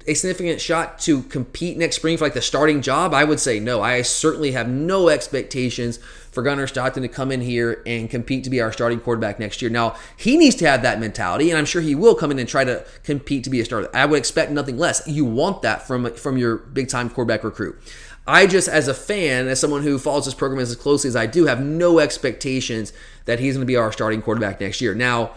a 0.07 0.13
significant 0.13 0.59
shot 0.59 0.99
to 0.99 1.21
compete 1.23 1.77
next 1.77 1.97
spring 1.97 2.17
for 2.17 2.25
like 2.25 2.33
the 2.33 2.41
starting 2.41 2.81
job? 2.81 3.13
I 3.13 3.23
would 3.23 3.39
say 3.39 3.59
no. 3.59 3.81
I 3.81 4.01
certainly 4.01 4.51
have 4.51 4.67
no 4.67 5.09
expectations 5.09 5.99
for 6.31 6.43
Gunnar 6.43 6.67
Stockton 6.67 7.03
to 7.03 7.09
come 7.09 7.31
in 7.31 7.41
here 7.41 7.81
and 7.85 8.09
compete 8.09 8.43
to 8.43 8.49
be 8.49 8.61
our 8.61 8.71
starting 8.71 8.99
quarterback 8.99 9.39
next 9.39 9.61
year. 9.61 9.71
Now, 9.71 9.95
he 10.17 10.37
needs 10.37 10.55
to 10.57 10.67
have 10.67 10.81
that 10.83 10.99
mentality, 10.99 11.49
and 11.49 11.57
I'm 11.57 11.65
sure 11.65 11.81
he 11.81 11.95
will 11.95 12.15
come 12.15 12.31
in 12.31 12.39
and 12.39 12.47
try 12.47 12.63
to 12.63 12.85
compete 13.03 13.43
to 13.45 13.49
be 13.49 13.59
a 13.59 13.65
starter. 13.65 13.89
I 13.93 14.05
would 14.05 14.17
expect 14.17 14.51
nothing 14.51 14.77
less. 14.77 15.01
You 15.07 15.25
want 15.25 15.61
that 15.63 15.87
from 15.87 16.13
from 16.15 16.37
your 16.37 16.57
big 16.57 16.89
time 16.89 17.09
quarterback 17.09 17.43
recruit. 17.43 17.79
I 18.27 18.45
just, 18.45 18.67
as 18.67 18.87
a 18.87 18.93
fan, 18.93 19.47
as 19.47 19.59
someone 19.59 19.81
who 19.81 19.97
follows 19.97 20.25
this 20.25 20.35
program 20.35 20.61
as 20.61 20.75
closely 20.75 21.07
as 21.07 21.15
I 21.15 21.25
do, 21.25 21.47
have 21.47 21.61
no 21.61 21.97
expectations 21.97 22.93
that 23.25 23.39
he's 23.39 23.55
going 23.55 23.63
to 23.63 23.65
be 23.65 23.75
our 23.75 23.91
starting 23.91 24.21
quarterback 24.21 24.61
next 24.61 24.81
year. 24.81 24.93
Now, 24.93 25.31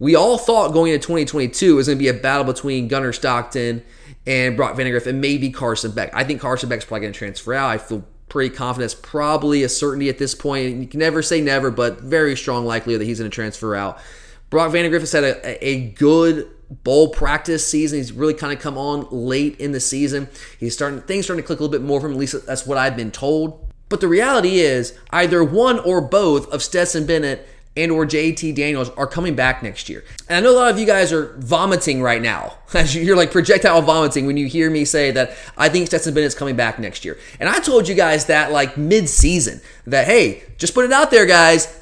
we 0.00 0.16
all 0.16 0.38
thought 0.38 0.72
going 0.72 0.92
into 0.92 1.06
2022 1.06 1.76
was 1.76 1.86
going 1.86 1.98
to 1.98 2.02
be 2.02 2.08
a 2.08 2.14
battle 2.14 2.44
between 2.44 2.88
Gunnar 2.88 3.12
Stockton 3.12 3.84
and 4.26 4.56
Brock 4.56 4.76
Vandagriff 4.76 5.06
and 5.06 5.20
maybe 5.20 5.50
Carson 5.50 5.92
Beck. 5.92 6.10
I 6.12 6.24
think 6.24 6.40
Carson 6.40 6.68
Beck's 6.68 6.84
probably 6.84 7.02
going 7.02 7.12
to 7.12 7.18
transfer 7.18 7.54
out. 7.54 7.70
I 7.70 7.78
feel 7.78 8.04
pretty 8.32 8.54
confident. 8.54 8.90
It's 8.90 9.00
probably 9.00 9.62
a 9.62 9.68
certainty 9.68 10.08
at 10.08 10.16
this 10.16 10.34
point. 10.34 10.80
You 10.80 10.86
can 10.86 11.00
never 11.00 11.20
say 11.20 11.42
never, 11.42 11.70
but 11.70 12.00
very 12.00 12.34
strong 12.34 12.64
likelihood 12.64 13.02
that 13.02 13.04
he's 13.04 13.18
going 13.18 13.30
to 13.30 13.34
transfer 13.34 13.76
out. 13.76 14.00
Brock 14.48 14.72
Vandagriff 14.72 15.00
has 15.00 15.12
had 15.12 15.22
a, 15.22 15.66
a 15.66 15.90
good 15.90 16.50
bowl 16.82 17.10
practice 17.10 17.66
season. 17.66 17.98
He's 17.98 18.10
really 18.10 18.32
kind 18.32 18.50
of 18.50 18.58
come 18.58 18.78
on 18.78 19.06
late 19.10 19.60
in 19.60 19.72
the 19.72 19.80
season. 19.80 20.28
He's 20.58 20.72
starting 20.72 21.02
things 21.02 21.26
starting 21.26 21.42
to 21.42 21.46
click 21.46 21.60
a 21.60 21.62
little 21.62 21.78
bit 21.78 21.86
more 21.86 22.00
for 22.00 22.06
him. 22.06 22.12
At 22.12 22.18
least 22.18 22.46
that's 22.46 22.66
what 22.66 22.78
I've 22.78 22.96
been 22.96 23.10
told. 23.10 23.70
But 23.90 24.00
the 24.00 24.08
reality 24.08 24.60
is, 24.60 24.98
either 25.10 25.44
one 25.44 25.78
or 25.78 26.00
both 26.00 26.50
of 26.50 26.62
Stetson 26.62 27.04
Bennett 27.04 27.46
and 27.76 27.90
or 27.90 28.04
JT 28.04 28.54
Daniels 28.54 28.90
are 28.90 29.06
coming 29.06 29.34
back 29.34 29.62
next 29.62 29.88
year. 29.88 30.04
And 30.28 30.36
I 30.36 30.40
know 30.40 30.54
a 30.54 30.58
lot 30.58 30.70
of 30.70 30.78
you 30.78 30.86
guys 30.86 31.12
are 31.12 31.34
vomiting 31.38 32.02
right 32.02 32.20
now. 32.20 32.58
You're 32.86 33.16
like 33.16 33.30
projectile 33.30 33.82
vomiting 33.82 34.26
when 34.26 34.36
you 34.36 34.46
hear 34.46 34.70
me 34.70 34.84
say 34.84 35.10
that 35.12 35.36
I 35.56 35.68
think 35.68 35.86
Stetson 35.86 36.14
Bennett's 36.14 36.34
coming 36.34 36.56
back 36.56 36.78
next 36.78 37.04
year. 37.04 37.18
And 37.40 37.48
I 37.48 37.60
told 37.60 37.88
you 37.88 37.94
guys 37.94 38.26
that 38.26 38.52
like 38.52 38.76
mid-season 38.76 39.60
that 39.86 40.06
hey, 40.06 40.42
just 40.58 40.74
put 40.74 40.84
it 40.84 40.92
out 40.92 41.10
there 41.10 41.26
guys. 41.26 41.80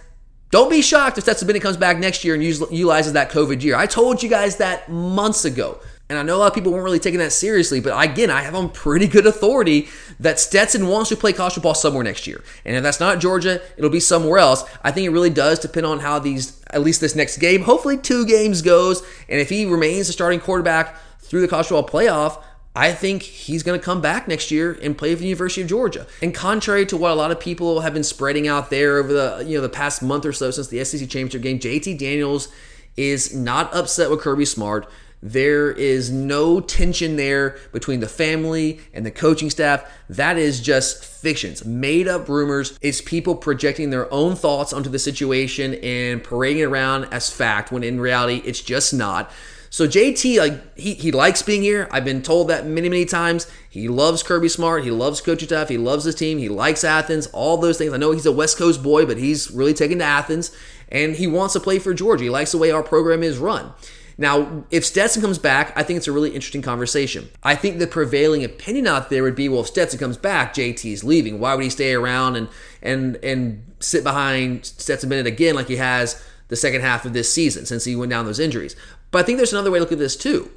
Don't 0.50 0.70
be 0.70 0.82
shocked 0.82 1.16
if 1.16 1.22
Stetson 1.24 1.46
Bennett 1.46 1.62
comes 1.62 1.76
back 1.76 1.98
next 1.98 2.24
year 2.24 2.34
and 2.34 2.42
utilizes 2.42 3.12
that 3.12 3.30
COVID 3.30 3.62
year. 3.62 3.76
I 3.76 3.86
told 3.86 4.20
you 4.20 4.28
guys 4.28 4.56
that 4.56 4.90
months 4.90 5.44
ago. 5.44 5.78
And 6.10 6.18
I 6.18 6.24
know 6.24 6.36
a 6.36 6.38
lot 6.38 6.48
of 6.48 6.54
people 6.54 6.72
weren't 6.72 6.84
really 6.84 6.98
taking 6.98 7.20
that 7.20 7.32
seriously, 7.32 7.78
but 7.78 7.96
again, 7.96 8.30
I 8.30 8.42
have 8.42 8.56
on 8.56 8.70
pretty 8.70 9.06
good 9.06 9.26
authority 9.26 9.88
that 10.18 10.40
Stetson 10.40 10.88
wants 10.88 11.08
to 11.10 11.16
play 11.16 11.32
college 11.32 11.54
football 11.54 11.72
somewhere 11.72 12.02
next 12.02 12.26
year. 12.26 12.42
And 12.64 12.74
if 12.74 12.82
that's 12.82 12.98
not 12.98 13.20
Georgia, 13.20 13.62
it'll 13.76 13.90
be 13.90 14.00
somewhere 14.00 14.40
else. 14.40 14.64
I 14.82 14.90
think 14.90 15.06
it 15.06 15.10
really 15.10 15.30
does 15.30 15.60
depend 15.60 15.86
on 15.86 16.00
how 16.00 16.18
these, 16.18 16.60
at 16.70 16.82
least 16.82 17.00
this 17.00 17.14
next 17.14 17.38
game, 17.38 17.62
hopefully 17.62 17.96
two 17.96 18.26
games 18.26 18.60
goes. 18.60 19.02
And 19.28 19.40
if 19.40 19.48
he 19.50 19.64
remains 19.66 20.08
the 20.08 20.12
starting 20.12 20.40
quarterback 20.40 20.96
through 21.20 21.42
the 21.42 21.48
college 21.48 21.68
football 21.68 21.88
playoff, 21.88 22.42
I 22.74 22.92
think 22.92 23.22
he's 23.22 23.62
going 23.62 23.78
to 23.78 23.84
come 23.84 24.00
back 24.00 24.26
next 24.26 24.50
year 24.50 24.76
and 24.82 24.98
play 24.98 25.14
for 25.14 25.20
the 25.20 25.28
University 25.28 25.62
of 25.62 25.68
Georgia. 25.68 26.08
And 26.22 26.34
contrary 26.34 26.86
to 26.86 26.96
what 26.96 27.12
a 27.12 27.14
lot 27.14 27.30
of 27.30 27.38
people 27.38 27.82
have 27.82 27.94
been 27.94 28.02
spreading 28.02 28.48
out 28.48 28.70
there 28.70 28.98
over 28.98 29.12
the 29.12 29.44
you 29.46 29.56
know 29.56 29.62
the 29.62 29.68
past 29.68 30.02
month 30.02 30.26
or 30.26 30.32
so 30.32 30.50
since 30.50 30.66
the 30.68 30.84
SEC 30.84 31.00
championship 31.08 31.42
game, 31.42 31.60
JT 31.60 31.98
Daniels 31.98 32.48
is 32.96 33.34
not 33.34 33.72
upset 33.74 34.10
with 34.10 34.20
Kirby 34.20 34.44
Smart. 34.44 34.88
There 35.22 35.70
is 35.70 36.10
no 36.10 36.60
tension 36.60 37.16
there 37.16 37.58
between 37.72 38.00
the 38.00 38.08
family 38.08 38.80
and 38.94 39.04
the 39.04 39.10
coaching 39.10 39.50
staff. 39.50 39.84
That 40.08 40.38
is 40.38 40.60
just 40.60 41.04
fictions, 41.04 41.64
made 41.64 42.08
up 42.08 42.28
rumors. 42.28 42.78
It's 42.80 43.02
people 43.02 43.34
projecting 43.34 43.90
their 43.90 44.12
own 44.12 44.34
thoughts 44.34 44.72
onto 44.72 44.88
the 44.88 44.98
situation 44.98 45.74
and 45.74 46.24
parading 46.24 46.62
it 46.62 46.66
around 46.66 47.04
as 47.12 47.28
fact 47.28 47.70
when 47.70 47.84
in 47.84 48.00
reality 48.00 48.42
it's 48.46 48.62
just 48.62 48.94
not. 48.94 49.30
So 49.72 49.86
JT, 49.86 50.38
like 50.38 50.78
he, 50.78 50.94
he 50.94 51.12
likes 51.12 51.42
being 51.42 51.62
here. 51.62 51.86
I've 51.92 52.04
been 52.04 52.22
told 52.22 52.48
that 52.48 52.66
many, 52.66 52.88
many 52.88 53.04
times. 53.04 53.48
He 53.68 53.88
loves 53.88 54.22
Kirby 54.24 54.48
Smart. 54.48 54.82
He 54.82 54.90
loves 54.90 55.20
coaching 55.20 55.46
staff. 55.46 55.68
He 55.68 55.78
loves 55.78 56.04
his 56.04 56.16
team. 56.16 56.38
He 56.38 56.48
likes 56.48 56.82
Athens. 56.82 57.28
All 57.28 57.56
those 57.56 57.78
things. 57.78 57.92
I 57.92 57.96
know 57.96 58.10
he's 58.10 58.26
a 58.26 58.32
West 58.32 58.58
Coast 58.58 58.82
boy, 58.82 59.06
but 59.06 59.16
he's 59.16 59.50
really 59.52 59.74
taken 59.74 59.98
to 59.98 60.04
Athens, 60.04 60.50
and 60.88 61.14
he 61.14 61.28
wants 61.28 61.52
to 61.52 61.60
play 61.60 61.78
for 61.78 61.94
Georgia. 61.94 62.24
He 62.24 62.30
likes 62.30 62.50
the 62.50 62.58
way 62.58 62.72
our 62.72 62.82
program 62.82 63.22
is 63.22 63.38
run. 63.38 63.72
Now, 64.20 64.64
if 64.70 64.84
Stetson 64.84 65.22
comes 65.22 65.38
back, 65.38 65.72
I 65.74 65.82
think 65.82 65.96
it's 65.96 66.06
a 66.06 66.12
really 66.12 66.34
interesting 66.34 66.60
conversation. 66.60 67.30
I 67.42 67.54
think 67.54 67.78
the 67.78 67.86
prevailing 67.86 68.44
opinion 68.44 68.86
out 68.86 69.08
there 69.08 69.22
would 69.22 69.34
be, 69.34 69.48
well, 69.48 69.62
if 69.62 69.68
Stetson 69.68 69.98
comes 69.98 70.18
back, 70.18 70.52
JT's 70.52 71.02
leaving. 71.02 71.40
Why 71.40 71.54
would 71.54 71.64
he 71.64 71.70
stay 71.70 71.94
around 71.94 72.36
and 72.36 72.48
and 72.82 73.16
and 73.24 73.64
sit 73.80 74.04
behind 74.04 74.66
Stetson 74.66 75.08
Bennett 75.08 75.26
again 75.26 75.54
like 75.54 75.68
he 75.68 75.76
has 75.76 76.22
the 76.48 76.56
second 76.56 76.82
half 76.82 77.06
of 77.06 77.14
this 77.14 77.32
season 77.32 77.64
since 77.64 77.86
he 77.86 77.96
went 77.96 78.10
down 78.10 78.26
those 78.26 78.38
injuries? 78.38 78.76
But 79.10 79.20
I 79.20 79.22
think 79.22 79.38
there's 79.38 79.54
another 79.54 79.70
way 79.70 79.78
to 79.78 79.84
look 79.84 79.92
at 79.92 79.98
this 79.98 80.16
too. 80.16 80.50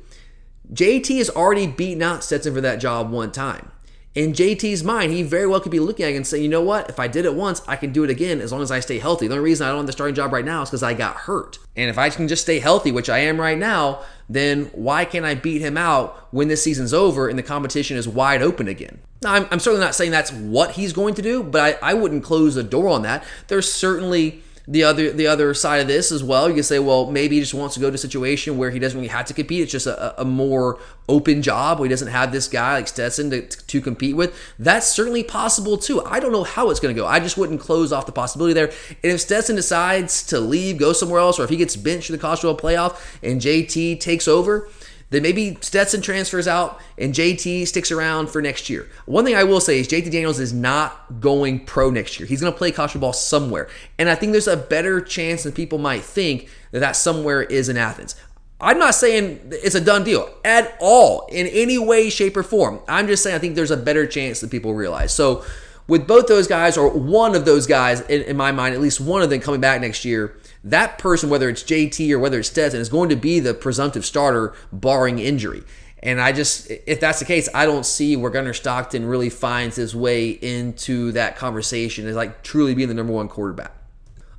JT 0.73 1.17
has 1.19 1.29
already 1.29 1.65
beaten 1.65 2.03
out 2.03 2.25
Stetson 2.25 2.53
for 2.53 2.61
that 2.61 2.81
job 2.81 3.11
one 3.11 3.31
time 3.31 3.71
in 4.15 4.33
JT's 4.33 4.83
mind, 4.83 5.11
he 5.11 5.23
very 5.23 5.47
well 5.47 5.59
could 5.59 5.71
be 5.71 5.79
looking 5.79 6.05
at 6.05 6.11
it 6.11 6.15
and 6.15 6.27
saying, 6.27 6.43
you 6.43 6.49
know 6.49 6.61
what? 6.61 6.87
If 6.87 6.99
I 6.99 7.07
did 7.07 7.25
it 7.25 7.33
once, 7.33 7.63
I 7.67 7.75
can 7.75 7.91
do 7.91 8.03
it 8.03 8.11
again 8.11 8.41
as 8.41 8.51
long 8.51 8.61
as 8.61 8.71
I 8.71 8.79
stay 8.79 8.99
healthy. 8.99 9.27
The 9.27 9.33
only 9.33 9.45
reason 9.45 9.65
I 9.65 9.71
don't 9.71 9.79
have 9.79 9.85
the 9.87 9.91
starting 9.91 10.13
job 10.13 10.31
right 10.31 10.45
now 10.45 10.61
is 10.61 10.69
because 10.69 10.83
I 10.83 10.93
got 10.93 11.15
hurt. 11.15 11.57
And 11.75 11.89
if 11.89 11.97
I 11.97 12.09
can 12.11 12.27
just 12.27 12.43
stay 12.43 12.59
healthy, 12.59 12.91
which 12.91 13.09
I 13.09 13.19
am 13.19 13.39
right 13.39 13.57
now, 13.57 14.03
then 14.29 14.65
why 14.73 15.05
can't 15.05 15.25
I 15.25 15.33
beat 15.33 15.61
him 15.61 15.77
out 15.77 16.27
when 16.31 16.47
this 16.47 16.63
season's 16.63 16.93
over 16.93 17.27
and 17.27 17.39
the 17.39 17.43
competition 17.43 17.97
is 17.97 18.07
wide 18.07 18.43
open 18.43 18.67
again? 18.67 18.99
Now, 19.23 19.33
I'm, 19.33 19.47
I'm 19.49 19.59
certainly 19.59 19.83
not 19.83 19.95
saying 19.95 20.11
that's 20.11 20.31
what 20.31 20.71
he's 20.71 20.93
going 20.93 21.15
to 21.15 21.23
do, 21.23 21.41
but 21.41 21.79
I, 21.81 21.91
I 21.91 21.93
wouldn't 21.95 22.23
close 22.23 22.53
the 22.53 22.63
door 22.63 22.89
on 22.89 23.01
that. 23.01 23.23
There's 23.47 23.71
certainly 23.71 24.43
the 24.67 24.83
other 24.83 25.11
the 25.11 25.27
other 25.27 25.53
side 25.53 25.81
of 25.81 25.87
this 25.87 26.11
as 26.11 26.23
well. 26.23 26.47
You 26.47 26.55
can 26.55 26.63
say, 26.63 26.79
well, 26.79 27.11
maybe 27.11 27.35
he 27.35 27.41
just 27.41 27.53
wants 27.53 27.75
to 27.75 27.81
go 27.81 27.89
to 27.89 27.95
a 27.95 27.97
situation 27.97 28.57
where 28.57 28.71
he 28.71 28.79
doesn't 28.79 28.97
really 28.97 29.09
have 29.09 29.25
to 29.25 29.33
compete. 29.33 29.61
It's 29.61 29.71
just 29.71 29.87
a, 29.87 30.21
a 30.21 30.25
more 30.25 30.79
open 31.09 31.41
job 31.41 31.79
where 31.79 31.85
he 31.85 31.89
doesn't 31.89 32.07
have 32.07 32.31
this 32.31 32.47
guy 32.47 32.75
like 32.75 32.87
Stetson 32.87 33.29
to, 33.31 33.41
to 33.41 33.81
compete 33.81 34.15
with. 34.15 34.37
That's 34.57 34.87
certainly 34.87 35.23
possible 35.23 35.77
too. 35.77 36.01
I 36.05 36.19
don't 36.19 36.31
know 36.31 36.45
how 36.45 36.69
it's 36.69 36.79
going 36.79 36.95
to 36.95 37.01
go. 37.01 37.05
I 37.05 37.19
just 37.19 37.37
wouldn't 37.37 37.59
close 37.59 37.91
off 37.91 38.05
the 38.05 38.13
possibility 38.13 38.53
there. 38.53 38.71
And 39.03 39.11
if 39.13 39.21
Stetson 39.21 39.57
decides 39.57 40.23
to 40.27 40.39
leave, 40.39 40.77
go 40.77 40.93
somewhere 40.93 41.19
else, 41.19 41.39
or 41.39 41.43
if 41.43 41.49
he 41.49 41.57
gets 41.57 41.75
benched 41.75 42.09
in 42.09 42.15
the 42.15 42.21
College 42.21 42.41
Playoff 42.41 42.99
and 43.21 43.41
JT 43.41 43.99
takes 43.99 44.27
over, 44.27 44.69
then 45.13 45.21
maybe 45.21 45.57
Stetson 45.61 46.01
transfers 46.01 46.47
out 46.47 46.79
and 46.97 47.13
JT 47.13 47.67
sticks 47.67 47.91
around 47.91 48.29
for 48.29 48.41
next 48.41 48.69
year. 48.69 48.89
One 49.05 49.23
thing 49.25 49.35
I 49.35 49.43
will 49.43 49.59
say 49.59 49.79
is 49.79 49.87
JT 49.87 50.11
Daniels 50.11 50.39
is 50.39 50.53
not 50.53 51.19
going 51.19 51.65
pro 51.65 51.89
next 51.89 52.19
year. 52.19 52.27
He's 52.27 52.41
going 52.41 52.51
to 52.51 52.57
play 52.57 52.71
college 52.71 52.99
ball 52.99 53.13
somewhere. 53.13 53.69
And 53.99 54.09
I 54.09 54.15
think 54.15 54.31
there's 54.31 54.47
a 54.47 54.57
better 54.57 55.01
chance 55.01 55.43
than 55.43 55.53
people 55.53 55.77
might 55.77 56.01
think 56.01 56.49
that 56.71 56.79
that 56.79 56.95
somewhere 56.95 57.43
is 57.43 57.69
in 57.69 57.77
Athens. 57.77 58.15
I'm 58.59 58.79
not 58.79 58.95
saying 58.95 59.41
it's 59.51 59.75
a 59.75 59.81
done 59.81 60.05
deal 60.05 60.33
at 60.45 60.77
all 60.79 61.27
in 61.27 61.47
any 61.47 61.77
way, 61.77 62.09
shape, 62.09 62.37
or 62.37 62.43
form. 62.43 62.79
I'm 62.87 63.07
just 63.07 63.21
saying 63.21 63.35
I 63.35 63.39
think 63.39 63.55
there's 63.55 63.71
a 63.71 63.77
better 63.77 64.07
chance 64.07 64.39
than 64.39 64.49
people 64.49 64.73
realize. 64.73 65.13
So, 65.13 65.43
with 65.85 66.07
both 66.07 66.27
those 66.27 66.47
guys, 66.47 66.77
or 66.77 66.89
one 66.89 67.35
of 67.35 67.43
those 67.43 67.67
guys, 67.67 67.99
in, 68.01 68.21
in 68.21 68.37
my 68.37 68.53
mind, 68.53 68.73
at 68.73 68.79
least 68.79 69.01
one 69.01 69.21
of 69.21 69.29
them 69.29 69.41
coming 69.41 69.59
back 69.59 69.81
next 69.81 70.05
year, 70.05 70.37
that 70.63 70.97
person, 70.97 71.29
whether 71.29 71.49
it's 71.49 71.63
JT 71.63 72.11
or 72.11 72.19
whether 72.19 72.39
it's 72.39 72.49
Stetson, 72.49 72.79
is 72.79 72.89
going 72.89 73.09
to 73.09 73.15
be 73.15 73.39
the 73.39 73.53
presumptive 73.53 74.05
starter, 74.05 74.53
barring 74.71 75.19
injury. 75.19 75.63
And 76.01 76.19
I 76.19 76.33
just, 76.33 76.69
if 76.69 76.99
that's 76.99 77.19
the 77.19 77.25
case, 77.25 77.47
I 77.53 77.65
don't 77.65 77.85
see 77.85 78.15
where 78.17 78.29
Gunnar 78.29 78.53
Stockton 78.53 79.05
really 79.05 79.29
finds 79.29 79.77
his 79.77 79.95
way 79.95 80.29
into 80.29 81.13
that 81.13 81.37
conversation 81.37 82.07
as 82.07 82.15
like 82.15 82.43
truly 82.43 82.75
being 82.75 82.89
the 82.89 82.93
number 82.93 83.13
one 83.13 83.29
quarterback. 83.29 83.71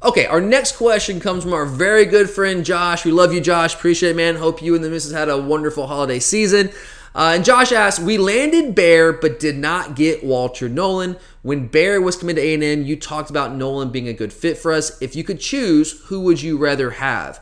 Okay, 0.03 0.27
our 0.27 0.43
next 0.43 0.77
question 0.77 1.21
comes 1.21 1.45
from 1.45 1.55
our 1.55 1.65
very 1.65 2.05
good 2.05 2.29
friend 2.29 2.67
Josh. 2.67 3.07
We 3.07 3.13
love 3.13 3.33
you, 3.33 3.41
Josh. 3.41 3.75
Appreciate 3.75 4.11
it, 4.11 4.17
man. 4.17 4.37
Hope 4.37 4.61
you 4.61 4.75
and 4.75 4.85
the 4.85 4.91
missus 4.91 5.13
had 5.13 5.31
a 5.31 5.39
wonderful 5.39 5.87
holiday 5.87 6.19
season. 6.19 6.71
Uh, 7.15 7.33
and 7.37 7.45
Josh 7.45 7.71
asked, 7.71 8.01
"We 8.01 8.19
landed 8.19 8.75
Bear, 8.75 9.13
but 9.13 9.39
did 9.39 9.57
not 9.57 9.95
get 9.95 10.25
Walter 10.25 10.69
Nolan. 10.69 11.17
When 11.43 11.69
Bear 11.69 12.01
was 12.01 12.17
committed 12.17 12.43
to 12.43 12.65
A&M, 12.65 12.83
you 12.83 12.97
talked 12.97 13.31
about 13.31 13.55
Nolan 13.55 13.91
being 13.91 14.09
a 14.09 14.13
good 14.13 14.33
fit 14.33 14.59
for 14.59 14.73
us. 14.73 15.01
If 15.01 15.15
you 15.15 15.23
could 15.23 15.39
choose, 15.39 16.01
who 16.07 16.21
would 16.23 16.43
you 16.43 16.57
rather 16.59 16.91
have?" 16.91 17.41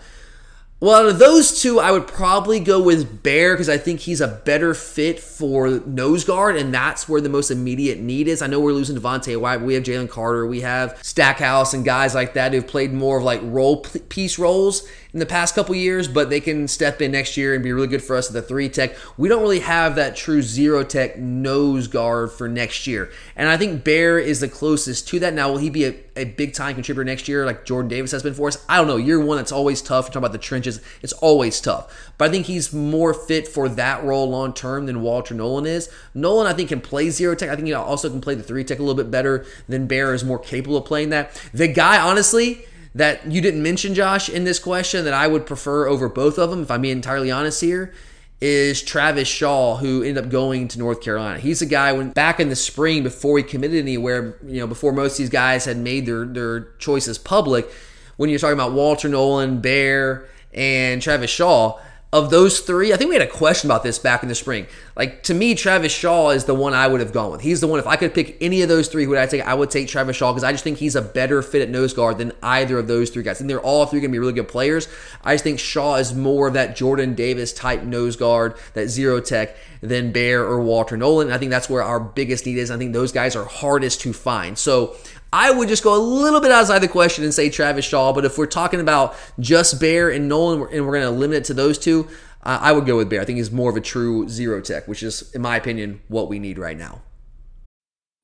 Well, 0.83 0.97
out 0.97 1.07
of 1.07 1.21
those 1.21 1.63
two, 1.63 1.79
I 1.79 1.93
would 1.93 2.09
probably 2.09 2.59
go 2.59 2.83
with 2.83 3.23
Bear 3.23 3.55
because 3.55 3.69
I 3.69 3.79
think 3.79 4.01
he's 4.01 4.21
a 4.21 4.27
better 4.27 4.75
fit 4.75 5.21
for 5.21 5.81
nose 5.87 6.25
guard, 6.25 6.57
and 6.57 6.75
that's 6.75 7.09
where 7.09 7.21
the 7.21 7.29
most 7.29 7.53
immediate 7.53 8.01
need 8.01 8.27
is. 8.27 8.43
I 8.43 8.49
know 8.49 8.59
we're 8.59 8.73
losing 8.73 8.97
Devonte 8.97 9.41
Wyatt, 9.41 9.61
but 9.61 9.67
we 9.67 9.75
have 9.75 9.85
Jalen 9.85 10.11
Carter, 10.11 10.45
we 10.45 10.63
have 10.63 10.99
Stackhouse, 11.01 11.73
and 11.73 11.85
guys 11.85 12.17
like 12.17 12.35
that 12.35 12.53
who've 12.53 12.67
played 12.67 12.93
more 12.93 13.19
of 13.19 13.23
like 13.23 13.41
role 13.45 13.77
piece 13.77 14.41
roles 14.41 14.83
in 15.13 15.21
the 15.21 15.27
past 15.27 15.55
couple 15.55 15.75
years, 15.75 16.09
but 16.09 16.31
they 16.31 16.41
can 16.41 16.67
step 16.67 17.03
in 17.03 17.13
next 17.13 17.37
year 17.37 17.55
and 17.55 17.63
be 17.63 17.73
really 17.73 17.87
good 17.87 18.03
for 18.03 18.17
us 18.17 18.29
at 18.29 18.33
the 18.33 18.43
three 18.43 18.69
tech. 18.69 18.97
We 19.17 19.29
don't 19.29 19.43
really 19.43 19.61
have 19.61 19.95
that 19.97 20.17
true 20.17 20.41
zero 20.43 20.85
tech 20.85 21.19
nose 21.19 21.87
guard 21.87 22.33
for 22.33 22.49
next 22.49 22.87
year, 22.87 23.11
and 23.37 23.49
I 23.49 23.57
think 23.57 23.85
Bear 23.85 24.19
is 24.19 24.41
the 24.41 24.49
closest 24.49 25.09
to 25.09 25.19
that. 25.21 25.35
Now, 25.35 25.51
will 25.51 25.59
he 25.59 25.71
be 25.71 25.85
a, 25.85 25.95
a 26.17 26.25
big 26.25 26.55
time 26.55 26.75
contributor 26.75 27.05
next 27.05 27.29
year 27.29 27.45
like 27.45 27.65
Jordan 27.65 27.89
Davis 27.89 28.13
has 28.13 28.23
been 28.23 28.35
for 28.35 28.49
us? 28.49 28.65
I 28.69 28.79
don't 28.79 28.87
know. 28.87 28.97
Year 28.97 29.21
one, 29.21 29.37
that's 29.37 29.53
always 29.53 29.83
tough. 29.83 30.07
Talking 30.07 30.19
about 30.19 30.33
the 30.33 30.39
trenches, 30.39 30.81
it's 31.03 31.13
always 31.15 31.61
tough. 31.61 32.13
But 32.17 32.29
I 32.29 32.33
think 32.33 32.47
he's 32.47 32.73
more 32.73 33.13
fit 33.13 33.49
for 33.49 33.69
that 33.69 34.03
role 34.05 34.31
long 34.31 34.55
term 34.55 34.87
than 34.87 35.03
Walter 35.03 35.35
Nolan 35.35 35.67
is. 35.67 35.91
Nolan, 36.15 36.47
I 36.47 36.55
think, 36.55 36.71
can 36.71 36.81
play 36.81 37.11
zero 37.11 37.35
tech. 37.35 37.51
I 37.51 37.57
think 37.57 37.67
he 37.67 37.75
also 37.75 38.09
can 38.09 38.21
play 38.21 38.35
the 38.35 38.43
three 38.43 38.65
tech 38.65 38.79
a 38.79 38.83
little 38.83 38.95
bit 38.95 39.11
better 39.11 39.45
than 39.69 39.87
Bear 39.87 40.15
is 40.15 40.25
more 40.25 40.39
capable 40.39 40.79
of 40.79 40.87
playing 40.87 41.11
that. 41.11 41.39
The 41.53 41.69
guy, 41.69 42.01
honestly, 42.01 42.65
that 42.95 43.31
you 43.31 43.41
didn't 43.41 43.63
mention, 43.63 43.95
Josh, 43.95 44.29
in 44.29 44.45
this 44.45 44.59
question 44.59 45.05
that 45.05 45.15
I 45.15 45.27
would 45.27 45.47
prefer 45.47 45.87
over 45.87 46.09
both 46.09 46.39
of 46.39 46.51
them, 46.51 46.63
if 46.63 46.71
I'm 46.71 46.83
being 46.83 46.97
entirely 46.97 47.31
honest 47.31 47.61
here, 47.61 47.93
is 48.41 48.83
Travis 48.83 49.29
Shaw, 49.29 49.77
who 49.77 50.03
ended 50.03 50.25
up 50.25 50.31
going 50.31 50.67
to 50.69 50.79
North 50.79 51.01
Carolina. 51.01 51.39
He's 51.39 51.63
a 51.63 51.67
guy 51.67 51.93
when 51.93 52.11
back 52.11 52.41
in 52.41 52.49
the 52.49 52.57
spring 52.57 53.03
before 53.05 53.39
he 53.39 53.45
committed 53.45 53.79
anywhere, 53.79 54.37
you 54.45 54.59
know, 54.59 54.67
before 54.67 54.93
most 54.93 55.13
of 55.13 55.19
these 55.19 55.31
guys 55.31 55.65
had 55.65 55.77
made 55.77 56.07
their 56.07 56.25
their 56.25 56.61
choices 56.79 57.19
public. 57.19 57.71
When 58.17 58.29
you're 58.29 58.41
talking 58.41 58.55
about 58.55 58.73
Walter 58.73 59.09
Nolan, 59.09 59.61
Bear, 59.61 60.29
and 60.53 61.01
Travis 61.01 61.31
Shaw, 61.31 61.79
of 62.13 62.31
those 62.31 62.61
three, 62.61 62.93
I 62.93 62.97
think 62.97 63.09
we 63.09 63.15
had 63.15 63.27
a 63.27 63.31
question 63.31 63.71
about 63.71 63.85
this 63.85 63.99
back 63.99 64.23
in 64.23 64.29
the 64.29 64.35
spring. 64.35 64.67
Like 64.97 65.23
to 65.25 65.35
me, 65.35 65.55
Travis 65.55 65.93
Shaw 65.93 66.31
is 66.31 66.45
the 66.45 66.55
one 66.55 66.75
I 66.75 66.87
would 66.87 67.01
have 67.01 67.13
gone 67.13 67.33
with. 67.33 67.41
He's 67.41 67.61
the 67.61 67.67
one. 67.67 67.79
If 67.79 67.87
I 67.87 67.97
could 67.97 68.15
pick 68.15 68.37
any 68.41 68.63
of 68.63 68.69
those 68.69 68.89
three, 68.89 69.05
who 69.05 69.11
would 69.11 69.19
I 69.19 69.27
take? 69.27 69.43
I 69.43 69.55
would 69.55 69.71
take 69.71 69.89
Travis 69.89 70.17
Shaw 70.17 70.33
because 70.33 70.45
I 70.45 70.53
just 70.53 70.65
think 70.65 70.79
he's 70.79 70.97
a 70.97 71.03
better 71.03 71.43
fit 71.43 71.63
at 71.63 71.71
nose 71.71 71.95
guard 71.95 72.19
than 72.19 72.33
either 72.43 72.79
of 72.79 72.89
those 72.89 73.11
three 73.11 73.23
guys. 73.23 73.41
And 73.41 73.49
they're 73.49 73.61
all 73.61 73.87
three 73.87 74.01
going 74.01 74.11
to 74.11 74.15
be 74.15 74.19
really 74.19 74.33
good 74.33 74.49
players. 74.49 74.89
I 75.23 75.35
just 75.35 75.45
think 75.45 75.59
Shaw 75.59 75.97
is 75.97 76.15
more 76.15 76.49
of 76.49 76.55
that 76.55 76.77
Jordan 76.77 77.15
Davis 77.15 77.53
type 77.53 77.83
nose 77.83 78.17
guard, 78.17 78.57
that 78.75 78.89
zero 78.89 79.21
tech, 79.21 79.57
than 79.81 80.13
Bear 80.13 80.45
or 80.45 80.61
Walter 80.61 80.97
Nolan. 80.97 81.29
And 81.29 81.35
I 81.35 81.39
think 81.39 81.51
that's 81.51 81.71
where 81.71 81.83
our 81.83 81.99
biggest 81.99 82.47
need 82.47 82.59
is. 82.59 82.71
I 82.71 82.77
think 82.77 82.93
those 82.93 83.13
guys 83.13 83.35
are 83.35 83.45
hardest 83.45 84.01
to 84.03 84.13
find. 84.13 84.59
So 84.59 84.97
I 85.33 85.51
would 85.51 85.69
just 85.69 85.83
go 85.83 85.97
a 85.97 85.99
little 85.99 86.41
bit 86.41 86.53
outside 86.53 86.81
the 86.81 86.89
question 86.89 87.25
and 87.25 87.33
say 87.33 87.49
Travis 87.49 87.87
Shaw. 87.87 88.13
But 88.13 88.27
if 88.27 88.37
we're 88.37 88.47
talking 88.47 88.81
about 88.81 89.17
just 89.41 89.81
Bear 89.81 90.11
and 90.11 90.29
Nolan, 90.29 90.69
and 90.71 90.87
we're 90.87 90.93
going 90.93 91.05
to 91.05 91.11
limit 91.11 91.39
it 91.39 91.45
to 91.45 91.55
those 91.55 91.79
two, 91.79 92.09
uh, 92.43 92.59
I 92.61 92.73
would 92.73 92.87
go 92.87 92.97
with 92.97 93.09
Bear. 93.09 93.21
I 93.21 93.25
think 93.25 93.39
he's 93.39 93.51
more 93.51 93.71
of 93.71 93.77
a 93.77 93.81
true 93.81 94.29
zero 94.29 94.61
tech, 94.61 94.89
which 94.89 95.03
is, 95.03 95.33
in 95.35 95.43
my 95.43 95.57
opinion, 95.57 96.01
what 96.09 96.29
we 96.29 96.39
need 96.39 96.59
right 96.59 96.77
now. 96.77 97.03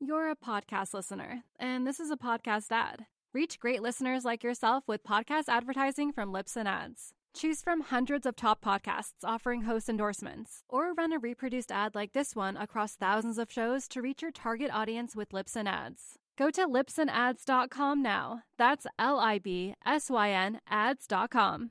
You're 0.01 0.31
a 0.31 0.37
podcast 0.37 0.95
listener, 0.95 1.43
and 1.59 1.87
this 1.87 1.99
is 1.99 2.11
a 2.11 2.17
podcast 2.17 2.71
ad. 2.71 3.07
Reach 3.35 3.59
great 3.59 3.83
listeners 3.83 4.25
like 4.25 4.43
yourself 4.43 4.85
with 4.87 5.05
podcast 5.05 5.45
advertising 5.49 6.13
from 6.13 6.33
Libsyn 6.33 6.67
Ads. 6.67 7.13
Choose 7.35 7.61
from 7.63 7.83
hundreds 7.83 8.25
of 8.27 8.35
top 8.37 8.65
podcasts 8.65 9.23
offering 9.23 9.63
host 9.63 9.89
endorsements, 9.89 10.63
or 10.69 10.95
run 10.95 11.13
a 11.13 11.19
reproduced 11.19 11.71
ad 11.71 11.95
like 11.95 12.13
this 12.13 12.35
one 12.35 12.57
across 12.57 12.95
thousands 12.95 13.39
of 13.39 13.53
shows 13.53 13.87
to 13.89 14.03
reach 14.03 14.23
your 14.23 14.31
target 14.31 14.71
audience 14.73 15.15
with 15.15 15.31
Libsyn 15.31 15.69
Ads. 15.69 16.19
Go 16.37 16.51
to 16.51 16.67
libsynads.com 16.67 18.03
now. 18.03 18.43
That's 18.57 18.87
L 18.99 19.19
I 19.19 19.39
B 19.39 19.75
S 19.85 20.09
Y 20.09 20.31
N 20.31 20.61
ads.com. 20.69 21.71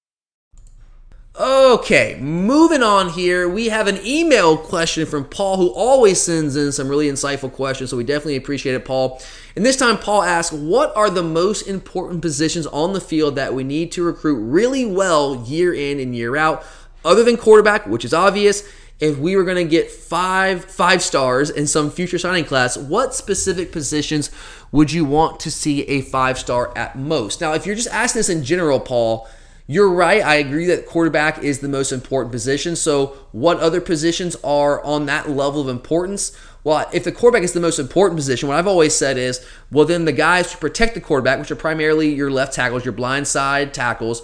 Okay, 1.39 2.17
moving 2.19 2.83
on 2.83 3.07
here. 3.07 3.47
We 3.47 3.69
have 3.69 3.87
an 3.87 4.05
email 4.05 4.57
question 4.57 5.05
from 5.05 5.23
Paul 5.23 5.55
who 5.55 5.69
always 5.69 6.21
sends 6.21 6.57
in 6.57 6.73
some 6.73 6.89
really 6.89 7.07
insightful 7.07 7.49
questions, 7.49 7.89
so 7.89 7.95
we 7.95 8.03
definitely 8.03 8.35
appreciate 8.35 8.75
it, 8.75 8.83
Paul. 8.83 9.21
And 9.55 9.65
this 9.65 9.77
time, 9.77 9.97
Paul 9.97 10.23
asks, 10.23 10.51
What 10.51 10.93
are 10.93 11.09
the 11.09 11.23
most 11.23 11.61
important 11.69 12.21
positions 12.21 12.67
on 12.67 12.91
the 12.91 12.99
field 12.99 13.37
that 13.37 13.53
we 13.53 13.63
need 13.63 13.93
to 13.93 14.03
recruit 14.03 14.35
really 14.41 14.85
well 14.85 15.41
year 15.45 15.73
in 15.73 16.01
and 16.01 16.13
year 16.13 16.35
out, 16.35 16.65
other 17.05 17.23
than 17.23 17.37
quarterback, 17.37 17.87
which 17.87 18.03
is 18.03 18.13
obvious? 18.13 18.67
If 18.99 19.17
we 19.17 19.37
were 19.37 19.45
going 19.45 19.55
to 19.55 19.63
get 19.63 19.89
five 19.89 20.65
five 20.65 21.01
stars 21.01 21.49
in 21.49 21.65
some 21.65 21.91
future 21.91 22.19
signing 22.19 22.43
class, 22.43 22.75
what 22.75 23.15
specific 23.15 23.71
positions 23.71 24.31
would 24.73 24.91
you 24.91 25.05
want 25.05 25.39
to 25.39 25.49
see 25.49 25.83
a 25.83 26.01
five 26.01 26.37
star 26.37 26.77
at 26.77 26.97
most? 26.97 27.39
Now, 27.39 27.53
if 27.53 27.65
you're 27.65 27.75
just 27.75 27.87
asking 27.87 28.19
this 28.19 28.29
in 28.29 28.43
general, 28.43 28.81
Paul, 28.81 29.29
you're 29.67 29.89
right. 29.89 30.23
I 30.23 30.35
agree 30.35 30.65
that 30.65 30.85
quarterback 30.85 31.39
is 31.39 31.59
the 31.59 31.67
most 31.67 31.91
important 31.91 32.31
position. 32.31 32.75
So, 32.75 33.17
what 33.31 33.59
other 33.59 33.79
positions 33.79 34.35
are 34.43 34.83
on 34.83 35.05
that 35.05 35.29
level 35.29 35.61
of 35.61 35.69
importance? 35.69 36.35
Well, 36.63 36.87
if 36.93 37.03
the 37.03 37.11
quarterback 37.11 37.43
is 37.43 37.53
the 37.53 37.59
most 37.59 37.79
important 37.79 38.17
position, 38.17 38.47
what 38.47 38.57
I've 38.57 38.67
always 38.67 38.95
said 38.95 39.17
is, 39.17 39.45
well, 39.71 39.85
then 39.85 40.05
the 40.05 40.11
guys 40.11 40.51
to 40.51 40.57
protect 40.57 40.93
the 40.93 41.01
quarterback, 41.01 41.39
which 41.39 41.51
are 41.51 41.55
primarily 41.55 42.13
your 42.13 42.29
left 42.29 42.53
tackles, 42.53 42.85
your 42.85 42.91
blind 42.91 43.27
side 43.27 43.73
tackles, 43.73 44.21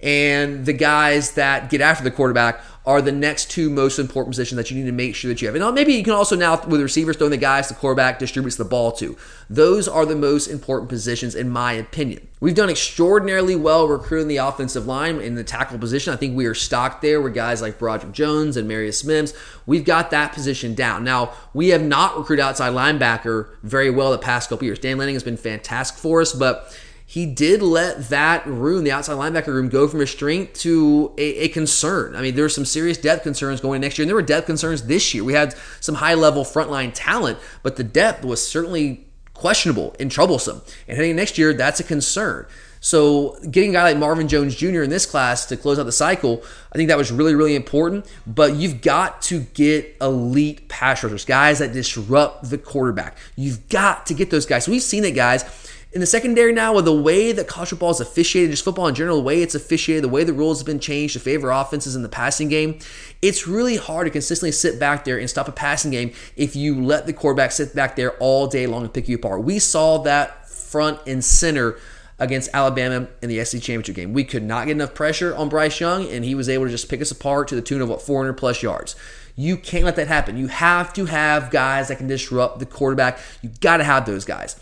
and 0.00 0.66
the 0.66 0.72
guys 0.72 1.32
that 1.32 1.68
get 1.68 1.80
after 1.80 2.04
the 2.04 2.10
quarterback 2.10 2.62
are 2.86 3.02
the 3.02 3.12
next 3.12 3.50
two 3.50 3.68
most 3.68 3.98
important 3.98 4.32
positions 4.32 4.56
that 4.56 4.70
you 4.70 4.76
need 4.76 4.86
to 4.86 4.92
make 4.92 5.14
sure 5.14 5.28
that 5.28 5.42
you 5.42 5.48
have. 5.48 5.54
And 5.54 5.62
uh, 5.62 5.70
maybe 5.70 5.92
you 5.92 6.02
can 6.02 6.14
also 6.14 6.34
now, 6.34 6.64
with 6.66 6.80
receivers, 6.80 7.16
throwing 7.16 7.30
the 7.30 7.36
guys 7.36 7.68
the 7.68 7.74
quarterback 7.74 8.18
distributes 8.18 8.56
the 8.56 8.64
ball 8.64 8.90
to. 8.92 9.16
Those 9.50 9.86
are 9.86 10.06
the 10.06 10.16
most 10.16 10.46
important 10.46 10.88
positions, 10.88 11.34
in 11.34 11.50
my 11.50 11.74
opinion. 11.74 12.26
We've 12.40 12.54
done 12.54 12.70
extraordinarily 12.70 13.54
well 13.54 13.86
recruiting 13.86 14.28
the 14.28 14.38
offensive 14.38 14.86
line 14.86 15.20
in 15.20 15.34
the 15.34 15.44
tackle 15.44 15.78
position. 15.78 16.14
I 16.14 16.16
think 16.16 16.34
we 16.34 16.46
are 16.46 16.54
stocked 16.54 17.02
there 17.02 17.20
with 17.20 17.34
guys 17.34 17.60
like 17.60 17.78
Broderick 17.78 18.12
Jones 18.12 18.56
and 18.56 18.68
Amarius 18.70 19.04
Mims. 19.04 19.34
We've 19.66 19.84
got 19.84 20.10
that 20.12 20.32
position 20.32 20.74
down. 20.74 21.04
Now, 21.04 21.34
we 21.52 21.68
have 21.68 21.82
not 21.82 22.16
recruited 22.16 22.44
outside 22.44 22.72
linebacker 22.72 23.50
very 23.62 23.90
well 23.90 24.10
the 24.10 24.18
past 24.18 24.48
couple 24.48 24.64
years. 24.64 24.78
Dan 24.78 24.96
Lanning 24.96 25.14
has 25.16 25.22
been 25.22 25.36
fantastic 25.36 25.98
for 25.98 26.22
us, 26.22 26.32
but 26.32 26.74
he 27.10 27.26
did 27.26 27.60
let 27.60 28.08
that 28.10 28.46
room, 28.46 28.84
the 28.84 28.92
outside 28.92 29.14
linebacker 29.14 29.48
room, 29.48 29.68
go 29.68 29.88
from 29.88 30.00
a 30.00 30.06
strength 30.06 30.52
to 30.60 31.12
a, 31.18 31.38
a 31.38 31.48
concern. 31.48 32.14
I 32.14 32.22
mean, 32.22 32.36
there 32.36 32.44
were 32.44 32.48
some 32.48 32.64
serious 32.64 32.98
depth 32.98 33.24
concerns 33.24 33.60
going 33.60 33.80
next 33.80 33.98
year, 33.98 34.04
and 34.04 34.08
there 34.08 34.14
were 34.14 34.22
depth 34.22 34.46
concerns 34.46 34.84
this 34.84 35.12
year. 35.12 35.24
We 35.24 35.32
had 35.32 35.56
some 35.80 35.96
high 35.96 36.14
level 36.14 36.44
frontline 36.44 36.92
talent, 36.94 37.40
but 37.64 37.74
the 37.74 37.82
depth 37.82 38.24
was 38.24 38.46
certainly 38.46 39.08
questionable 39.34 39.96
and 39.98 40.08
troublesome. 40.08 40.62
And 40.86 40.96
heading 40.96 41.16
next 41.16 41.36
year, 41.36 41.52
that's 41.52 41.80
a 41.80 41.82
concern. 41.82 42.46
So 42.78 43.36
getting 43.50 43.70
a 43.70 43.72
guy 43.72 43.82
like 43.82 43.96
Marvin 43.96 44.28
Jones 44.28 44.54
Jr. 44.54 44.82
in 44.82 44.90
this 44.90 45.04
class 45.04 45.46
to 45.46 45.56
close 45.56 45.80
out 45.80 45.86
the 45.86 45.92
cycle, 45.92 46.44
I 46.72 46.78
think 46.78 46.90
that 46.90 46.96
was 46.96 47.10
really, 47.10 47.34
really 47.34 47.56
important. 47.56 48.06
But 48.24 48.54
you've 48.54 48.82
got 48.82 49.20
to 49.22 49.40
get 49.40 49.96
elite 50.00 50.68
pass 50.68 51.02
rushers, 51.02 51.24
guys 51.24 51.58
that 51.58 51.72
disrupt 51.72 52.50
the 52.50 52.56
quarterback. 52.56 53.16
You've 53.34 53.68
got 53.68 54.06
to 54.06 54.14
get 54.14 54.30
those 54.30 54.46
guys. 54.46 54.66
So 54.66 54.70
we've 54.70 54.80
seen 54.80 55.04
it, 55.04 55.16
guys. 55.16 55.44
In 55.92 56.00
the 56.00 56.06
secondary 56.06 56.52
now, 56.52 56.72
with 56.72 56.84
the 56.84 56.94
way 56.94 57.32
that 57.32 57.48
college 57.48 57.70
football 57.70 57.90
is 57.90 57.98
officiated, 57.98 58.52
just 58.52 58.62
football 58.62 58.86
in 58.86 58.94
general, 58.94 59.16
the 59.16 59.24
way 59.24 59.42
it's 59.42 59.56
officiated, 59.56 60.04
the 60.04 60.08
way 60.08 60.22
the 60.22 60.32
rules 60.32 60.60
have 60.60 60.66
been 60.66 60.78
changed 60.78 61.14
to 61.14 61.20
favor 61.20 61.50
offenses 61.50 61.96
in 61.96 62.02
the 62.02 62.08
passing 62.08 62.48
game, 62.48 62.78
it's 63.20 63.48
really 63.48 63.74
hard 63.74 64.06
to 64.06 64.10
consistently 64.10 64.52
sit 64.52 64.78
back 64.78 65.04
there 65.04 65.18
and 65.18 65.28
stop 65.28 65.48
a 65.48 65.52
passing 65.52 65.90
game 65.90 66.12
if 66.36 66.54
you 66.54 66.80
let 66.80 67.06
the 67.06 67.12
quarterback 67.12 67.50
sit 67.50 67.74
back 67.74 67.96
there 67.96 68.12
all 68.18 68.46
day 68.46 68.68
long 68.68 68.82
and 68.82 68.94
pick 68.94 69.08
you 69.08 69.16
apart. 69.16 69.42
We 69.42 69.58
saw 69.58 69.98
that 69.98 70.48
front 70.48 71.00
and 71.08 71.24
center 71.24 71.76
against 72.20 72.50
Alabama 72.54 73.08
in 73.20 73.28
the 73.28 73.44
SEC 73.44 73.60
championship 73.60 73.96
game. 73.96 74.12
We 74.12 74.22
could 74.22 74.44
not 74.44 74.66
get 74.66 74.72
enough 74.72 74.94
pressure 74.94 75.34
on 75.34 75.48
Bryce 75.48 75.80
Young, 75.80 76.08
and 76.08 76.24
he 76.24 76.36
was 76.36 76.48
able 76.48 76.66
to 76.66 76.70
just 76.70 76.88
pick 76.88 77.00
us 77.00 77.10
apart 77.10 77.48
to 77.48 77.56
the 77.56 77.62
tune 77.62 77.80
of 77.80 77.88
what 77.88 78.00
400 78.00 78.34
plus 78.34 78.62
yards. 78.62 78.94
You 79.34 79.56
can't 79.56 79.84
let 79.84 79.96
that 79.96 80.06
happen. 80.06 80.36
You 80.36 80.46
have 80.48 80.92
to 80.92 81.06
have 81.06 81.50
guys 81.50 81.88
that 81.88 81.98
can 81.98 82.06
disrupt 82.06 82.60
the 82.60 82.66
quarterback. 82.66 83.18
You 83.42 83.50
got 83.60 83.78
to 83.78 83.84
have 83.84 84.06
those 84.06 84.24
guys. 84.24 84.54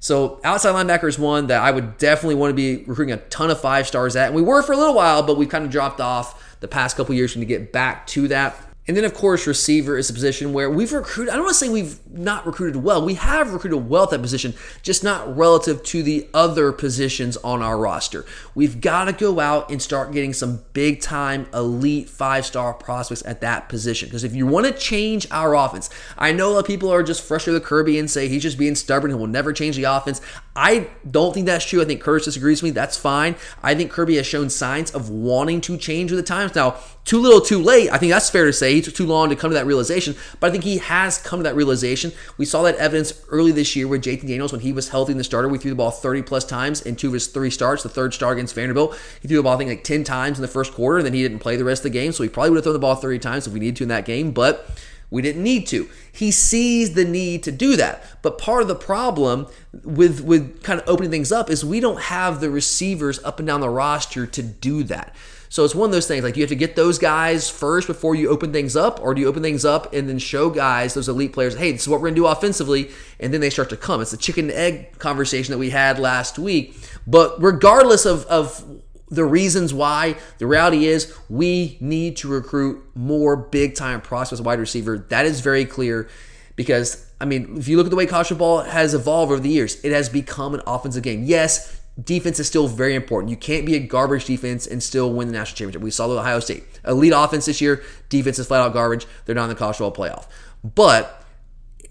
So 0.00 0.40
outside 0.44 0.74
linebacker 0.74 1.08
is 1.08 1.18
one 1.18 1.48
that 1.48 1.62
I 1.62 1.70
would 1.70 1.98
definitely 1.98 2.36
want 2.36 2.50
to 2.50 2.54
be 2.54 2.84
recruiting 2.84 3.12
a 3.12 3.18
ton 3.28 3.50
of 3.50 3.60
five 3.60 3.86
stars 3.86 4.16
at. 4.16 4.26
And 4.26 4.36
we 4.36 4.42
were 4.42 4.62
for 4.62 4.72
a 4.72 4.76
little 4.76 4.94
while, 4.94 5.22
but 5.22 5.36
we've 5.36 5.48
kind 5.48 5.64
of 5.64 5.70
dropped 5.70 6.00
off 6.00 6.58
the 6.60 6.68
past 6.68 6.96
couple 6.96 7.14
years 7.14 7.34
when 7.34 7.40
to 7.40 7.46
get 7.46 7.72
back 7.72 8.06
to 8.08 8.28
that. 8.28 8.67
And 8.88 8.96
then, 8.96 9.04
of 9.04 9.12
course, 9.12 9.46
receiver 9.46 9.98
is 9.98 10.08
a 10.08 10.14
position 10.14 10.54
where 10.54 10.70
we've 10.70 10.92
recruited. 10.92 11.30
I 11.30 11.36
don't 11.36 11.44
want 11.44 11.54
to 11.54 11.58
say 11.58 11.68
we've 11.68 12.00
not 12.10 12.46
recruited 12.46 12.82
well. 12.82 13.04
We 13.04 13.14
have 13.14 13.52
recruited 13.52 13.86
well 13.88 14.04
at 14.04 14.10
that 14.10 14.22
position, 14.22 14.54
just 14.82 15.04
not 15.04 15.36
relative 15.36 15.82
to 15.84 16.02
the 16.02 16.26
other 16.32 16.72
positions 16.72 17.36
on 17.38 17.60
our 17.62 17.76
roster. 17.76 18.24
We've 18.54 18.80
got 18.80 19.04
to 19.04 19.12
go 19.12 19.40
out 19.40 19.70
and 19.70 19.82
start 19.82 20.12
getting 20.12 20.32
some 20.32 20.64
big 20.72 21.02
time 21.02 21.48
elite 21.52 22.08
five 22.08 22.46
star 22.46 22.72
prospects 22.72 23.22
at 23.26 23.42
that 23.42 23.68
position. 23.68 24.08
Because 24.08 24.24
if 24.24 24.34
you 24.34 24.46
want 24.46 24.64
to 24.66 24.72
change 24.72 25.26
our 25.30 25.54
offense, 25.54 25.90
I 26.16 26.32
know 26.32 26.48
a 26.48 26.52
lot 26.52 26.60
of 26.60 26.66
people 26.66 26.90
are 26.90 27.02
just 27.02 27.22
frustrated 27.22 27.60
with 27.60 27.68
Kirby 27.68 27.98
and 27.98 28.10
say 28.10 28.26
he's 28.26 28.42
just 28.42 28.56
being 28.56 28.74
stubborn 28.74 29.10
and 29.10 29.20
will 29.20 29.26
never 29.26 29.52
change 29.52 29.76
the 29.76 29.84
offense. 29.84 30.22
I 30.60 30.88
don't 31.08 31.32
think 31.32 31.46
that's 31.46 31.64
true. 31.64 31.80
I 31.80 31.84
think 31.84 32.00
Curtis 32.00 32.24
disagrees 32.24 32.60
with 32.60 32.72
me. 32.72 32.74
That's 32.74 32.96
fine. 32.96 33.36
I 33.62 33.76
think 33.76 33.92
Kirby 33.92 34.16
has 34.16 34.26
shown 34.26 34.50
signs 34.50 34.90
of 34.90 35.08
wanting 35.08 35.60
to 35.60 35.76
change 35.76 36.10
with 36.10 36.18
the 36.18 36.26
times. 36.26 36.52
Now, 36.56 36.78
too 37.04 37.20
little, 37.20 37.40
too 37.40 37.62
late. 37.62 37.92
I 37.92 37.96
think 37.96 38.10
that's 38.10 38.28
fair 38.28 38.44
to 38.44 38.52
say. 38.52 38.74
He 38.74 38.82
took 38.82 38.94
too 38.94 39.06
long 39.06 39.28
to 39.28 39.36
come 39.36 39.52
to 39.52 39.54
that 39.54 39.66
realization, 39.66 40.16
but 40.40 40.48
I 40.48 40.50
think 40.50 40.64
he 40.64 40.78
has 40.78 41.18
come 41.18 41.38
to 41.38 41.44
that 41.44 41.54
realization. 41.54 42.10
We 42.38 42.44
saw 42.44 42.62
that 42.64 42.74
evidence 42.74 43.24
early 43.28 43.52
this 43.52 43.76
year 43.76 43.86
with 43.86 44.02
JT 44.02 44.22
Daniels 44.22 44.50
when 44.50 44.62
he 44.62 44.72
was 44.72 44.88
healthy 44.88 45.12
in 45.12 45.18
the 45.18 45.22
starter. 45.22 45.48
We 45.48 45.58
threw 45.58 45.70
the 45.70 45.76
ball 45.76 45.92
30 45.92 46.22
plus 46.22 46.44
times 46.44 46.82
in 46.82 46.96
two 46.96 47.06
of 47.06 47.14
his 47.14 47.28
three 47.28 47.50
starts. 47.50 47.84
The 47.84 47.88
third 47.88 48.12
start 48.12 48.36
against 48.36 48.56
Vanderbilt, 48.56 48.98
he 49.22 49.28
threw 49.28 49.36
the 49.36 49.44
ball 49.44 49.54
I 49.54 49.58
think 49.58 49.70
like 49.70 49.84
10 49.84 50.02
times 50.02 50.38
in 50.38 50.42
the 50.42 50.48
first 50.48 50.74
quarter, 50.74 50.98
and 50.98 51.06
then 51.06 51.14
he 51.14 51.22
didn't 51.22 51.38
play 51.38 51.54
the 51.54 51.64
rest 51.64 51.80
of 51.80 51.92
the 51.92 51.98
game. 51.98 52.10
So 52.10 52.24
he 52.24 52.28
probably 52.28 52.50
would 52.50 52.56
have 52.56 52.64
thrown 52.64 52.72
the 52.72 52.80
ball 52.80 52.96
30 52.96 53.20
times 53.20 53.46
if 53.46 53.52
we 53.52 53.60
needed 53.60 53.76
to 53.76 53.84
in 53.84 53.90
that 53.90 54.06
game, 54.06 54.32
but 54.32 54.68
we 55.10 55.22
didn't 55.22 55.42
need 55.42 55.66
to. 55.68 55.88
He 56.12 56.30
sees 56.30 56.94
the 56.94 57.04
need 57.04 57.42
to 57.44 57.52
do 57.52 57.76
that. 57.76 58.04
But 58.22 58.38
part 58.38 58.62
of 58.62 58.68
the 58.68 58.74
problem 58.74 59.46
with 59.84 60.20
with 60.20 60.62
kind 60.62 60.80
of 60.80 60.88
opening 60.88 61.10
things 61.10 61.32
up 61.32 61.48
is 61.48 61.64
we 61.64 61.80
don't 61.80 62.02
have 62.02 62.40
the 62.40 62.50
receivers 62.50 63.22
up 63.24 63.38
and 63.38 63.46
down 63.46 63.60
the 63.60 63.70
roster 63.70 64.26
to 64.26 64.42
do 64.42 64.82
that. 64.84 65.14
So 65.50 65.64
it's 65.64 65.74
one 65.74 65.88
of 65.88 65.92
those 65.92 66.06
things 66.06 66.24
like 66.24 66.36
you 66.36 66.42
have 66.42 66.50
to 66.50 66.56
get 66.56 66.76
those 66.76 66.98
guys 66.98 67.48
first 67.48 67.86
before 67.86 68.14
you 68.14 68.28
open 68.28 68.52
things 68.52 68.76
up, 68.76 69.00
or 69.02 69.14
do 69.14 69.22
you 69.22 69.28
open 69.28 69.42
things 69.42 69.64
up 69.64 69.94
and 69.94 70.08
then 70.08 70.18
show 70.18 70.50
guys, 70.50 70.92
those 70.92 71.08
elite 71.08 71.32
players, 71.32 71.56
hey, 71.56 71.72
this 71.72 71.82
is 71.82 71.88
what 71.88 72.00
we're 72.00 72.08
gonna 72.08 72.16
do 72.16 72.26
offensively, 72.26 72.90
and 73.18 73.32
then 73.32 73.40
they 73.40 73.48
start 73.48 73.70
to 73.70 73.76
come. 73.76 74.02
It's 74.02 74.10
the 74.10 74.18
chicken 74.18 74.50
and 74.50 74.58
egg 74.58 74.98
conversation 74.98 75.52
that 75.52 75.58
we 75.58 75.70
had 75.70 75.98
last 75.98 76.38
week. 76.38 76.76
But 77.06 77.42
regardless 77.42 78.04
of, 78.04 78.26
of 78.26 78.77
the 79.10 79.24
reasons 79.24 79.72
why, 79.72 80.16
the 80.38 80.46
reality 80.46 80.86
is 80.86 81.14
we 81.28 81.76
need 81.80 82.16
to 82.18 82.28
recruit 82.28 82.84
more 82.94 83.36
big 83.36 83.74
time 83.74 84.00
prospects 84.00 84.40
wide 84.40 84.58
receiver. 84.58 84.98
That 85.08 85.26
is 85.26 85.40
very 85.40 85.64
clear 85.64 86.08
because 86.56 87.06
I 87.20 87.24
mean, 87.24 87.56
if 87.58 87.66
you 87.66 87.76
look 87.76 87.86
at 87.86 87.90
the 87.90 87.96
way 87.96 88.06
college 88.06 88.28
football 88.28 88.60
has 88.60 88.94
evolved 88.94 89.32
over 89.32 89.40
the 89.40 89.48
years, 89.48 89.82
it 89.84 89.92
has 89.92 90.08
become 90.08 90.54
an 90.54 90.62
offensive 90.66 91.02
game. 91.02 91.24
Yes, 91.24 91.80
defense 92.02 92.38
is 92.38 92.46
still 92.46 92.68
very 92.68 92.94
important. 92.94 93.30
You 93.30 93.36
can't 93.36 93.66
be 93.66 93.74
a 93.74 93.80
garbage 93.80 94.24
defense 94.24 94.66
and 94.66 94.82
still 94.82 95.12
win 95.12 95.26
the 95.28 95.32
national 95.32 95.56
championship. 95.56 95.82
We 95.82 95.90
saw 95.90 96.06
the 96.06 96.18
Ohio 96.18 96.40
State 96.40 96.64
elite 96.86 97.12
offense 97.14 97.46
this 97.46 97.60
year. 97.60 97.82
Defense 98.08 98.38
is 98.38 98.46
flat 98.46 98.60
out 98.60 98.72
garbage. 98.72 99.06
They're 99.24 99.34
not 99.34 99.44
in 99.44 99.48
the 99.50 99.56
college 99.56 99.76
football 99.76 100.06
playoff. 100.06 100.26
But 100.62 101.24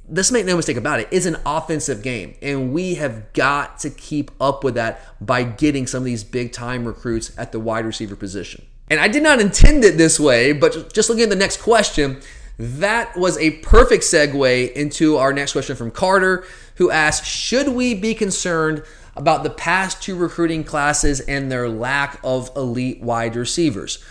let's 0.10 0.32
make 0.32 0.46
no 0.46 0.56
mistake 0.56 0.78
about 0.78 1.00
it. 1.00 1.08
It's 1.12 1.26
an 1.26 1.38
offensive 1.46 2.02
game, 2.02 2.36
and 2.42 2.74
we 2.74 2.96
have 2.96 3.34
got 3.34 3.80
to 3.80 3.90
keep 3.90 4.32
up 4.40 4.64
with 4.64 4.76
that 4.76 5.02
by 5.26 5.44
getting 5.44 5.88
some 5.88 6.00
of 6.00 6.06
these 6.06 6.24
big 6.24 6.54
time 6.54 6.86
recruits 6.86 7.38
at 7.38 7.52
the 7.52 7.60
wide 7.60 7.86
receiver 7.86 8.16
position. 8.16 8.66
And 8.90 9.00
I 9.00 9.08
did 9.08 9.24
not 9.24 9.42
intend 9.42 9.84
it 9.84 9.98
this 9.98 10.20
way, 10.20 10.54
but 10.54 10.94
just 10.94 11.10
looking 11.10 11.24
at 11.24 11.30
the 11.30 11.36
next 11.36 11.62
question, 11.62 12.22
that 12.58 13.16
was 13.18 13.38
a 13.38 13.52
perfect 13.52 14.04
segue 14.04 14.72
into 14.74 15.18
our 15.18 15.34
next 15.34 15.52
question 15.52 15.76
from 15.76 15.92
Carter, 15.92 16.46
who 16.76 16.90
asked 16.90 17.26
Should 17.26 17.70
we 17.70 17.94
be 17.94 18.16
concerned 18.16 18.84
about 19.16 19.44
the 19.44 19.50
past 19.50 20.02
two 20.02 20.16
recruiting 20.16 20.64
classes 20.64 21.20
and 21.22 21.52
their 21.52 21.68
lack 21.68 22.20
of 22.24 22.50
elite 22.56 23.02
wide 23.02 23.36
receivers? 23.36 24.04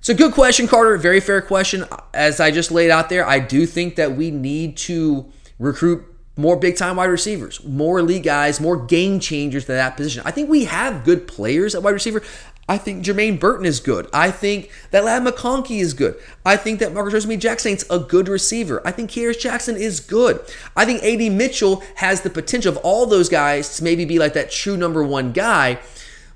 It's 0.00 0.08
a 0.08 0.14
good 0.14 0.34
question, 0.34 0.68
Carter. 0.68 0.96
Very 0.98 1.20
fair 1.20 1.40
question. 1.40 1.84
As 2.12 2.38
I 2.38 2.50
just 2.50 2.70
laid 2.70 2.90
out 2.90 3.08
there, 3.08 3.26
I 3.26 3.38
do 3.38 3.66
think 3.66 3.96
that 3.96 4.16
we 4.16 4.30
need 4.30 4.76
to 4.78 5.32
recruit 5.58 6.04
more 6.36 6.56
big 6.56 6.76
time 6.76 6.96
wide 6.96 7.06
receivers, 7.06 7.64
more 7.64 7.98
elite 7.98 8.22
guys, 8.22 8.60
more 8.60 8.76
game 8.76 9.20
changers 9.20 9.64
to 9.64 9.72
that 9.72 9.96
position. 9.96 10.22
I 10.24 10.30
think 10.30 10.50
we 10.50 10.66
have 10.66 11.04
good 11.04 11.26
players 11.26 11.74
at 11.74 11.82
wide 11.82 11.90
receiver. 11.90 12.22
I 12.68 12.78
think 12.78 13.04
Jermaine 13.04 13.38
Burton 13.38 13.64
is 13.64 13.78
good. 13.78 14.08
I 14.12 14.32
think 14.32 14.70
that 14.90 15.04
Ladd 15.04 15.22
McConkey 15.22 15.80
is 15.80 15.94
good. 15.94 16.16
I 16.44 16.56
think 16.56 16.80
that 16.80 16.92
Marcus 16.92 17.24
Rosemy 17.24 17.38
Jackson's 17.38 17.84
a 17.88 18.00
good 18.00 18.28
receiver. 18.28 18.82
I 18.84 18.90
think 18.90 19.10
Kearis 19.10 19.38
Jackson 19.38 19.76
is 19.76 20.00
good. 20.00 20.40
I 20.74 20.84
think 20.84 21.02
AD 21.04 21.32
Mitchell 21.32 21.84
has 21.96 22.22
the 22.22 22.30
potential 22.30 22.72
of 22.72 22.78
all 22.78 23.06
those 23.06 23.28
guys 23.28 23.76
to 23.76 23.84
maybe 23.84 24.04
be 24.04 24.18
like 24.18 24.32
that 24.32 24.50
true 24.50 24.76
number 24.76 25.04
one 25.04 25.32
guy. 25.32 25.78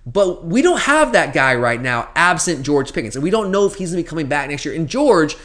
But 0.06 0.44
we 0.44 0.62
don't 0.62 0.80
have 0.80 1.12
that 1.12 1.34
guy 1.34 1.54
right 1.56 1.80
now, 1.80 2.08
absent 2.14 2.64
George 2.64 2.92
Pickens. 2.92 3.16
And 3.16 3.22
we 3.22 3.30
don't 3.30 3.50
know 3.50 3.66
if 3.66 3.74
he's 3.74 3.90
going 3.90 4.02
to 4.02 4.06
be 4.06 4.08
coming 4.08 4.28
back 4.28 4.48
next 4.48 4.64
year. 4.64 4.74
And 4.74 4.88
George, 4.88 5.36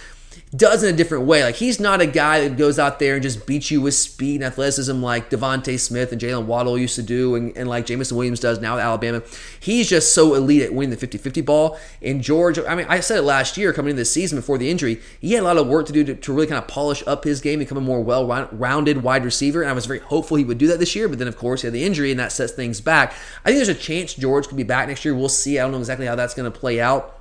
does 0.56 0.84
in 0.84 0.94
a 0.94 0.98
different 0.98 1.26
way. 1.26 1.44
Like 1.44 1.56
he's 1.56 1.80
not 1.80 2.02
a 2.02 2.06
guy 2.06 2.48
that 2.48 2.58
goes 2.58 2.78
out 2.78 3.00
there 3.00 3.16
and 3.16 3.24
just 3.24 3.46
beats 3.48 3.72
you 3.72 3.82
with 3.82 3.94
speed 3.94 4.36
and 4.36 4.44
athleticism 4.44 5.02
like 5.02 5.30
Devonte 5.30 5.80
Smith 5.80 6.12
and 6.12 6.22
Jaylen 6.22 6.46
Waddle 6.46 6.78
used 6.78 6.96
to 6.96 7.04
do, 7.04 7.36
and, 7.36 7.56
and 7.58 7.68
like 7.68 7.86
Jameson 7.86 8.18
Williams 8.18 8.40
does 8.40 8.60
now 8.60 8.78
at 8.78 8.84
Alabama. 8.84 9.22
He's 9.60 9.90
just 9.90 10.14
so 10.14 10.36
elite 10.36 10.62
at 10.62 10.74
winning 10.74 10.96
the 10.96 11.08
50-50 11.08 11.44
ball. 11.46 11.80
And 12.02 12.22
George, 12.22 12.60
I 12.60 12.76
mean, 12.76 12.86
I 12.90 13.00
said 13.00 13.20
it 13.20 13.24
last 13.24 13.58
year 13.58 13.74
coming 13.74 13.92
into 13.92 14.02
the 14.02 14.06
season 14.06 14.38
before 14.38 14.58
the 14.58 14.70
injury, 14.70 15.02
he 15.20 15.34
had 15.34 15.42
a 15.42 15.46
lot 15.46 15.58
of 15.58 15.68
work 15.68 15.88
to 15.88 15.94
do 15.94 16.04
to, 16.04 16.16
to 16.16 16.34
really 16.34 16.48
kind 16.48 16.62
of 16.62 16.68
polish 16.68 17.04
up 17.08 17.24
his 17.24 17.42
game, 17.42 17.60
become 17.60 17.78
a 17.78 17.82
more 17.82 18.02
well-rounded 18.02 19.04
wide 19.04 19.26
receiver. 19.26 19.62
And 19.62 19.70
I 19.70 19.74
was 19.74 19.86
very 19.86 20.00
hopeful 20.00 20.38
he 20.38 20.44
would 20.44 20.58
do 20.58 20.68
that 20.68 20.80
this 20.80 20.96
year, 20.96 21.10
but 21.10 21.20
then 21.20 21.28
of 21.28 21.38
course 21.38 21.62
he 21.62 21.68
had 21.68 21.74
the 21.74 21.84
injury 21.84 22.12
and 22.12 22.20
that 22.20 22.32
sets 22.32 22.54
things 22.54 22.82
back. 22.82 23.14
I 23.44 23.50
think 23.50 23.58
there's 23.58 23.70
a 23.70 23.76
chance 23.76 24.14
George 24.14 24.48
could 24.48 24.58
be 24.58 24.64
back 24.64 24.88
next 24.88 25.06
year. 25.06 25.16
We'll 25.16 25.30
see. 25.30 25.60
I 25.60 25.64
don't 25.64 25.72
know 25.72 25.80
exactly 25.80 26.06
how 26.06 26.16
that's 26.16 26.34
going 26.34 26.52
to 26.52 26.58
play 26.58 26.80
out. 26.80 27.15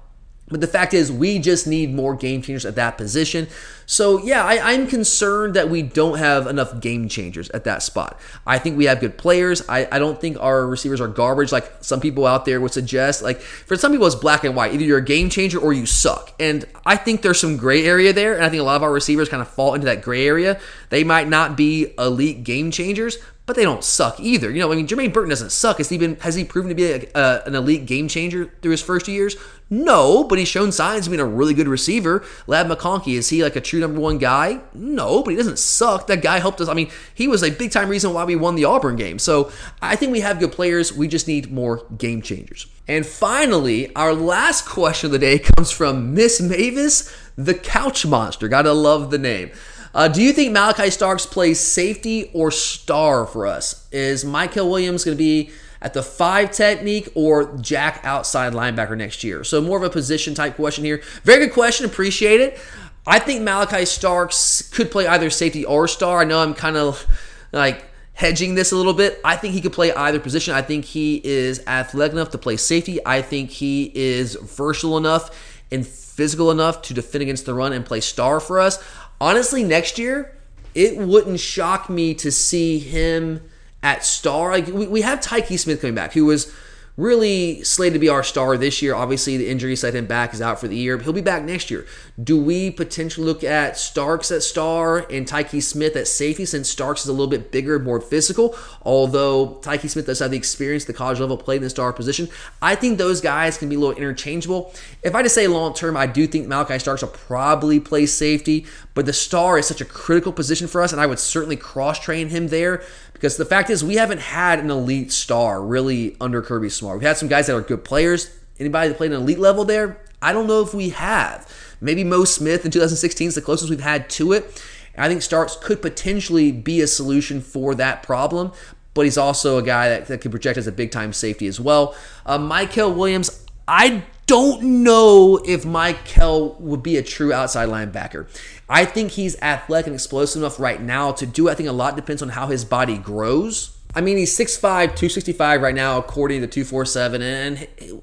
But 0.48 0.60
the 0.60 0.66
fact 0.66 0.92
is, 0.92 1.10
we 1.10 1.38
just 1.38 1.66
need 1.66 1.94
more 1.94 2.14
game 2.14 2.42
changers 2.42 2.66
at 2.66 2.74
that 2.74 2.98
position. 2.98 3.48
So, 3.86 4.22
yeah, 4.22 4.44
I, 4.44 4.72
am 4.72 4.86
concerned 4.86 5.54
that 5.54 5.70
we 5.70 5.80
don't 5.80 6.18
have 6.18 6.46
enough 6.46 6.80
game 6.80 7.08
changers 7.08 7.48
at 7.50 7.64
that 7.64 7.82
spot. 7.82 8.20
I 8.46 8.58
think 8.58 8.76
we 8.76 8.84
have 8.84 9.00
good 9.00 9.16
players. 9.16 9.66
I, 9.70 9.88
I 9.90 9.98
don't 9.98 10.20
think 10.20 10.38
our 10.38 10.66
receivers 10.66 11.00
are 11.00 11.08
garbage 11.08 11.50
like 11.50 11.70
some 11.80 11.98
people 11.98 12.26
out 12.26 12.44
there 12.44 12.60
would 12.60 12.72
suggest. 12.72 13.22
Like, 13.22 13.40
for 13.40 13.74
some 13.76 13.90
people, 13.90 14.06
it's 14.06 14.16
black 14.16 14.44
and 14.44 14.54
white. 14.54 14.74
Either 14.74 14.84
you're 14.84 14.98
a 14.98 15.04
game 15.04 15.30
changer 15.30 15.58
or 15.58 15.72
you 15.72 15.86
suck. 15.86 16.34
And 16.38 16.66
I 16.84 16.96
think 16.96 17.22
there's 17.22 17.40
some 17.40 17.56
gray 17.56 17.86
area 17.86 18.12
there. 18.12 18.34
And 18.34 18.44
I 18.44 18.50
think 18.50 18.60
a 18.60 18.64
lot 18.64 18.76
of 18.76 18.82
our 18.82 18.92
receivers 18.92 19.30
kind 19.30 19.40
of 19.40 19.48
fall 19.48 19.72
into 19.72 19.86
that 19.86 20.02
gray 20.02 20.26
area. 20.26 20.60
They 20.90 21.04
might 21.04 21.28
not 21.28 21.56
be 21.56 21.94
elite 21.98 22.44
game 22.44 22.70
changers, 22.70 23.16
but 23.46 23.56
they 23.56 23.62
don't 23.62 23.84
suck 23.84 24.18
either. 24.20 24.50
You 24.50 24.60
know, 24.60 24.72
I 24.72 24.76
mean, 24.76 24.86
Jermaine 24.86 25.12
Burton 25.12 25.28
doesn't 25.28 25.52
suck. 25.52 25.78
Has 25.78 25.90
he 25.90 25.98
been? 25.98 26.16
Has 26.16 26.34
he 26.34 26.44
proven 26.44 26.70
to 26.70 26.74
be 26.74 26.84
a, 26.84 27.06
a, 27.14 27.18
uh, 27.18 27.42
an 27.46 27.54
elite 27.54 27.84
game 27.86 28.08
changer 28.08 28.50
through 28.62 28.70
his 28.70 28.82
first 28.82 29.06
years? 29.06 29.36
No, 29.70 30.24
but 30.24 30.38
he's 30.38 30.48
shown 30.48 30.72
signs 30.72 31.06
of 31.06 31.10
being 31.10 31.20
a 31.20 31.24
really 31.26 31.54
good 31.54 31.68
receiver. 31.68 32.24
Ladd 32.46 32.66
McConkey 32.66 33.14
is 33.14 33.30
he 33.30 33.42
like 33.42 33.56
a 33.56 33.60
true 33.60 33.80
number 33.80 33.98
one 33.98 34.18
guy? 34.18 34.60
No, 34.74 35.22
but 35.22 35.30
he 35.30 35.36
doesn't 35.36 35.58
suck. 35.58 36.06
That 36.06 36.22
guy 36.22 36.38
helped 36.38 36.60
us. 36.60 36.68
I 36.68 36.74
mean, 36.74 36.90
he 37.14 37.26
was 37.28 37.42
a 37.42 37.50
big 37.50 37.70
time 37.70 37.88
reason 37.88 38.12
why 38.12 38.24
we 38.24 38.36
won 38.36 38.56
the 38.56 38.66
Auburn 38.66 38.96
game. 38.96 39.18
So 39.18 39.50
I 39.80 39.96
think 39.96 40.12
we 40.12 40.20
have 40.20 40.38
good 40.38 40.52
players. 40.52 40.92
We 40.92 41.08
just 41.08 41.26
need 41.26 41.50
more 41.50 41.86
game 41.96 42.20
changers. 42.20 42.66
And 42.86 43.06
finally, 43.06 43.94
our 43.96 44.12
last 44.12 44.66
question 44.66 45.08
of 45.08 45.12
the 45.12 45.18
day 45.18 45.38
comes 45.56 45.70
from 45.70 46.14
Miss 46.14 46.40
Mavis, 46.40 47.14
the 47.36 47.54
Couch 47.54 48.04
Monster. 48.04 48.48
Gotta 48.48 48.72
love 48.72 49.10
the 49.10 49.18
name. 49.18 49.50
Uh, 49.94 50.08
do 50.08 50.20
you 50.20 50.32
think 50.32 50.54
Malaki 50.54 50.90
Starks 50.90 51.24
plays 51.24 51.60
safety 51.60 52.30
or 52.34 52.50
star 52.50 53.26
for 53.26 53.46
us? 53.46 53.88
Is 53.92 54.24
Mykel 54.24 54.68
Williams 54.68 55.04
going 55.04 55.16
to 55.16 55.22
be 55.22 55.50
at 55.84 55.92
the 55.92 56.02
five 56.02 56.50
technique 56.50 57.10
or 57.14 57.56
jack 57.58 58.00
outside 58.02 58.54
linebacker 58.54 58.96
next 58.96 59.22
year? 59.22 59.44
So 59.44 59.60
more 59.60 59.76
of 59.76 59.84
a 59.84 59.90
position 59.90 60.34
type 60.34 60.56
question 60.56 60.82
here. 60.82 61.02
Very 61.22 61.46
good 61.46 61.54
question. 61.54 61.86
Appreciate 61.86 62.40
it. 62.40 62.58
I 63.06 63.18
think 63.18 63.42
Malaki 63.42 63.86
Starks 63.86 64.62
could 64.70 64.90
play 64.90 65.06
either 65.06 65.28
safety 65.28 65.64
or 65.64 65.86
star. 65.86 66.22
I 66.22 66.24
know 66.24 66.40
I'm 66.40 66.54
kind 66.54 66.78
of 66.78 67.06
like 67.52 67.84
hedging 68.14 68.54
this 68.54 68.72
a 68.72 68.76
little 68.76 68.94
bit. 68.94 69.20
I 69.22 69.36
think 69.36 69.52
he 69.52 69.60
could 69.60 69.74
play 69.74 69.92
either 69.92 70.18
position. 70.18 70.54
I 70.54 70.62
think 70.62 70.86
he 70.86 71.20
is 71.22 71.62
athletic 71.66 72.14
enough 72.14 72.30
to 72.30 72.38
play 72.38 72.56
safety. 72.56 72.98
I 73.04 73.20
think 73.20 73.50
he 73.50 73.92
is 73.94 74.36
versatile 74.36 74.96
enough 74.96 75.60
and 75.70 75.86
physical 75.86 76.50
enough 76.50 76.80
to 76.82 76.94
defend 76.94 77.22
against 77.22 77.44
the 77.44 77.52
run 77.52 77.74
and 77.74 77.84
play 77.84 78.00
star 78.00 78.40
for 78.40 78.58
us. 78.58 78.82
Honestly, 79.20 79.62
next 79.64 79.98
year, 79.98 80.34
it 80.74 80.96
wouldn't 80.96 81.40
shock 81.40 81.90
me 81.90 82.14
to 82.14 82.32
see 82.32 82.78
him 82.78 83.42
at 83.84 84.04
star. 84.04 84.50
Like 84.50 84.66
we, 84.66 84.88
we 84.88 85.02
have 85.02 85.20
Tykee 85.20 85.58
Smith 85.58 85.80
coming 85.80 85.94
back, 85.94 86.14
who 86.14 86.24
was 86.24 86.52
really 86.96 87.60
slated 87.64 87.94
to 87.94 87.98
be 87.98 88.08
our 88.08 88.22
star 88.22 88.56
this 88.56 88.80
year. 88.80 88.94
Obviously, 88.94 89.36
the 89.36 89.48
injury 89.48 89.74
set 89.74 89.94
him 89.94 90.06
back, 90.06 90.32
is 90.32 90.40
out 90.40 90.60
for 90.60 90.68
the 90.68 90.76
year. 90.76 90.96
But 90.96 91.04
He'll 91.04 91.12
be 91.12 91.20
back 91.20 91.42
next 91.42 91.70
year. 91.70 91.86
Do 92.22 92.40
we 92.40 92.70
potentially 92.70 93.26
look 93.26 93.42
at 93.42 93.76
Starks 93.76 94.30
at 94.30 94.44
star 94.44 94.98
and 95.10 95.26
Tykee 95.26 95.62
Smith 95.62 95.96
at 95.96 96.06
safety 96.06 96.44
since 96.44 96.68
Starks 96.68 97.02
is 97.02 97.08
a 97.08 97.12
little 97.12 97.26
bit 97.26 97.50
bigger, 97.50 97.80
more 97.80 98.00
physical? 98.00 98.56
Although 98.82 99.58
Tykee 99.62 99.90
Smith 99.90 100.06
does 100.06 100.20
have 100.20 100.30
the 100.30 100.36
experience, 100.36 100.84
the 100.84 100.92
college 100.92 101.18
level, 101.18 101.36
played 101.36 101.56
in 101.56 101.62
the 101.62 101.70
star 101.70 101.92
position. 101.92 102.28
I 102.62 102.76
think 102.76 102.98
those 102.98 103.20
guys 103.20 103.58
can 103.58 103.68
be 103.68 103.74
a 103.74 103.78
little 103.78 103.96
interchangeable. 103.96 104.72
If 105.02 105.16
I 105.16 105.22
just 105.22 105.34
say 105.34 105.48
long 105.48 105.74
term, 105.74 105.96
I 105.96 106.06
do 106.06 106.28
think 106.28 106.46
Malaki 106.46 106.80
Starks 106.80 107.02
will 107.02 107.08
probably 107.08 107.80
play 107.80 108.06
safety, 108.06 108.66
but 108.94 109.04
the 109.04 109.12
star 109.12 109.58
is 109.58 109.66
such 109.66 109.80
a 109.80 109.84
critical 109.84 110.32
position 110.32 110.68
for 110.68 110.80
us, 110.80 110.92
and 110.92 111.00
I 111.00 111.06
would 111.06 111.18
certainly 111.18 111.56
cross 111.56 111.98
train 111.98 112.28
him 112.28 112.48
there 112.48 112.84
because 113.24 113.38
the 113.38 113.46
fact 113.46 113.70
is, 113.70 113.82
we 113.82 113.94
haven't 113.94 114.20
had 114.20 114.58
an 114.58 114.70
elite 114.70 115.10
star 115.10 115.62
really 115.62 116.14
under 116.20 116.42
Kirby 116.42 116.68
Smart. 116.68 116.98
We've 116.98 117.08
had 117.08 117.16
some 117.16 117.26
guys 117.26 117.46
that 117.46 117.56
are 117.56 117.62
good 117.62 117.82
players. 117.82 118.30
Anybody 118.60 118.88
that 118.88 118.98
played 118.98 119.12
an 119.12 119.22
elite 119.22 119.38
level 119.38 119.64
there? 119.64 119.98
I 120.20 120.34
don't 120.34 120.46
know 120.46 120.60
if 120.60 120.74
we 120.74 120.90
have. 120.90 121.50
Maybe 121.80 122.04
Mo 122.04 122.26
Smith 122.26 122.66
in 122.66 122.70
2016 122.70 123.28
is 123.28 123.34
the 123.34 123.40
closest 123.40 123.70
we've 123.70 123.80
had 123.80 124.10
to 124.10 124.34
it. 124.34 124.62
I 124.98 125.08
think 125.08 125.22
Starks 125.22 125.56
could 125.56 125.80
potentially 125.80 126.52
be 126.52 126.82
a 126.82 126.86
solution 126.86 127.40
for 127.40 127.74
that 127.76 128.02
problem, 128.02 128.52
but 128.92 129.06
he's 129.06 129.16
also 129.16 129.56
a 129.56 129.62
guy 129.62 129.88
that, 129.88 130.04
that 130.08 130.20
could 130.20 130.30
project 130.30 130.58
as 130.58 130.66
a 130.66 130.72
big 130.72 130.90
time 130.90 131.14
safety 131.14 131.46
as 131.46 131.58
well. 131.58 131.96
Uh, 132.26 132.36
Mykel 132.36 132.94
Williams, 132.94 133.42
I 133.66 134.04
don't 134.26 134.82
know 134.82 135.40
if 135.46 135.64
Mykel 135.64 136.60
would 136.60 136.82
be 136.82 136.98
a 136.98 137.02
true 137.02 137.32
outside 137.32 137.70
linebacker. 137.70 138.26
I 138.68 138.84
think 138.84 139.12
he's 139.12 139.40
athletic 139.42 139.88
and 139.88 139.94
explosive 139.94 140.42
enough 140.42 140.58
right 140.58 140.80
now 140.80 141.12
to 141.12 141.26
do. 141.26 141.48
I 141.48 141.54
think 141.54 141.68
a 141.68 141.72
lot 141.72 141.96
depends 141.96 142.22
on 142.22 142.30
how 142.30 142.46
his 142.46 142.64
body 142.64 142.96
grows. 142.96 143.76
I 143.96 144.00
mean, 144.00 144.16
he's 144.16 144.36
6'5", 144.36 144.60
265 144.60 145.62
right 145.62 145.74
now, 145.74 145.98
according 145.98 146.40
to 146.40 146.48
247, 146.48 147.22
and 147.22 147.58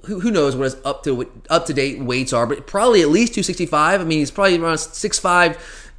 who, 0.05 0.31
knows 0.31 0.55
what 0.55 0.63
his 0.63 0.77
up 0.85 1.03
to 1.03 1.29
up 1.49 1.65
to 1.65 1.73
date 1.73 1.99
weights 1.99 2.31
are, 2.31 2.47
but 2.47 2.65
probably 2.65 3.01
at 3.01 3.09
least 3.09 3.33
265. 3.33 3.99
I 3.99 4.03
mean, 4.03 4.19
he's 4.19 4.31
probably 4.31 4.57
around 4.57 4.77
6'5", 4.77 5.21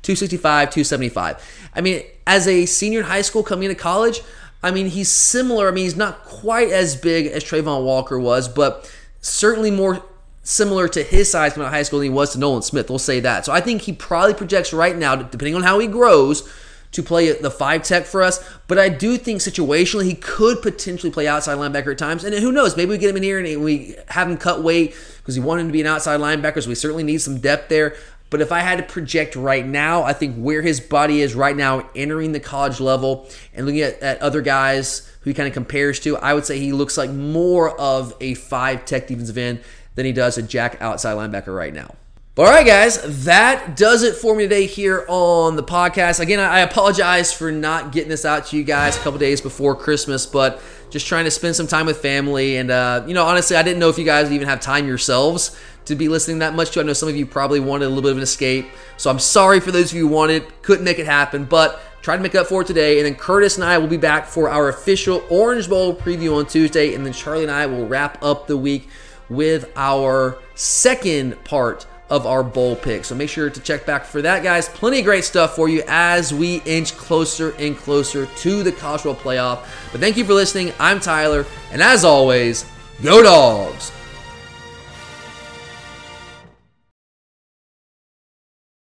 265, 0.02 0.70
275. 0.70 1.70
I 1.74 1.80
mean, 1.82 2.02
as 2.26 2.48
a 2.48 2.64
senior 2.64 3.00
in 3.00 3.06
high 3.06 3.22
school 3.22 3.42
coming 3.42 3.64
into 3.68 3.80
college, 3.80 4.22
I 4.62 4.70
mean, 4.70 4.86
he's 4.86 5.10
similar. 5.10 5.68
I 5.68 5.72
mean, 5.72 5.84
he's 5.84 5.96
not 5.96 6.24
quite 6.24 6.70
as 6.70 6.96
big 6.96 7.26
as 7.26 7.44
Travon 7.44 7.84
Walker 7.84 8.18
was, 8.18 8.48
but 8.48 8.90
certainly 9.20 9.70
more 9.70 10.02
similar 10.42 10.88
to 10.88 11.02
his 11.02 11.30
size 11.30 11.52
coming 11.52 11.66
out 11.66 11.68
of 11.68 11.74
high 11.74 11.82
school 11.82 12.00
than 12.00 12.06
he 12.06 12.14
was 12.14 12.32
to 12.32 12.38
Nolan 12.38 12.62
Smith. 12.62 12.90
We'll 12.90 12.98
say 12.98 13.20
that. 13.20 13.44
So 13.44 13.52
I 13.52 13.60
think 13.60 13.82
he 13.82 13.92
probably 13.92 14.34
projects 14.34 14.72
right 14.72 14.96
now, 14.96 15.16
depending 15.16 15.54
on 15.54 15.62
how 15.62 15.78
he 15.78 15.86
grows, 15.86 16.48
to 16.92 17.02
play 17.02 17.32
the 17.32 17.50
five 17.50 17.82
tech 17.82 18.04
for 18.04 18.22
us. 18.22 18.44
But 18.68 18.78
I 18.78 18.88
do 18.88 19.16
think 19.16 19.40
situationally 19.40 20.04
he 20.04 20.14
could 20.14 20.60
potentially 20.62 21.10
play 21.10 21.26
outside 21.26 21.56
linebacker 21.56 21.92
at 21.92 21.98
times. 21.98 22.22
And 22.22 22.34
who 22.34 22.52
knows? 22.52 22.76
Maybe 22.76 22.90
we 22.90 22.98
get 22.98 23.10
him 23.10 23.16
in 23.16 23.22
here 23.22 23.38
and 23.38 23.64
we 23.64 23.96
have 24.08 24.28
him 24.28 24.36
cut 24.36 24.62
weight 24.62 24.94
because 25.18 25.38
we 25.38 25.44
want 25.44 25.60
him 25.60 25.68
to 25.68 25.72
be 25.72 25.80
an 25.80 25.86
outside 25.86 26.20
linebacker. 26.20 26.62
So 26.62 26.68
we 26.68 26.74
certainly 26.74 27.02
need 27.02 27.18
some 27.18 27.38
depth 27.38 27.68
there. 27.68 27.96
But 28.28 28.40
if 28.40 28.50
I 28.50 28.60
had 28.60 28.76
to 28.76 28.82
project 28.82 29.36
right 29.36 29.64
now, 29.64 30.04
I 30.04 30.14
think 30.14 30.36
where 30.36 30.62
his 30.62 30.80
body 30.80 31.20
is 31.20 31.34
right 31.34 31.56
now, 31.56 31.88
entering 31.94 32.32
the 32.32 32.40
college 32.40 32.80
level 32.80 33.28
and 33.54 33.66
looking 33.66 33.82
at, 33.82 34.00
at 34.00 34.20
other 34.22 34.40
guys 34.40 35.10
who 35.20 35.30
he 35.30 35.34
kind 35.34 35.46
of 35.46 35.52
compares 35.52 36.00
to, 36.00 36.16
I 36.16 36.32
would 36.32 36.46
say 36.46 36.58
he 36.58 36.72
looks 36.72 36.96
like 36.96 37.10
more 37.10 37.78
of 37.78 38.14
a 38.20 38.32
five 38.34 38.86
tech 38.86 39.06
defensive 39.06 39.36
end 39.36 39.60
than 39.94 40.06
he 40.06 40.12
does 40.12 40.38
a 40.38 40.42
jack 40.42 40.76
outside 40.80 41.16
linebacker 41.16 41.54
right 41.54 41.74
now. 41.74 41.94
But 42.34 42.46
all 42.46 42.52
right, 42.52 42.66
guys, 42.66 43.24
that 43.26 43.76
does 43.76 44.02
it 44.02 44.14
for 44.14 44.34
me 44.34 44.44
today 44.44 44.64
here 44.64 45.04
on 45.06 45.56
the 45.56 45.62
podcast. 45.62 46.18
Again, 46.18 46.40
I 46.40 46.60
apologize 46.60 47.30
for 47.30 47.52
not 47.52 47.92
getting 47.92 48.08
this 48.08 48.24
out 48.24 48.46
to 48.46 48.56
you 48.56 48.64
guys 48.64 48.96
a 48.96 49.00
couple 49.00 49.18
days 49.18 49.42
before 49.42 49.76
Christmas, 49.76 50.24
but 50.24 50.62
just 50.88 51.06
trying 51.06 51.26
to 51.26 51.30
spend 51.30 51.56
some 51.56 51.66
time 51.66 51.84
with 51.84 51.98
family. 51.98 52.56
And, 52.56 52.70
uh, 52.70 53.04
you 53.06 53.12
know, 53.12 53.26
honestly, 53.26 53.54
I 53.54 53.62
didn't 53.62 53.80
know 53.80 53.90
if 53.90 53.98
you 53.98 54.06
guys 54.06 54.32
even 54.32 54.48
have 54.48 54.60
time 54.60 54.86
yourselves 54.86 55.54
to 55.84 55.94
be 55.94 56.08
listening 56.08 56.38
that 56.38 56.54
much 56.54 56.70
to. 56.70 56.80
I 56.80 56.84
know 56.84 56.94
some 56.94 57.10
of 57.10 57.16
you 57.16 57.26
probably 57.26 57.60
wanted 57.60 57.84
a 57.84 57.88
little 57.88 58.02
bit 58.02 58.12
of 58.12 58.16
an 58.16 58.22
escape. 58.22 58.66
So 58.96 59.10
I'm 59.10 59.18
sorry 59.18 59.60
for 59.60 59.70
those 59.70 59.90
of 59.90 59.98
you 59.98 60.08
who 60.08 60.14
wanted, 60.14 60.62
couldn't 60.62 60.84
make 60.84 60.98
it 60.98 61.06
happen, 61.06 61.44
but 61.44 61.80
try 62.00 62.16
to 62.16 62.22
make 62.22 62.34
up 62.34 62.46
for 62.46 62.62
it 62.62 62.66
today. 62.66 62.98
And 62.98 63.06
then 63.06 63.14
Curtis 63.14 63.56
and 63.56 63.64
I 63.64 63.76
will 63.76 63.88
be 63.88 63.98
back 63.98 64.24
for 64.24 64.48
our 64.48 64.70
official 64.70 65.22
Orange 65.28 65.68
Bowl 65.68 65.94
preview 65.94 66.36
on 66.38 66.46
Tuesday. 66.46 66.94
And 66.94 67.04
then 67.04 67.12
Charlie 67.12 67.42
and 67.42 67.52
I 67.52 67.66
will 67.66 67.86
wrap 67.86 68.22
up 68.22 68.46
the 68.46 68.56
week 68.56 68.88
with 69.32 69.70
our 69.76 70.38
second 70.54 71.42
part 71.44 71.86
of 72.10 72.26
our 72.26 72.42
bowl 72.42 72.76
pick. 72.76 73.04
So 73.06 73.14
make 73.14 73.30
sure 73.30 73.48
to 73.48 73.60
check 73.60 73.86
back 73.86 74.04
for 74.04 74.20
that, 74.20 74.42
guys. 74.42 74.68
Plenty 74.68 74.98
of 74.98 75.04
great 75.06 75.24
stuff 75.24 75.56
for 75.56 75.68
you 75.68 75.82
as 75.88 76.32
we 76.32 76.56
inch 76.66 76.94
closer 76.96 77.54
and 77.58 77.76
closer 77.76 78.26
to 78.26 78.62
the 78.62 78.72
college 78.72 79.04
bowl 79.04 79.14
playoff. 79.14 79.66
But 79.90 80.00
thank 80.00 80.18
you 80.18 80.24
for 80.24 80.34
listening. 80.34 80.72
I'm 80.78 81.00
Tyler, 81.00 81.46
and 81.70 81.82
as 81.82 82.04
always, 82.04 82.66
go 83.02 83.22
dogs. 83.22 83.92